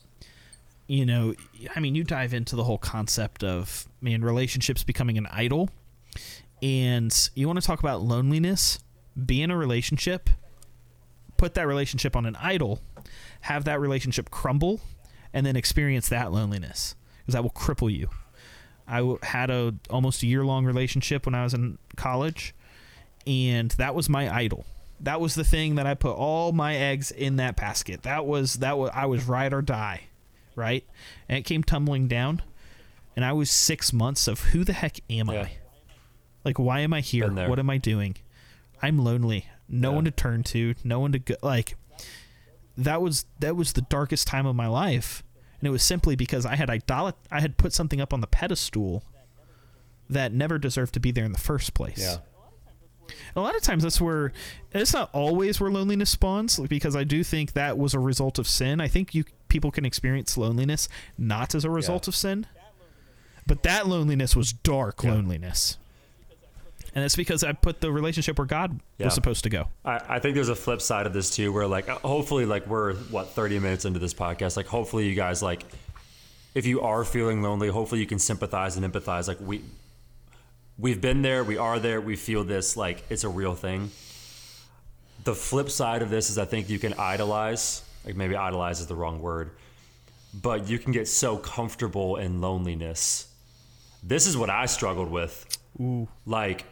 you 0.88 1.06
know 1.06 1.34
i 1.76 1.80
mean 1.80 1.96
you 1.96 2.04
dive 2.04 2.34
into 2.34 2.56
the 2.56 2.64
whole 2.64 2.78
concept 2.78 3.44
of 3.44 3.88
man 4.02 4.22
relationships 4.24 4.84
becoming 4.84 5.18
an 5.18 5.26
idol 5.28 5.70
and 6.62 7.30
you 7.36 7.48
want 7.48 7.60
to 7.60 7.66
talk 7.66 7.80
about 7.80 8.02
loneliness 8.02 8.80
be 9.26 9.42
in 9.42 9.52
a 9.52 9.58
relationship 9.58 10.30
put 11.38 11.54
that 11.56 11.68
relationship 11.68 12.16
on 12.16 12.26
an 12.26 12.36
idol 12.38 12.82
have 13.42 13.66
that 13.66 13.80
relationship 13.80 14.30
crumble 14.32 14.80
and 15.34 15.46
then 15.46 15.56
experience 15.56 16.10
that 16.10 16.32
loneliness 16.32 16.96
because 17.20 17.34
that 17.34 17.44
will 17.44 17.50
cripple 17.52 17.92
you 17.94 18.10
I 18.88 18.98
w- 18.98 19.20
had 19.24 19.50
a 19.50 19.76
almost 19.90 20.24
a 20.24 20.28
year 20.28 20.44
long 20.44 20.66
relationship 20.66 21.26
when 21.26 21.34
I 21.36 21.46
was 21.46 21.54
in 21.54 21.78
college, 21.96 22.54
and 23.26 23.72
that 23.72 23.96
was 23.96 24.10
my 24.10 24.30
idol. 24.30 24.66
That 25.00 25.22
was 25.22 25.36
the 25.36 25.46
thing 25.46 25.76
that 25.76 25.88
I 25.88 25.94
put 25.94 26.12
all 26.18 26.52
my 26.52 26.76
eggs 26.76 27.10
in 27.10 27.38
that 27.38 27.56
basket. 27.56 28.04
That 28.04 28.26
was 28.26 28.56
that 28.56 28.78
was 28.78 28.92
I 28.94 29.06
was 29.06 29.24
ride 29.24 29.54
or 29.54 29.62
die, 29.62 30.02
right? 30.58 30.86
And 31.30 31.38
it 31.38 31.44
came 31.44 31.64
tumbling 31.64 32.10
down, 32.10 32.42
and 33.16 33.24
I 33.24 33.32
was 33.32 33.50
six 33.50 33.94
months 33.94 34.28
of 34.28 34.42
who 34.42 34.66
the 34.66 34.74
heck 34.74 35.00
am 35.10 35.30
Yeah. 35.30 35.44
I? 35.44 35.52
Like, 36.44 36.60
why 36.60 36.82
am 36.82 36.92
I 36.94 37.00
here? 37.00 37.32
What 37.32 37.60
am 37.60 37.70
I 37.70 37.78
doing? 37.78 38.18
I'm 38.84 39.00
lonely. 39.00 39.48
No 39.68 39.90
Yeah. 39.90 39.96
one 39.96 40.06
to 40.06 40.12
turn 40.12 40.44
to. 40.44 40.76
No 40.84 41.00
one 41.00 41.12
to 41.14 41.20
go. 41.20 41.36
Like, 41.42 41.76
that 42.78 43.02
was 43.02 43.26
that 43.40 43.56
was 43.56 43.74
the 43.74 43.82
darkest 43.82 44.28
time 44.28 44.46
of 44.46 44.56
my 44.56 44.68
life 44.68 45.24
and 45.60 45.68
it 45.68 45.72
was 45.72 45.84
simply 45.84 46.16
because 46.16 46.46
I 46.46 46.56
had 46.56 46.70
idolat 46.70 47.14
I 47.32 47.40
had 47.40 47.56
put 47.58 47.72
something 47.72 48.02
up 48.02 48.14
on 48.14 48.20
the 48.22 48.28
pedestal 48.28 49.04
that 50.10 50.34
never 50.34 50.58
deserved 50.58 50.94
to 50.96 51.00
be 51.00 51.12
there 51.12 51.24
in 51.24 51.32
the 51.32 51.40
first 51.40 51.74
place. 51.74 52.00
yeah. 52.00 52.18
A 53.36 53.42
lot 53.42 53.56
of 53.56 53.62
times 53.62 53.84
that's 53.84 54.02
where 54.02 54.32
it's 54.72 54.94
not 54.94 55.10
always 55.14 55.60
where 55.60 55.70
loneliness 55.70 56.10
spawns 56.10 56.60
because 56.68 56.96
I 56.96 57.04
do 57.04 57.24
think 57.24 57.54
that 57.54 57.78
was 57.78 57.94
a 57.94 58.00
result 58.00 58.40
of 58.40 58.48
sin. 58.48 58.82
I 58.82 58.88
think 58.88 59.14
you 59.14 59.24
people 59.50 59.70
can 59.72 59.86
experience 59.86 60.36
loneliness 60.38 60.90
not 61.18 61.54
as 61.54 61.64
a 61.64 61.70
result 61.70 62.08
Yeah. 62.08 62.12
of 62.12 62.16
sin. 62.16 62.48
But 63.46 63.62
that 63.64 63.88
loneliness 63.88 64.36
was 64.36 64.52
dark 64.54 65.04
Yeah. 65.04 65.12
loneliness. 65.14 65.78
And 66.96 67.04
it's 67.04 67.16
because 67.16 67.44
I 67.44 67.54
put 67.54 67.82
the 67.82 67.92
relationship 67.92 68.38
where 68.38 68.46
God 68.46 68.80
Yeah. 68.98 69.06
was 69.08 69.16
supposed 69.16 69.44
to 69.46 69.50
go. 69.50 69.68
I, 69.84 70.00
I 70.10 70.20
think 70.20 70.36
there's 70.36 70.50
a 70.50 70.56
flip 70.56 70.82
side 70.82 71.06
of 71.08 71.14
this 71.14 71.36
too, 71.36 71.52
where 71.52 71.66
like 71.68 71.90
uh, 71.90 71.96
hopefully 72.00 72.46
like 72.46 72.68
we're 72.68 72.94
what 73.10 73.30
30 73.30 73.60
minutes 73.60 73.86
into 73.86 74.00
this 74.00 74.14
podcast, 74.14 74.56
like 74.58 74.68
hopefully 74.68 75.08
you 75.08 75.16
guys 75.16 75.42
like 75.42 75.64
if 76.54 76.66
you 76.68 76.82
are 76.82 77.04
feeling 77.04 77.42
lonely, 77.42 77.68
hopefully 77.70 78.00
you 78.00 78.06
can 78.08 78.20
sympathize 78.20 78.78
and 78.78 78.86
empathize. 78.94 79.28
Like 79.28 79.40
we 79.42 79.62
we've 80.78 81.02
been 81.02 81.22
there, 81.24 81.44
we 81.44 81.58
are 81.58 81.80
there, 81.80 82.00
we 82.00 82.16
feel 82.16 82.44
this, 82.44 82.78
like 82.78 83.04
it's 83.10 83.24
a 83.24 83.30
real 83.30 83.56
thing. 83.56 83.90
the 85.24 85.34
flip 85.34 85.70
side 85.72 86.02
of 86.04 86.10
this 86.10 86.30
is 86.30 86.38
I 86.38 86.46
think 86.46 86.70
you 86.70 86.78
can 86.80 86.94
idolize, 86.96 87.82
like 88.06 88.16
maybe 88.16 88.36
idolize 88.36 88.80
is 88.82 88.88
the 88.88 88.96
wrong 88.96 89.20
word, 89.22 89.52
but 90.44 90.68
you 90.68 90.78
can 90.78 90.92
get 90.92 91.08
so 91.08 91.38
comfortable 91.38 92.18
in 92.18 92.40
loneliness. 92.42 93.28
This 94.04 94.28
is 94.28 94.36
what 94.38 94.50
I 94.50 94.66
struggled 94.68 95.10
with. 95.10 95.46
Ooh. 95.80 96.08
Like 96.26 96.66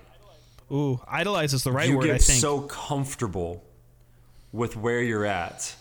Ooh, 0.71 0.99
idolize 1.07 1.53
is 1.53 1.63
the 1.63 1.71
right 1.71 1.89
you 1.89 1.97
word, 1.97 2.05
get 2.05 2.15
I 2.15 2.17
think. 2.19 2.39
so 2.39 2.61
comfortable 2.61 3.63
with 4.53 4.75
where 4.77 5.01
you're 5.01 5.25
at 5.25 5.75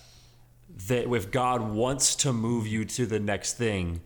that 0.89 1.13
if 1.15 1.31
God 1.31 1.61
wants 1.63 2.17
to 2.17 2.33
move 2.33 2.67
you 2.67 2.85
to 2.85 3.07
the 3.07 3.21
next 3.21 3.55
thing, 3.59 4.01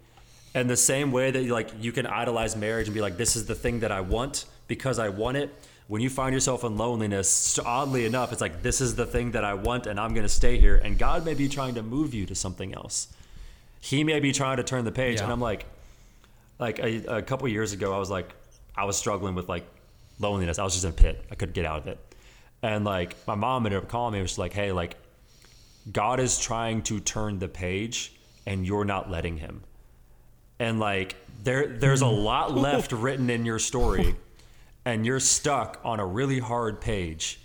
and 0.55 0.69
the 0.71 0.77
same 0.77 1.11
way 1.13 1.31
that 1.31 1.47
like 1.49 1.71
you 1.81 1.91
can 1.93 2.07
idolize 2.07 2.55
marriage 2.57 2.87
and 2.87 2.95
be 2.95 3.01
like, 3.01 3.17
this 3.17 3.35
is 3.37 3.47
the 3.47 3.55
thing 3.55 3.81
that 3.81 3.91
I 3.93 4.01
want 4.01 4.45
because 4.69 4.99
I 4.99 5.09
want 5.09 5.37
it. 5.37 5.55
When 5.87 6.01
you 6.01 6.09
find 6.09 6.33
yourself 6.33 6.65
in 6.65 6.77
loneliness, 6.79 7.59
oddly 7.59 8.07
enough, 8.07 8.33
it's 8.33 8.41
like 8.41 8.63
this 8.63 8.81
is 8.81 8.95
the 8.95 9.05
thing 9.05 9.33
that 9.33 9.45
I 9.45 9.53
want, 9.55 9.87
and 9.87 10.01
I'm 10.01 10.15
going 10.15 10.23
to 10.25 10.33
stay 10.33 10.59
here. 10.59 10.77
And 10.77 10.99
God 10.99 11.25
may 11.27 11.35
be 11.35 11.49
trying 11.49 11.75
to 11.75 11.83
move 11.83 12.15
you 12.15 12.25
to 12.27 12.35
something 12.35 12.75
else. 12.75 13.09
He 13.81 14.03
may 14.03 14.19
be 14.21 14.33
trying 14.33 14.57
to 14.57 14.63
turn 14.65 14.85
the 14.87 14.93
page, 14.93 15.17
Yeah. 15.19 15.25
and 15.25 15.33
I'm 15.33 15.41
like, 15.43 15.67
like 16.59 16.79
a, 16.79 17.17
a 17.19 17.23
couple 17.23 17.47
years 17.49 17.73
ago, 17.73 17.93
I 17.95 17.99
was 17.99 18.09
like, 18.11 18.31
I 18.77 18.85
was 18.87 18.97
struggling 18.97 19.35
with 19.35 19.47
like 19.49 19.67
loneliness. 20.19 20.59
I 20.59 20.65
was 20.65 20.75
just 20.75 20.85
in 20.85 20.91
a 20.91 20.95
pit. 20.95 21.25
I 21.31 21.35
couldn't 21.35 21.55
get 21.55 21.65
out 21.65 21.79
of 21.81 21.87
it. 21.87 21.99
And 22.63 22.85
like 22.85 23.17
my 23.27 23.35
mom 23.35 23.67
ended 23.67 23.83
up 23.83 23.89
calling 23.89 24.15
me. 24.15 24.21
It 24.21 24.23
was 24.23 24.39
like, 24.39 24.53
hey, 24.53 24.73
like 24.73 24.97
God 25.91 26.21
is 26.21 26.39
trying 26.39 26.83
to 26.85 27.01
turn 27.01 27.39
the 27.39 27.49
page, 27.49 28.15
and 28.47 28.67
you're 28.67 28.85
not 28.85 29.11
letting 29.11 29.37
him. 29.37 29.63
And 30.59 30.81
like 30.81 31.17
there, 31.43 31.67
there's 31.67 32.01
a 32.01 32.07
lot 32.07 32.55
left 32.57 32.93
written 32.93 33.29
in 33.29 33.45
your 33.45 33.59
story, 33.59 34.17
and 34.85 35.05
you're 35.05 35.21
stuck 35.21 35.81
on 35.85 36.01
a 36.01 36.07
really 36.07 36.39
hard 36.39 36.81
page. 36.81 37.41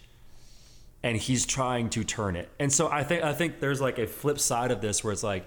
And 1.02 1.16
he's 1.16 1.46
trying 1.46 1.90
to 1.92 2.04
turn 2.04 2.36
it. 2.36 2.50
And 2.60 2.72
so 2.72 2.90
I 2.90 3.06
think 3.06 3.24
I 3.24 3.34
think 3.34 3.62
there's 3.62 3.80
like 3.80 4.00
a 4.00 4.08
flip 4.08 4.38
side 4.38 4.72
of 4.72 4.82
this 4.82 5.02
where 5.02 5.14
it's 5.14 5.24
like, 5.24 5.46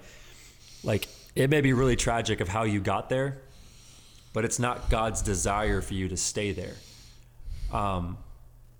like 0.83 1.07
it 1.35 1.49
may 1.49 1.61
be 1.61 1.73
really 1.73 1.95
tragic 1.95 2.41
of 2.41 2.47
how 2.47 2.63
you 2.63 2.79
got 2.79 3.09
there, 3.09 3.37
but 4.33 4.45
it's 4.45 4.57
not 4.57 4.89
God's 4.89 5.21
desire 5.21 5.81
for 5.81 5.93
you 5.93 6.07
to 6.09 6.17
stay 6.17 6.51
there. 6.51 6.73
Um, 7.73 8.17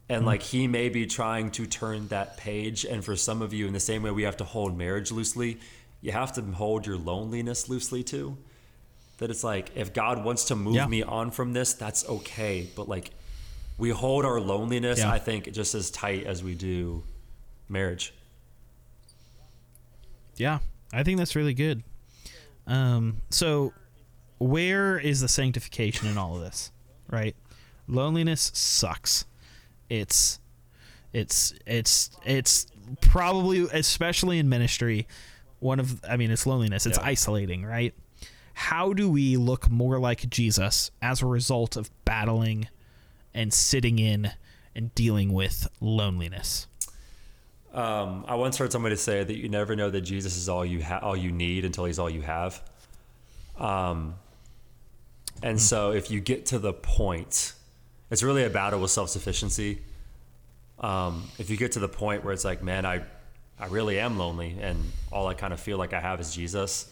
and 0.09 0.25
like 0.25 0.41
he 0.43 0.67
may 0.67 0.89
be 0.89 1.05
trying 1.05 1.49
to 1.51 1.65
turn 1.65 2.07
that 2.09 2.37
page. 2.37 2.85
And 2.85 3.03
for 3.03 3.15
some 3.15 3.41
of 3.41 3.53
you, 3.53 3.67
in 3.67 3.73
the 3.73 3.79
same 3.79 4.03
way 4.03 4.11
we 4.11 4.23
have 4.23 4.37
to 4.37 4.43
hold 4.43 4.77
marriage 4.77 5.11
loosely, 5.11 5.59
you 6.01 6.11
have 6.11 6.33
to 6.33 6.41
hold 6.41 6.85
your 6.85 6.97
loneliness 6.97 7.69
loosely 7.69 8.03
too. 8.03 8.37
That 9.17 9.29
it's 9.29 9.43
like 9.43 9.71
if 9.75 9.93
God 9.93 10.23
wants 10.23 10.45
to 10.45 10.55
move 10.55 10.75
Yeah. 10.75 10.87
me 10.87 11.01
on 11.03 11.31
from 11.31 11.53
this, 11.53 11.73
that's 11.73 12.07
okay. 12.07 12.67
But 12.75 12.87
like 12.89 13.11
we 13.77 13.89
hold 13.89 14.25
our 14.25 14.39
loneliness, 14.39 14.99
Yeah. 14.99 15.11
I 15.11 15.19
think, 15.19 15.51
just 15.53 15.73
as 15.73 15.89
tight 15.89 16.25
as 16.25 16.43
we 16.43 16.53
do 16.53 17.03
marriage. 17.69 18.13
Yeah, 20.35 20.59
I 20.91 21.03
think 21.03 21.17
that's 21.17 21.35
really 21.35 21.53
good. 21.53 21.83
Um, 22.67 23.21
so 23.29 23.73
where 24.39 24.97
is 24.99 25.21
the 25.21 25.27
sanctification 25.27 26.07
in 26.07 26.17
all 26.17 26.35
of 26.35 26.41
this? 26.41 26.71
Right? 27.09 27.35
Loneliness 27.87 28.51
sucks. 28.53 29.25
It's 29.89 30.39
it's 31.11 31.53
it's 31.65 32.09
it's 32.25 32.67
probably 33.01 33.67
especially 33.71 34.39
in 34.39 34.49
ministry 34.49 35.07
one 35.59 35.79
of 35.79 36.03
I 36.07 36.17
mean 36.17 36.31
it's 36.31 36.45
loneliness. 36.45 36.85
It's 36.85 36.97
Yeah. 36.97 37.05
isolating, 37.05 37.65
right? 37.65 37.93
How 38.55 38.93
do 38.93 39.09
we 39.09 39.35
look 39.37 39.69
more 39.69 39.99
like 39.99 40.29
Jesus 40.29 40.91
as 41.01 41.21
a 41.21 41.25
result 41.25 41.75
of 41.75 41.89
battling 42.05 42.67
and 43.33 43.51
sitting 43.53 43.97
in 43.99 44.31
and 44.75 44.93
dealing 44.95 45.33
with 45.33 45.67
loneliness? 45.81 46.67
Um, 47.73 48.23
I 48.27 48.35
once 48.35 48.57
heard 48.57 48.71
somebody 48.71 48.95
say 48.95 49.23
that 49.23 49.35
you 49.35 49.49
never 49.49 49.75
know 49.75 49.89
that 49.89 50.01
Jesus 50.01 50.37
is 50.37 50.47
all 50.47 50.63
you 50.65 50.83
ha- 50.83 50.99
all 51.01 51.17
you 51.17 51.31
need 51.31 51.65
until 51.65 51.85
he's 51.85 51.97
all 51.97 52.09
you 52.09 52.21
have. 52.21 52.61
Um, 53.57 54.15
and 55.41 55.59
so 55.59 55.91
if 55.91 56.11
you 56.11 56.19
get 56.19 56.45
to 56.47 56.59
the 56.59 56.73
point, 56.73 57.53
it's 58.13 58.21
really 58.21 58.43
a 58.43 58.49
battle 58.49 58.79
with 58.79 58.91
self 58.91 59.09
sufficiency. 59.09 59.79
Um, 60.79 61.23
if 61.39 61.49
you 61.49 61.57
get 61.57 61.71
to 61.73 61.79
the 61.79 61.87
point 61.89 62.23
where 62.23 62.31
it's 62.33 62.45
like, 62.45 62.61
man, 62.61 62.85
I, 62.85 63.01
I 63.59 63.65
really 63.67 63.99
am 63.99 64.17
lonely, 64.19 64.55
and 64.61 64.77
all 65.11 65.27
I 65.27 65.33
kind 65.33 65.51
of 65.51 65.59
feel 65.59 65.79
like 65.79 65.93
I 65.93 65.99
have 65.99 66.19
is 66.21 66.33
Jesus. 66.33 66.91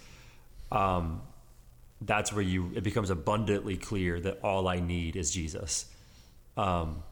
Um, 0.72 1.22
that's 2.02 2.34
where 2.34 2.42
you 2.42 2.72
it 2.74 2.84
becomes 2.84 3.12
abundantly 3.12 3.78
clear 3.78 4.20
that 4.20 4.40
all 4.44 4.68
I 4.68 4.80
need 4.80 5.16
is 5.16 5.30
Jesus. 5.30 5.86
Um, 6.58 7.04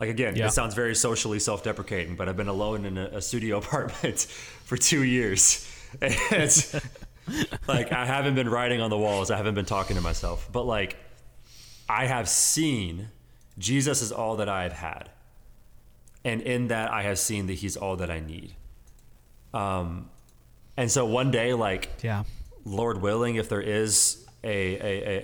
like 0.00 0.08
again, 0.10 0.34
Yeah. 0.34 0.46
it 0.48 0.52
sounds 0.52 0.74
very 0.74 0.96
socially 0.96 1.38
self-deprecating, 1.38 2.16
but 2.16 2.28
I've 2.28 2.36
been 2.36 2.48
alone 2.48 2.84
in 2.84 2.98
a, 2.98 3.04
a 3.18 3.22
studio 3.22 3.58
apartment 3.64 4.22
for 4.64 4.76
two 4.76 5.04
years. 5.04 5.70
And 6.00 6.82
like 7.68 7.92
I 7.92 8.04
haven't 8.04 8.34
been 8.34 8.48
writing 8.48 8.80
on 8.80 8.90
the 8.90 8.98
walls. 8.98 9.30
I 9.30 9.36
haven't 9.36 9.54
been 9.54 9.64
talking 9.64 9.94
to 9.94 10.02
myself, 10.02 10.48
but 10.50 10.64
like 10.64 10.96
I 11.88 12.06
have 12.06 12.28
seen 12.28 13.08
Jesus 13.58 14.02
is 14.02 14.10
all 14.12 14.36
that 14.36 14.48
I 14.48 14.64
have 14.64 14.72
had, 14.72 15.10
and 16.24 16.40
in 16.42 16.68
that 16.68 16.90
I 16.92 17.02
have 17.02 17.18
seen 17.18 17.46
that 17.46 17.54
He's 17.54 17.76
all 17.76 17.96
that 17.96 18.10
I 18.10 18.20
need. 18.20 18.54
Um, 19.52 20.08
and 20.76 20.90
so 20.90 21.06
one 21.06 21.30
day, 21.30 21.54
like 21.54 21.88
Yeah. 22.02 22.24
Lord 22.64 23.00
willing, 23.00 23.36
if 23.36 23.48
there 23.48 23.60
is 23.60 24.26
a, 24.42 24.48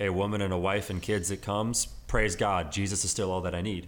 a, 0.03 0.05
a- 0.05 0.13
woman 0.13 0.41
and 0.41 0.53
a 0.53 0.57
wife 0.57 0.89
and 0.89 1.01
kids 1.01 1.29
that 1.29 1.41
comes, 1.41 1.85
praise 2.07 2.35
God, 2.35 2.71
Jesus 2.71 3.03
is 3.03 3.11
still 3.11 3.31
all 3.31 3.41
that 3.41 3.53
I 3.53 3.61
need. 3.61 3.87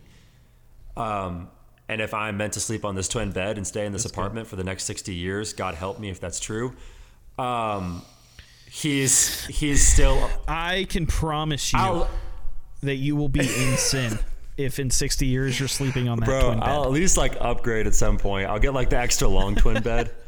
Um, 0.97 1.49
and 1.87 2.01
if 2.01 2.13
I'm 2.13 2.37
meant 2.37 2.53
to 2.53 2.59
sleep 2.59 2.83
on 2.85 2.95
this 2.95 3.07
twin 3.07 3.31
bed 3.31 3.57
and 3.57 3.65
stay 3.65 3.85
in 3.85 3.93
this 3.93 4.05
apartment 4.05 4.47
for 4.47 4.55
the 4.57 4.63
next 4.63 4.83
60 4.83 5.13
years, 5.13 5.53
God 5.53 5.75
help 5.75 5.99
me 5.99 6.09
if 6.09 6.19
that's 6.19 6.39
true. 6.39 6.73
Um, 7.39 8.01
he's 8.69 9.45
he's 9.45 9.85
still. 9.87 10.29
I 10.47 10.85
can 10.89 11.05
promise 11.07 11.73
you 11.73 11.79
I'll, 11.79 12.09
that 12.81 12.95
you 12.95 13.15
will 13.15 13.29
be 13.29 13.39
in 13.41 13.77
sin 13.77 14.19
if 14.57 14.79
in 14.79 14.89
60 14.89 15.25
years 15.25 15.59
you're 15.59 15.67
sleeping 15.69 16.07
on 16.07 16.19
that 16.19 16.25
bro, 16.25 16.41
twin 16.47 16.59
bed. 16.59 16.69
I'll 16.69 16.83
at 16.85 16.91
least 16.91 17.17
like 17.17 17.35
upgrade 17.39 17.87
at 17.87 17.95
some 17.95 18.17
point. 18.17 18.49
I'll 18.49 18.59
get 18.59 18.73
like 18.73 18.89
the 18.89 18.97
extra 18.97 19.27
long 19.27 19.55
twin 19.55 19.81
bed. 19.83 20.11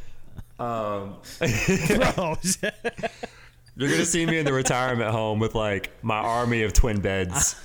Um, 0.57 1.17
Bro, 1.39 2.37
You're 3.75 3.89
gonna 3.89 4.05
see 4.05 4.25
me 4.25 4.37
in 4.37 4.45
the 4.45 4.53
retirement 4.53 5.11
home 5.11 5.39
with 5.39 5.53
like 5.53 5.91
my 6.01 6.15
army 6.15 6.63
of 6.63 6.71
twin 6.71 7.01
beds, 7.01 7.55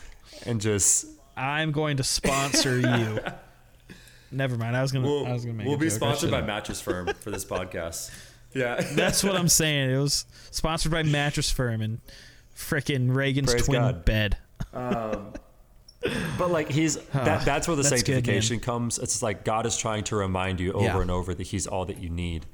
and 0.44 0.60
just 0.60 1.06
I'm 1.36 1.70
going 1.70 1.98
to 1.98 2.02
sponsor 2.02 2.80
you. 2.80 3.20
Never 4.32 4.56
mind. 4.56 4.76
I 4.76 4.82
was 4.82 4.90
gonna. 4.90 5.06
I 5.22 5.32
was 5.32 5.44
gonna 5.44 5.56
make. 5.56 5.66
we'll 5.68 5.76
a 5.76 5.78
be 5.78 5.86
joke. 5.86 5.94
Sponsored 5.98 6.32
by. 6.32 6.42
Mattress 6.42 6.80
Firm 6.80 7.06
for 7.20 7.30
this 7.30 7.44
podcast. 7.44 8.10
Yeah, 8.54 8.80
That's 8.80 9.22
what 9.22 9.36
I'm 9.36 9.46
saying. 9.48 9.92
It 9.92 9.98
was 9.98 10.24
sponsored 10.50 10.90
by 10.90 11.04
Mattress 11.04 11.52
Firm 11.52 11.82
and 11.82 12.00
frickin' 12.56 13.14
Reagan's 13.14 13.52
Praise 13.52 13.66
twin 13.66 13.80
God. 13.80 14.04
bed. 14.04 14.36
But 16.38 16.50
like 16.50 16.70
he's 16.70 16.96
that, 17.12 17.44
that's 17.44 17.68
where 17.68 17.76
the 17.76 17.82
That's 17.82 18.02
good, 18.02 18.14
sanctification 18.14 18.60
comes. 18.60 18.98
It's 18.98 19.22
like 19.22 19.44
God 19.44 19.66
is 19.66 19.76
trying 19.76 20.04
to 20.04 20.16
remind 20.16 20.58
you 20.60 20.72
over 20.72 20.84
Yeah. 20.84 21.00
and 21.00 21.10
over 21.10 21.34
that 21.34 21.46
He's 21.46 21.66
all 21.66 21.84
that 21.86 21.98
you 21.98 22.08
need, 22.08 22.46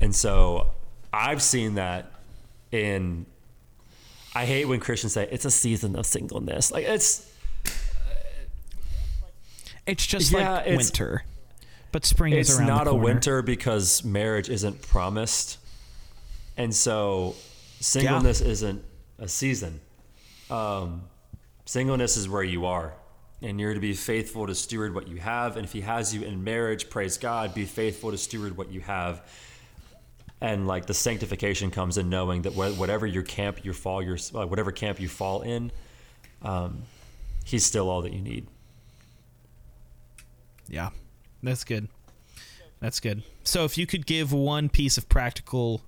and 0.00 0.14
so 0.14 0.68
I've 1.12 1.42
seen 1.42 1.74
that 1.76 2.12
in. 2.72 3.26
I 4.34 4.44
hate 4.44 4.66
when 4.66 4.80
Christians 4.80 5.14
say 5.14 5.26
it's 5.32 5.46
a 5.46 5.50
season 5.50 5.96
of 5.96 6.04
singleness. 6.04 6.70
Like 6.70 6.84
it's 6.84 7.26
It's 9.86 10.04
just 10.06 10.32
Yeah, 10.32 10.54
like 10.54 10.66
it's- 10.66 10.76
winter, 10.76 11.24
but 11.92 12.04
spring 12.04 12.32
is 12.34 12.58
around 12.58 12.66
not 12.66 12.88
a 12.88 12.94
winter 12.94 13.40
because 13.42 14.04
marriage 14.04 14.48
isn't 14.50 14.82
promised 14.82 15.58
and 16.56 16.74
so 16.74 17.34
singleness 17.80 18.40
isn't 18.40 18.82
a 19.18 19.28
season 19.28 19.80
um, 20.50 21.02
singleness 21.66 22.16
is 22.16 22.28
where 22.28 22.42
you 22.42 22.64
are 22.64 22.94
and 23.42 23.60
you're 23.60 23.74
to 23.74 23.80
be 23.80 23.92
faithful 23.92 24.46
to 24.46 24.54
steward 24.54 24.94
what 24.94 25.06
you 25.06 25.18
have 25.18 25.56
and 25.56 25.66
if 25.66 25.72
he 25.72 25.82
has 25.82 26.14
you 26.14 26.22
in 26.22 26.42
marriage 26.42 26.88
praise 26.88 27.18
god 27.18 27.54
be 27.54 27.66
faithful 27.66 28.10
to 28.10 28.16
steward 28.16 28.56
what 28.56 28.72
you 28.72 28.80
have 28.80 29.28
and 30.40 30.66
like 30.66 30.86
the 30.86 30.94
sanctification 30.94 31.70
comes 31.70 31.98
in 31.98 32.08
knowing 32.08 32.42
that 32.42 32.54
whatever 32.54 33.06
your 33.06 33.22
camp 33.22 33.62
you 33.64 33.74
fall 33.74 34.02
your 34.02 34.16
uh, 34.34 34.46
whatever 34.46 34.72
camp 34.72 34.98
you 34.98 35.08
fall 35.08 35.42
in 35.42 35.70
um, 36.42 36.82
he's 37.44 37.64
still 37.64 37.90
all 37.90 38.00
that 38.00 38.14
you 38.14 38.22
need 38.22 38.46
Yeah, 40.68 40.90
that's 41.42 41.64
good. 41.64 41.88
That's 42.80 43.00
good. 43.00 43.22
So 43.44 43.64
if 43.64 43.78
you 43.78 43.86
could 43.86 44.06
give 44.06 44.32
one 44.32 44.68
piece 44.68 44.98
of 44.98 45.08
practical, 45.08 45.82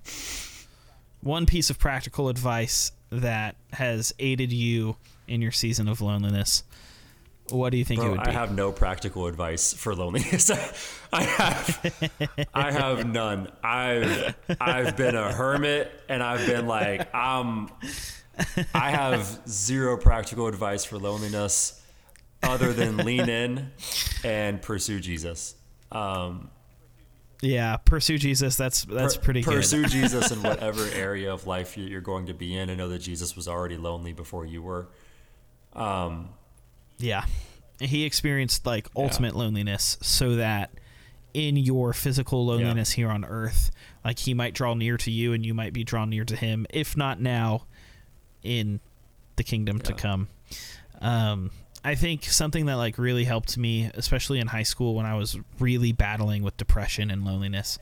one 1.21 1.45
piece 1.45 1.69
of 1.69 1.77
practical 1.77 2.29
advice 2.29 2.91
that 3.11 3.55
has 3.73 4.13
aided 4.19 4.51
you 4.51 4.95
in 5.29 5.41
your 5.41 5.51
season 5.51 5.87
of 5.87 6.01
loneliness, 6.01 6.63
what 7.49 7.71
do 7.71 7.77
you 7.77 7.85
think 7.85 8.01
it 8.03 8.09
would 8.09 8.23
be? 8.23 8.29
I 8.29 8.31
have 8.31 8.53
no 8.53 8.71
practical 8.71 9.25
advice 9.27 9.73
for 9.73 9.95
loneliness. 9.95 10.51
I 11.13 11.23
have, 11.23 12.47
I 12.53 12.71
have 12.71 13.07
none. 13.07 13.51
I've, 13.63 14.35
I've 14.61 14.95
been 14.95 15.15
a 15.15 15.31
hermit, 15.33 15.91
and 16.09 16.21
I've 16.21 16.45
been 16.45 16.67
like, 16.67 17.13
um, 17.15 17.71
I 18.73 18.91
have 18.91 19.41
zero 19.47 19.97
practical 19.97 20.47
advice 20.47 20.85
for 20.85 20.97
loneliness, 20.99 21.81
other 22.43 22.71
than 22.71 22.97
lean 22.97 23.27
in 23.29 23.71
and 24.23 24.61
pursue 24.61 24.99
Jesus. 24.99 25.55
Um, 25.91 26.51
yeah, 27.41 27.77
pursue 27.77 28.17
Jesus. 28.17 28.57
That's 28.57 28.83
that's 28.85 29.17
per- 29.17 29.23
pretty 29.23 29.43
pursue. 29.43 29.85
Jesus 29.87 30.31
in 30.31 30.43
whatever 30.43 30.85
area 30.93 31.33
of 31.33 31.47
life 31.47 31.77
you- 31.77 31.85
you're 31.85 31.99
going 32.01 32.27
to 32.27 32.33
be 32.33 32.55
in, 32.55 32.69
and 32.69 32.77
know 32.77 32.89
that 32.89 32.99
Jesus 32.99 33.35
was 33.35 33.47
already 33.47 33.77
lonely 33.77 34.13
before 34.13 34.45
you 34.45 34.61
were. 34.61 34.89
Um, 35.73 36.29
Yeah. 36.97 37.25
He 37.79 38.03
experienced 38.03 38.65
like 38.65 38.87
ultimate 38.95 39.35
loneliness 39.35 39.97
so 40.01 40.35
that 40.35 40.71
in 41.33 41.55
your 41.55 41.93
physical 41.93 42.45
loneliness 42.45 42.91
here 42.91 43.09
on 43.09 43.23
earth, 43.23 43.71
like 44.03 44.19
he 44.19 44.33
might 44.33 44.53
draw 44.53 44.73
near 44.73 44.97
to 44.97 45.11
you 45.11 45.31
and 45.31 45.45
you 45.45 45.53
might 45.53 45.71
be 45.71 45.83
drawn 45.83 46.09
near 46.09 46.25
to 46.25 46.35
him, 46.35 46.65
if 46.71 46.97
not 46.97 47.21
now, 47.21 47.65
in 48.43 48.79
the 49.37 49.43
kingdom 49.43 49.79
to 49.79 49.93
come. 49.93 50.27
Um, 51.01 51.51
I 51.85 51.95
think 51.95 52.25
something 52.25 52.65
that 52.65 52.75
like 52.75 52.97
really 52.97 53.23
helped 53.23 53.57
me, 53.57 53.89
especially 53.93 54.39
in 54.39 54.47
high 54.47 54.63
school 54.63 54.95
when 54.95 55.05
I 55.05 55.15
was 55.15 55.37
really 55.59 55.93
battling 55.93 56.43
with 56.43 56.57
depression 56.57 57.09
and 57.09 57.23
loneliness, 57.23 57.79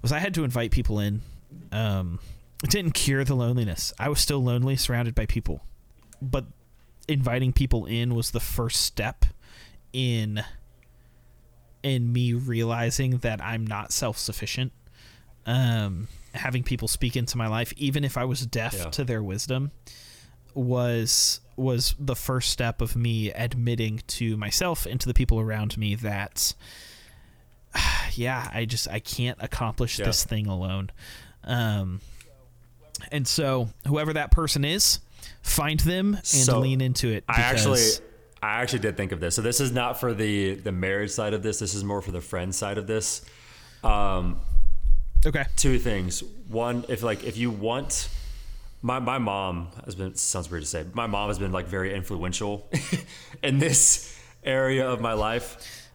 was 0.00 0.12
I 0.12 0.18
had 0.18 0.32
to 0.34 0.44
invite 0.44 0.70
people 0.70 0.98
in. 0.98 1.20
Um, 1.70 2.18
it 2.64 2.70
didn't 2.70 2.92
cure 2.92 3.24
the 3.24 3.34
loneliness. 3.34 3.92
I 3.98 4.08
was 4.08 4.20
still 4.20 4.42
lonely, 4.42 4.76
surrounded 4.76 5.14
by 5.14 5.26
people, 5.26 5.60
but 6.22 6.46
inviting 7.08 7.52
people 7.52 7.86
in 7.86 8.14
was 8.14 8.30
the 8.30 8.40
first 8.40 8.80
step 8.82 9.24
in 9.92 10.42
in 11.82 12.12
me 12.12 12.32
realizing 12.32 13.18
that 13.18 13.42
I'm 13.42 13.66
not 13.66 13.92
self-sufficient. 13.92 14.72
Um, 15.46 16.06
having 16.34 16.62
people 16.62 16.86
speak 16.86 17.16
into 17.16 17.36
my 17.36 17.48
life, 17.48 17.72
even 17.76 18.04
if 18.04 18.16
I 18.16 18.24
was 18.24 18.46
deaf 18.46 18.74
Yeah. 18.74 18.90
to 18.90 19.04
their 19.04 19.22
wisdom, 19.22 19.72
was 20.54 21.40
was 21.56 21.94
the 21.98 22.14
first 22.16 22.50
step 22.50 22.80
of 22.80 22.94
me 22.96 23.30
admitting 23.32 24.00
to 24.06 24.36
myself 24.36 24.86
and 24.86 24.98
to 25.00 25.06
the 25.06 25.14
people 25.14 25.38
around 25.40 25.76
me 25.76 25.94
that 25.96 26.54
yeah, 28.12 28.48
I 28.52 28.64
just 28.64 28.88
I 28.88 29.00
can't 29.00 29.38
accomplish 29.40 29.98
Yeah. 29.98 30.06
this 30.06 30.24
thing 30.24 30.46
alone. 30.46 30.90
Um, 31.44 32.00
and 33.10 33.26
so 33.26 33.70
whoever 33.86 34.12
that 34.12 34.30
person 34.30 34.64
is, 34.64 35.00
find 35.42 35.80
them 35.80 36.14
and 36.14 36.26
So, 36.26 36.60
lean 36.60 36.80
into 36.80 37.08
it. 37.08 37.24
I 37.28 37.40
actually, 37.42 37.80
I 38.42 38.60
actually 38.62 38.78
did 38.80 38.96
think 38.96 39.12
of 39.12 39.20
this. 39.20 39.34
So 39.34 39.42
this 39.42 39.60
is 39.60 39.72
not 39.72 40.00
for 40.00 40.14
the 40.14 40.54
the 40.54 40.72
marriage 40.72 41.10
side 41.10 41.34
of 41.34 41.42
this. 41.42 41.58
This 41.58 41.74
is 41.74 41.84
more 41.84 42.00
for 42.00 42.10
the 42.12 42.20
friend 42.20 42.54
side 42.54 42.78
of 42.78 42.86
this. 42.86 43.22
Um, 43.84 44.40
okay. 45.26 45.44
two 45.56 45.78
things. 45.78 46.22
One, 46.48 46.84
if 46.88 47.02
like 47.02 47.24
if 47.24 47.36
you 47.36 47.50
want, 47.50 48.08
my 48.82 48.98
my 48.98 49.18
mom 49.18 49.68
has 49.84 49.94
been 49.94 50.14
sounds 50.14 50.50
weird 50.50 50.62
to 50.62 50.68
say. 50.68 50.84
My 50.94 51.06
mom 51.06 51.28
has 51.28 51.38
been 51.38 51.52
like 51.52 51.66
very 51.66 51.94
influential 51.94 52.68
in 53.42 53.58
this 53.58 54.18
area 54.44 54.88
of 54.88 55.00
my 55.00 55.12
life. 55.12 55.88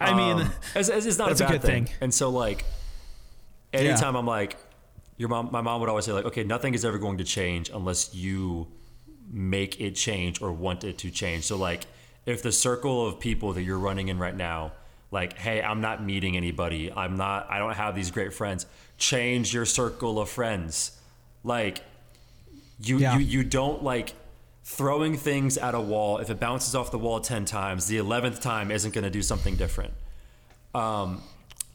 I 0.00 0.14
mean, 0.14 0.40
Um, 0.46 0.52
it's, 0.76 0.88
it's 0.88 1.06
it's 1.06 1.18
not 1.18 1.28
a 1.30 1.34
a 1.34 1.36
bad 1.38 1.50
good 1.50 1.62
thing. 1.62 1.84
thing. 1.86 1.94
And 2.00 2.14
so 2.14 2.30
like, 2.30 2.64
anytime 3.72 4.14
I'm 4.16 4.26
like, 4.26 4.56
your 5.16 5.28
mom, 5.28 5.50
my 5.52 5.60
mom 5.60 5.80
would 5.80 5.88
always 5.88 6.04
say 6.04 6.12
like, 6.12 6.24
okay, 6.26 6.44
nothing 6.44 6.74
is 6.74 6.84
ever 6.84 6.98
going 6.98 7.18
to 7.18 7.24
change 7.24 7.70
unless 7.70 8.14
you 8.14 8.68
make 9.32 9.80
it 9.80 9.92
change 9.96 10.40
or 10.42 10.52
want 10.52 10.84
it 10.84 10.98
to 10.98 11.10
change. 11.10 11.44
So 11.44 11.56
like, 11.56 11.86
if 12.26 12.42
the 12.42 12.52
circle 12.52 13.06
of 13.06 13.18
people 13.18 13.54
that 13.54 13.62
you're 13.62 13.78
running 13.78 14.08
in 14.08 14.18
right 14.18 14.36
now, 14.36 14.72
like, 15.10 15.36
hey, 15.38 15.60
I'm 15.60 15.80
not 15.80 16.02
meeting 16.04 16.36
anybody. 16.36 16.92
I'm 16.94 17.16
not. 17.16 17.50
I 17.50 17.58
don't 17.58 17.74
have 17.74 17.94
these 17.94 18.10
great 18.10 18.32
friends. 18.32 18.64
Change 18.98 19.52
your 19.52 19.64
circle 19.66 20.20
of 20.20 20.28
friends. 20.28 20.98
Like, 21.42 21.80
you 22.80 22.98
Yeah. 22.98 23.14
you 23.18 23.24
you 23.24 23.44
don't 23.44 23.82
like 23.82 24.14
throwing 24.64 25.16
things 25.16 25.58
at 25.58 25.74
a 25.74 25.80
wall 25.80 26.18
if 26.18 26.30
it 26.30 26.38
bounces 26.38 26.74
off 26.76 26.90
the 26.92 26.98
wall 26.98 27.20
10 27.20 27.44
times 27.44 27.88
the 27.88 27.96
11th 27.98 28.40
time 28.40 28.70
isn't 28.70 28.94
going 28.94 29.02
to 29.04 29.10
do 29.10 29.20
something 29.20 29.56
different 29.56 29.92
um 30.72 31.20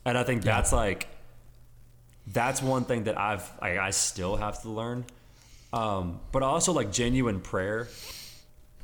and 0.05 0.17
i 0.17 0.23
think 0.23 0.41
that's 0.41 0.71
like 0.71 1.07
that's 2.27 2.61
one 2.61 2.85
thing 2.85 3.03
that 3.03 3.17
i've 3.19 3.49
I, 3.61 3.77
I 3.77 3.89
still 3.89 4.37
have 4.37 4.61
to 4.61 4.69
learn 4.69 5.03
um 5.73 6.19
but 6.31 6.43
also 6.43 6.71
like 6.71 6.91
genuine 6.91 7.39
prayer 7.39 7.87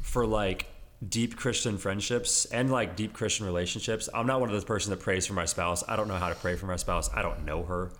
for 0.01 0.25
like 0.25 0.65
deep 1.07 1.35
christian 1.35 1.77
friendships 1.77 2.45
and 2.45 2.71
like 2.71 2.95
deep 2.95 3.13
christian 3.13 3.45
relationships 3.45 4.09
i'm 4.13 4.27
not 4.27 4.39
one 4.39 4.49
of 4.49 4.53
those 4.53 4.65
person 4.65 4.89
that 4.89 4.99
prays 4.99 5.25
for 5.25 5.33
my 5.33 5.45
spouse 5.45 5.83
i 5.87 5.95
don't 5.95 6.07
know 6.07 6.17
how 6.17 6.29
to 6.29 6.35
pray 6.35 6.55
for 6.55 6.65
my 6.65 6.75
spouse 6.75 7.09
i 7.13 7.21
don't 7.21 7.43
know 7.45 7.63
her 7.63 7.91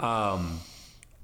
um 0.00 0.58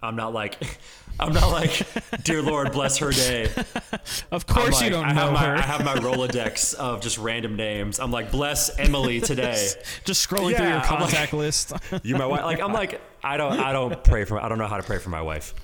i'm 0.03 0.17
not 0.17 0.33
like 0.33 0.57
i'm 1.21 1.33
not 1.33 1.51
like 1.51 1.87
dear 2.25 2.43
lord 2.43 2.73
bless 2.73 2.99
her 2.99 3.11
day 3.13 3.49
of 4.33 4.47
course 4.47 4.83
you 4.83 4.91
don't 4.91 5.05
I 5.07 5.13
know 5.13 5.31
my, 5.33 5.47
her. 5.47 5.57
I 5.57 5.61
have 5.61 5.85
my 5.85 5.95
Rolodex 5.95 6.75
of 6.75 7.01
just 7.01 7.19
random 7.19 7.57
names. 7.57 8.01
I'm 8.01 8.11
like, 8.11 8.31
bless 8.33 8.77
Emily 8.79 9.21
today. 9.31 9.69
Just 10.05 10.29
scrolling 10.29 10.57
through 10.57 10.67
your 10.67 10.75
I'm 10.75 10.81
like- 10.81 10.87
contact 10.89 11.33
list. 11.33 11.73
You 12.03 12.17
my 12.17 12.27
wife. 12.27 12.43
Like 12.43 12.61
I'm 12.61 12.73
like, 12.73 13.01
I 13.23 13.37
don't, 13.37 13.59
I 13.61 13.73
don't 13.73 14.03
pray 14.03 14.25
for. 14.25 14.43
I 14.43 14.49
don't 14.49 14.59
know 14.59 14.67
how 14.67 14.77
to 14.77 14.83
pray 14.83 14.99
for 14.99 15.11
my 15.11 15.23
wife. 15.23 15.55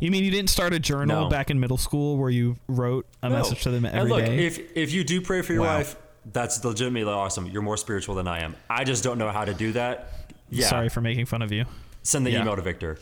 You 0.00 0.10
mean 0.10 0.24
you 0.24 0.30
didn't 0.30 0.50
start 0.50 0.72
a 0.72 0.78
journal 0.78 1.22
No. 1.24 1.28
back 1.28 1.50
in 1.50 1.58
middle 1.60 1.76
school 1.76 2.16
where 2.16 2.30
you 2.30 2.56
wrote 2.68 3.06
a 3.22 3.30
message 3.30 3.62
to 3.62 3.70
them 3.70 3.84
and 3.84 4.08
look, 4.08 4.24
day? 4.24 4.46
if 4.46 4.58
if 4.76 4.92
you 4.92 5.04
do 5.04 5.20
pray 5.20 5.42
for 5.42 5.52
your 5.52 5.62
Wow. 5.62 5.78
wife, 5.78 5.96
that's 6.32 6.62
legitimately 6.64 7.12
awesome. 7.12 7.46
You're 7.46 7.62
more 7.62 7.76
spiritual 7.76 8.14
than 8.14 8.28
I 8.28 8.40
am. 8.42 8.54
I 8.68 8.84
just 8.84 9.02
don't 9.04 9.18
know 9.18 9.30
how 9.30 9.44
to 9.44 9.54
do 9.54 9.72
that. 9.72 10.12
Yeah. 10.50 10.66
Sorry 10.68 10.88
for 10.88 11.00
making 11.00 11.26
fun 11.26 11.42
of 11.42 11.52
you. 11.52 11.64
send 12.02 12.24
the 12.26 12.30
Yeah. 12.30 12.40
email 12.42 12.56
to 12.56 12.62
Victor. 12.62 12.98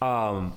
Um, 0.00 0.54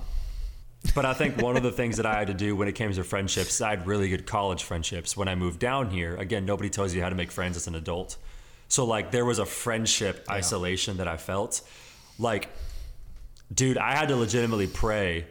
but 0.94 1.04
I 1.04 1.12
think 1.14 1.40
one 1.40 1.56
of 1.56 1.62
the 1.62 1.70
things 1.72 1.96
that 1.98 2.06
I 2.06 2.14
had 2.18 2.28
to 2.28 2.34
do 2.34 2.56
when 2.56 2.66
it 2.68 2.72
came 2.74 2.90
to 2.92 3.04
friendships, 3.04 3.60
I 3.60 3.70
had 3.70 3.86
really 3.86 4.08
good 4.08 4.26
college 4.26 4.62
friendships. 4.64 5.16
When 5.16 5.28
I 5.28 5.34
moved 5.34 5.58
down 5.60 5.90
here, 5.90 6.16
again, 6.16 6.44
nobody 6.46 6.70
tells 6.70 6.94
you 6.94 7.02
how 7.02 7.08
to 7.10 7.14
make 7.14 7.30
friends 7.30 7.56
as 7.56 7.66
an 7.66 7.74
adult. 7.74 8.16
So 8.68 8.84
like 8.86 9.10
there 9.10 9.24
was 9.24 9.38
a 9.38 9.44
friendship 9.46 10.24
isolation 10.30 10.96
that 10.96 11.06
I 11.08 11.16
felt. 11.18 11.60
Like, 12.18 12.48
dude, 13.52 13.76
I 13.78 13.94
had 13.96 14.08
to 14.08 14.16
legitimately 14.16 14.66
pray, 14.66 15.26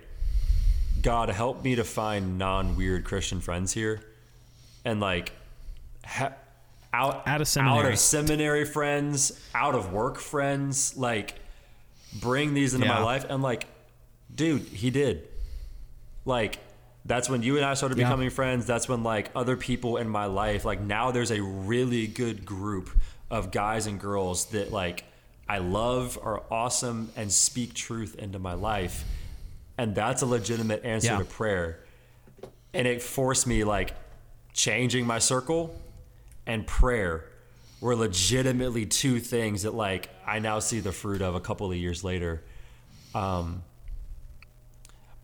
God 1.02 1.30
help 1.30 1.64
me 1.64 1.76
to 1.76 1.84
find 1.84 2.38
non 2.38 2.76
weird 2.76 3.04
Christian 3.04 3.42
friends 3.42 3.74
here, 3.74 4.02
and 4.86 5.00
like, 5.00 5.32
ha- 6.06 6.34
out 6.94 7.24
Out 7.28 7.36
of 7.38 7.42
out 7.42 7.48
seminary. 7.48 7.94
of 7.94 8.00
seminary 8.00 8.66
friends, 8.66 9.40
out 9.56 9.76
of 9.76 9.92
work 9.92 10.20
friends, 10.20 10.96
like 10.96 11.36
bring 12.22 12.54
these 12.54 12.74
into 12.74 12.88
my 12.88 13.02
life. 13.02 13.26
And 13.30 13.42
like 13.42 13.66
dude 14.34 14.62
he 14.62 14.90
did. 14.92 15.28
Like 16.26 16.60
that's 17.06 17.28
when 17.30 17.44
you 17.44 17.58
and 17.58 17.66
i 17.66 17.74
started 17.74 17.98
Yeah. 17.98 18.06
becoming 18.06 18.30
friends. 18.30 18.66
That's 18.66 18.88
when 18.88 19.04
like 19.04 19.30
other 19.36 19.58
people 19.58 19.98
in 19.98 20.08
my 20.08 20.26
life 20.26 20.64
like 20.66 20.80
now 20.82 21.12
there's 21.12 21.32
a 21.32 21.42
really 21.42 22.08
good 22.08 22.46
group 22.46 22.90
of 23.32 23.52
guys 23.52 23.88
and 23.88 24.00
girls 24.00 24.46
that 24.52 24.72
like 24.72 25.04
i 25.50 25.58
love 25.58 26.18
are 26.22 26.44
awesome 26.52 27.12
and 27.16 27.32
speak 27.32 27.74
truth 27.74 28.16
into 28.16 28.38
my 28.40 28.54
life 28.54 29.04
and 29.78 29.96
that's 29.96 30.22
a 30.22 30.26
legitimate 30.26 30.84
answer 30.86 31.08
Yeah. 31.08 31.18
to 31.20 31.26
prayer 31.26 31.80
and 32.74 32.88
it 32.88 33.02
forced 33.02 33.46
me 33.48 33.64
like 33.64 33.94
changing 34.54 35.06
my 35.06 35.20
circle 35.20 35.80
and 36.46 36.66
prayer 36.68 37.26
were 37.82 37.96
legitimately 37.96 38.86
two 38.86 39.20
things 39.20 39.64
that 39.64 39.74
like 39.74 40.10
I 40.26 40.40
now 40.40 40.60
see 40.60 40.80
the 40.80 40.92
fruit 40.92 41.22
of 41.22 41.36
a 41.36 41.40
couple 41.40 41.70
of 41.70 41.78
years 41.78 42.04
later. 42.04 42.44
Um, 43.14 43.64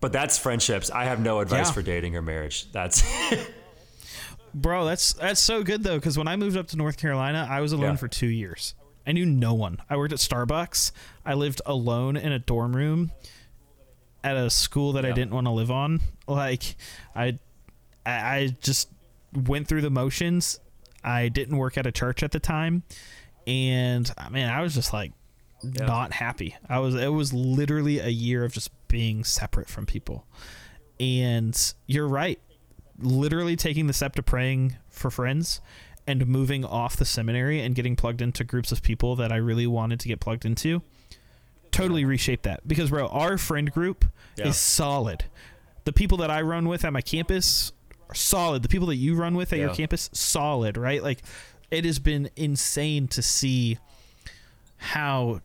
but 0.00 0.12
that's 0.12 0.38
friendships. 0.38 0.90
I 0.90 1.04
have 1.04 1.20
no 1.20 1.40
advice 1.40 1.68
Yeah. 1.68 1.72
for 1.72 1.82
dating 1.82 2.16
or 2.16 2.22
marriage. 2.22 2.70
That's 2.72 3.02
Bro, 4.54 4.84
that's 4.86 5.12
that's 5.14 5.40
so 5.40 5.62
good 5.62 5.84
though 5.84 5.96
because 5.96 6.18
when 6.18 6.26
I 6.28 6.36
moved 6.36 6.56
up 6.56 6.66
to 6.68 6.76
North 6.76 6.96
Carolina, 6.98 7.46
I 7.48 7.60
was 7.60 7.72
alone 7.72 7.90
Yeah. 7.92 7.96
for 7.96 8.08
2 8.08 8.26
years. 8.26 8.74
I 9.06 9.12
knew 9.12 9.24
no 9.26 9.54
one. 9.54 9.78
I 9.88 9.96
worked 9.96 10.12
at 10.12 10.18
Starbucks. 10.18 10.92
I 11.24 11.34
lived 11.34 11.62
alone 11.66 12.16
in 12.16 12.32
a 12.32 12.38
dorm 12.38 12.74
room 12.76 13.12
at 14.22 14.36
a 14.36 14.50
school 14.50 14.92
that 14.92 15.04
I 15.04 15.12
didn't 15.12 15.32
want 15.32 15.46
to 15.46 15.50
live 15.52 15.70
on. 15.70 16.00
Like 16.26 16.76
I 17.14 17.38
I 18.06 18.10
I 18.12 18.56
just 18.60 18.88
went 19.34 19.66
through 19.68 19.80
the 19.82 19.90
motions. 19.90 20.60
I 21.02 21.28
didn't 21.28 21.56
work 21.56 21.78
at 21.78 21.86
a 21.86 21.92
church 21.92 22.22
at 22.22 22.30
the 22.32 22.40
time 22.40 22.82
and 23.46 24.10
uh, 24.10 24.24
I 24.26 24.28
mean, 24.28 24.46
I 24.46 24.60
was 24.62 24.74
just 24.74 24.92
like 24.92 25.12
Yeah. 25.62 25.86
not 25.86 26.12
happy. 26.12 26.56
I 26.68 26.78
was 26.80 26.94
it 26.94 27.08
was 27.12 27.32
literally 27.32 27.98
a 27.98 28.08
year 28.08 28.44
of 28.44 28.52
just 28.52 28.70
being 28.88 29.24
separate 29.24 29.68
from 29.68 29.86
people. 29.86 30.26
And 30.98 31.56
you're 31.86 32.08
right 32.08 32.38
literally 33.02 33.56
taking 33.56 33.86
the 33.86 33.94
step 33.94 34.14
to 34.16 34.22
praying 34.22 34.76
for 34.90 35.10
friends 35.10 35.60
and 36.06 36.26
moving 36.26 36.64
off 36.66 36.96
the 36.96 37.04
seminary 37.06 37.60
and 37.60 37.74
getting 37.74 37.96
plugged 37.96 38.20
into 38.20 38.44
groups 38.44 38.72
of 38.72 38.82
people 38.82 39.16
that 39.16 39.32
I 39.32 39.36
really 39.36 39.66
wanted 39.66 40.00
to 40.00 40.08
get 40.08 40.20
plugged 40.20 40.44
into 40.44 40.82
totally 41.72 42.04
reshape 42.04 42.42
that 42.42 42.66
because 42.66 42.90
bro 42.90 43.06
our 43.08 43.38
friend 43.38 43.70
group 43.72 44.04
Yeah. 44.36 44.48
is 44.48 44.56
solid 44.56 45.24
the 45.84 45.92
people 45.92 46.18
that 46.18 46.30
I 46.30 46.42
run 46.42 46.68
with 46.68 46.84
at 46.84 46.92
my 46.92 47.00
campus 47.00 47.72
are 48.08 48.14
solid 48.14 48.62
the 48.62 48.68
people 48.68 48.88
that 48.88 48.96
you 48.96 49.14
run 49.14 49.34
with 49.34 49.52
at 49.52 49.58
your 49.58 49.74
campus 49.74 50.10
solid 50.12 50.76
right 50.76 51.02
like 51.02 51.22
it 51.70 51.84
has 51.84 51.98
been 51.98 52.28
insane 52.36 53.06
to 53.08 53.22
see 53.22 53.78
how 54.76 55.40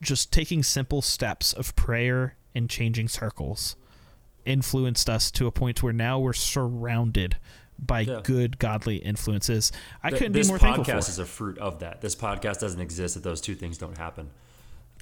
just 0.00 0.32
taking 0.32 0.62
simple 0.62 1.02
steps 1.02 1.52
of 1.52 1.74
prayer 1.76 2.36
and 2.54 2.68
changing 2.70 3.08
circles 3.08 3.76
influenced 4.44 5.10
us 5.10 5.30
to 5.32 5.46
a 5.46 5.52
point 5.52 5.82
where 5.82 5.92
now 5.92 6.18
we're 6.18 6.32
surrounded 6.32 7.36
by 7.78 8.00
Yeah. 8.00 8.20
good 8.24 8.58
godly 8.58 8.96
influences. 8.96 9.70
I 10.02 10.08
Th- 10.10 10.18
couldn't 10.18 10.32
this 10.32 10.46
be 10.46 10.52
more 10.52 10.58
thankful 10.58 10.84
podcast 10.84 11.08
is 11.10 11.18
a 11.18 11.26
fruit 11.26 11.58
of 11.58 11.80
that. 11.80 12.00
This 12.00 12.14
podcast 12.14 12.60
doesn't 12.60 12.80
exist 12.80 13.16
if 13.16 13.22
those 13.22 13.40
two 13.40 13.54
things 13.54 13.76
don't 13.76 13.98
happen. 13.98 14.30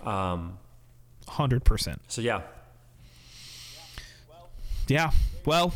Um, 0.02 0.58
Hundred 1.28 1.64
percent. 1.64 2.00
so 2.08 2.20
yeah, 2.20 2.42
Yeah. 4.88 5.10
Well, 5.46 5.74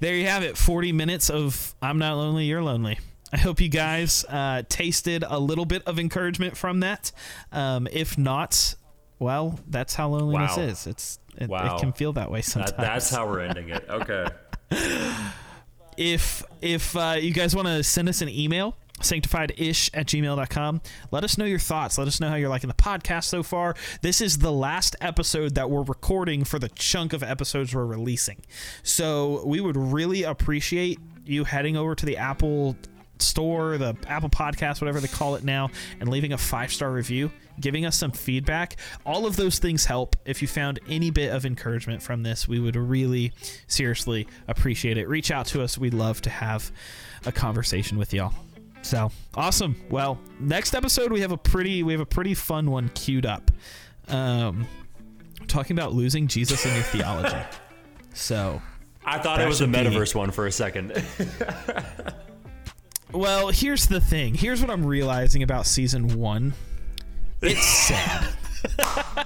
there 0.00 0.14
you 0.14 0.26
have 0.26 0.42
it. 0.44 0.56
40 0.56 0.92
minutes 0.92 1.28
of 1.30 1.74
I'm 1.82 1.98
not 1.98 2.16
lonely, 2.16 2.44
you're 2.46 2.62
lonely. 2.62 2.98
I 3.32 3.36
hope 3.36 3.60
you 3.60 3.68
guys 3.68 4.24
uh, 4.28 4.62
tasted 4.68 5.24
a 5.26 5.38
little 5.38 5.64
bit 5.66 5.82
of 5.86 5.98
encouragement 5.98 6.56
from 6.56 6.80
that. 6.80 7.12
Um, 7.52 7.86
if 7.90 8.16
not, 8.16 8.74
well, 9.18 9.58
that's 9.68 9.94
how 9.94 10.08
loneliness 10.08 10.56
Wow. 10.56 10.62
is. 10.62 10.86
It's 10.86 11.18
it, 11.36 11.48
Wow. 11.48 11.76
it 11.76 11.80
can 11.80 11.92
feel 11.92 12.12
that 12.14 12.30
way 12.30 12.42
sometimes. 12.42 12.72
that, 12.72 12.80
that's 12.80 13.10
how 13.10 13.26
we're 13.26 13.40
ending 13.40 13.68
it. 13.70 13.84
Okay. 13.88 14.26
if 15.96 16.42
if 16.60 16.96
uh, 16.96 17.16
you 17.20 17.32
guys 17.32 17.54
want 17.56 17.68
to 17.68 17.82
send 17.82 18.08
us 18.08 18.22
an 18.22 18.28
email 18.28 18.76
sanctifiedish 19.00 19.90
at 19.94 20.06
gmail.com 20.06 20.80
let 21.10 21.24
us 21.24 21.38
know 21.38 21.44
your 21.44 21.58
thoughts. 21.58 21.98
Let 21.98 22.08
us 22.08 22.20
know 22.20 22.28
how 22.28 22.36
you're 22.36 22.48
liking 22.48 22.68
the 22.68 22.74
podcast 22.74 23.24
so 23.24 23.42
far. 23.42 23.74
This 24.02 24.20
is 24.20 24.38
the 24.38 24.52
last 24.52 24.96
episode 25.00 25.54
that 25.54 25.70
we're 25.70 25.82
recording 25.82 26.44
for 26.44 26.58
the 26.58 26.68
chunk 26.70 27.12
of 27.12 27.22
episodes 27.22 27.74
we're 27.74 27.86
releasing. 27.86 28.42
So 28.82 29.44
we 29.46 29.60
would 29.60 29.76
really 29.76 30.22
appreciate 30.22 30.98
you 31.24 31.44
heading 31.44 31.76
over 31.76 31.94
to 31.94 32.06
the 32.06 32.16
apple 32.16 32.76
store 33.20 33.76
the 33.78 33.96
apple 34.06 34.28
podcast 34.28 34.80
whatever 34.80 35.00
they 35.00 35.08
call 35.08 35.34
it 35.34 35.42
now 35.42 35.68
and 35.98 36.08
leaving 36.08 36.32
a 36.32 36.38
five 36.38 36.72
star 36.72 36.92
review 36.92 37.28
giving 37.60 37.84
us 37.84 37.96
some 37.96 38.12
feedback. 38.12 38.76
All 39.04 39.26
of 39.26 39.34
those 39.34 39.58
things 39.58 39.84
help. 39.84 40.14
If 40.24 40.40
you 40.40 40.46
found 40.46 40.78
any 40.88 41.10
bit 41.10 41.32
of 41.32 41.44
encouragement 41.44 42.00
from 42.00 42.22
this 42.22 42.46
we 42.46 42.60
would 42.60 42.76
really 42.76 43.32
seriously 43.66 44.28
appreciate 44.46 44.96
it. 44.96 45.08
Reach 45.08 45.32
out 45.32 45.46
to 45.46 45.62
us. 45.62 45.76
We'd 45.76 45.94
love 45.94 46.22
to 46.22 46.30
have 46.30 46.70
a 47.26 47.32
conversation 47.32 47.98
with 47.98 48.14
y'all 48.14 48.32
so 48.82 49.10
awesome 49.34 49.76
well 49.90 50.18
next 50.40 50.74
episode 50.74 51.12
we 51.12 51.20
have 51.20 51.32
a 51.32 51.36
pretty 51.36 51.82
we 51.82 51.92
have 51.92 52.00
a 52.00 52.06
pretty 52.06 52.34
fun 52.34 52.70
one 52.70 52.88
queued 52.94 53.26
up 53.26 53.50
um 54.08 54.66
talking 55.46 55.76
about 55.76 55.92
losing 55.92 56.26
jesus 56.26 56.64
in 56.64 56.74
your 56.74 56.82
theology 56.84 57.36
so 58.14 58.60
I 59.04 59.18
thought 59.18 59.40
it 59.40 59.46
was 59.46 59.58
the 59.58 59.64
should 59.64 59.72
be- 59.72 59.78
metaverse 59.78 60.14
one 60.14 60.30
for 60.30 60.46
a 60.46 60.52
second. 60.52 60.92
Well, 63.12 63.48
here's 63.48 63.86
the 63.86 64.00
thing. 64.02 64.34
Here's 64.34 64.60
what 64.60 64.68
I'm 64.70 64.84
realizing 64.84 65.42
about 65.42 65.66
season 65.66 66.18
one. 66.18 66.52
It's 67.40 67.64
sad. 67.64 68.34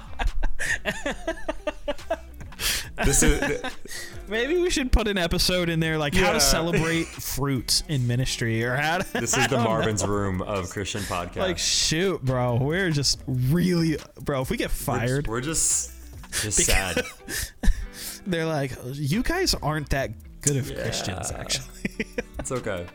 this 2.97 3.23
is 3.23 3.61
Maybe 4.27 4.57
we 4.57 4.69
should 4.69 4.91
put 4.91 5.07
an 5.07 5.17
episode 5.17 5.69
in 5.69 5.79
there 5.79 5.97
like 5.97 6.13
how 6.15 6.31
to 6.33 6.39
celebrate 6.39 7.05
fruit 7.07 7.83
in 7.89 8.07
ministry 8.07 8.63
or 8.63 8.75
how 8.75 8.99
to 8.99 9.13
this 9.13 9.35
is 9.37 9.47
the 9.47 9.57
Marvin's 9.63 10.05
room 10.05 10.41
of 10.41 10.69
Christian 10.69 11.01
podcast. 11.01 11.37
like 11.37 11.57
shoot, 11.57 12.23
bro. 12.23 12.55
We're 12.55 12.91
just 12.91 13.21
really 13.27 13.97
bro, 14.21 14.41
if 14.41 14.49
we 14.49 14.57
get 14.57 14.71
fired, 14.71 15.27
We're 15.27 15.41
just 15.41 15.91
just 16.41 16.63
sad. 16.65 17.01
they're 18.27 18.45
like, 18.45 18.71
You 18.93 19.23
guys 19.23 19.53
aren't 19.55 19.89
that 19.89 20.11
good 20.41 20.57
of 20.57 20.73
Christians, 20.73 21.31
actually. 21.31 21.67
It's 22.39 22.51
okay. 22.51 22.85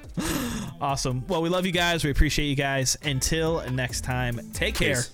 awesome. 0.81 1.25
Well, 1.29 1.41
we 1.41 1.49
love 1.49 1.65
you 1.65 1.73
guys. 1.73 2.05
We 2.05 2.11
appreciate 2.11 2.47
you 2.47 2.57
guys. 2.57 2.99
Until 3.03 3.69
next 3.71 4.03
time, 4.03 4.41
take 4.53 4.75
care 4.75 4.97
Peace. 4.97 5.11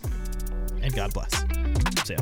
and 0.82 0.95
God 0.95 1.12
bless. 1.14 1.45
See 2.05 2.14
ya. 2.14 2.20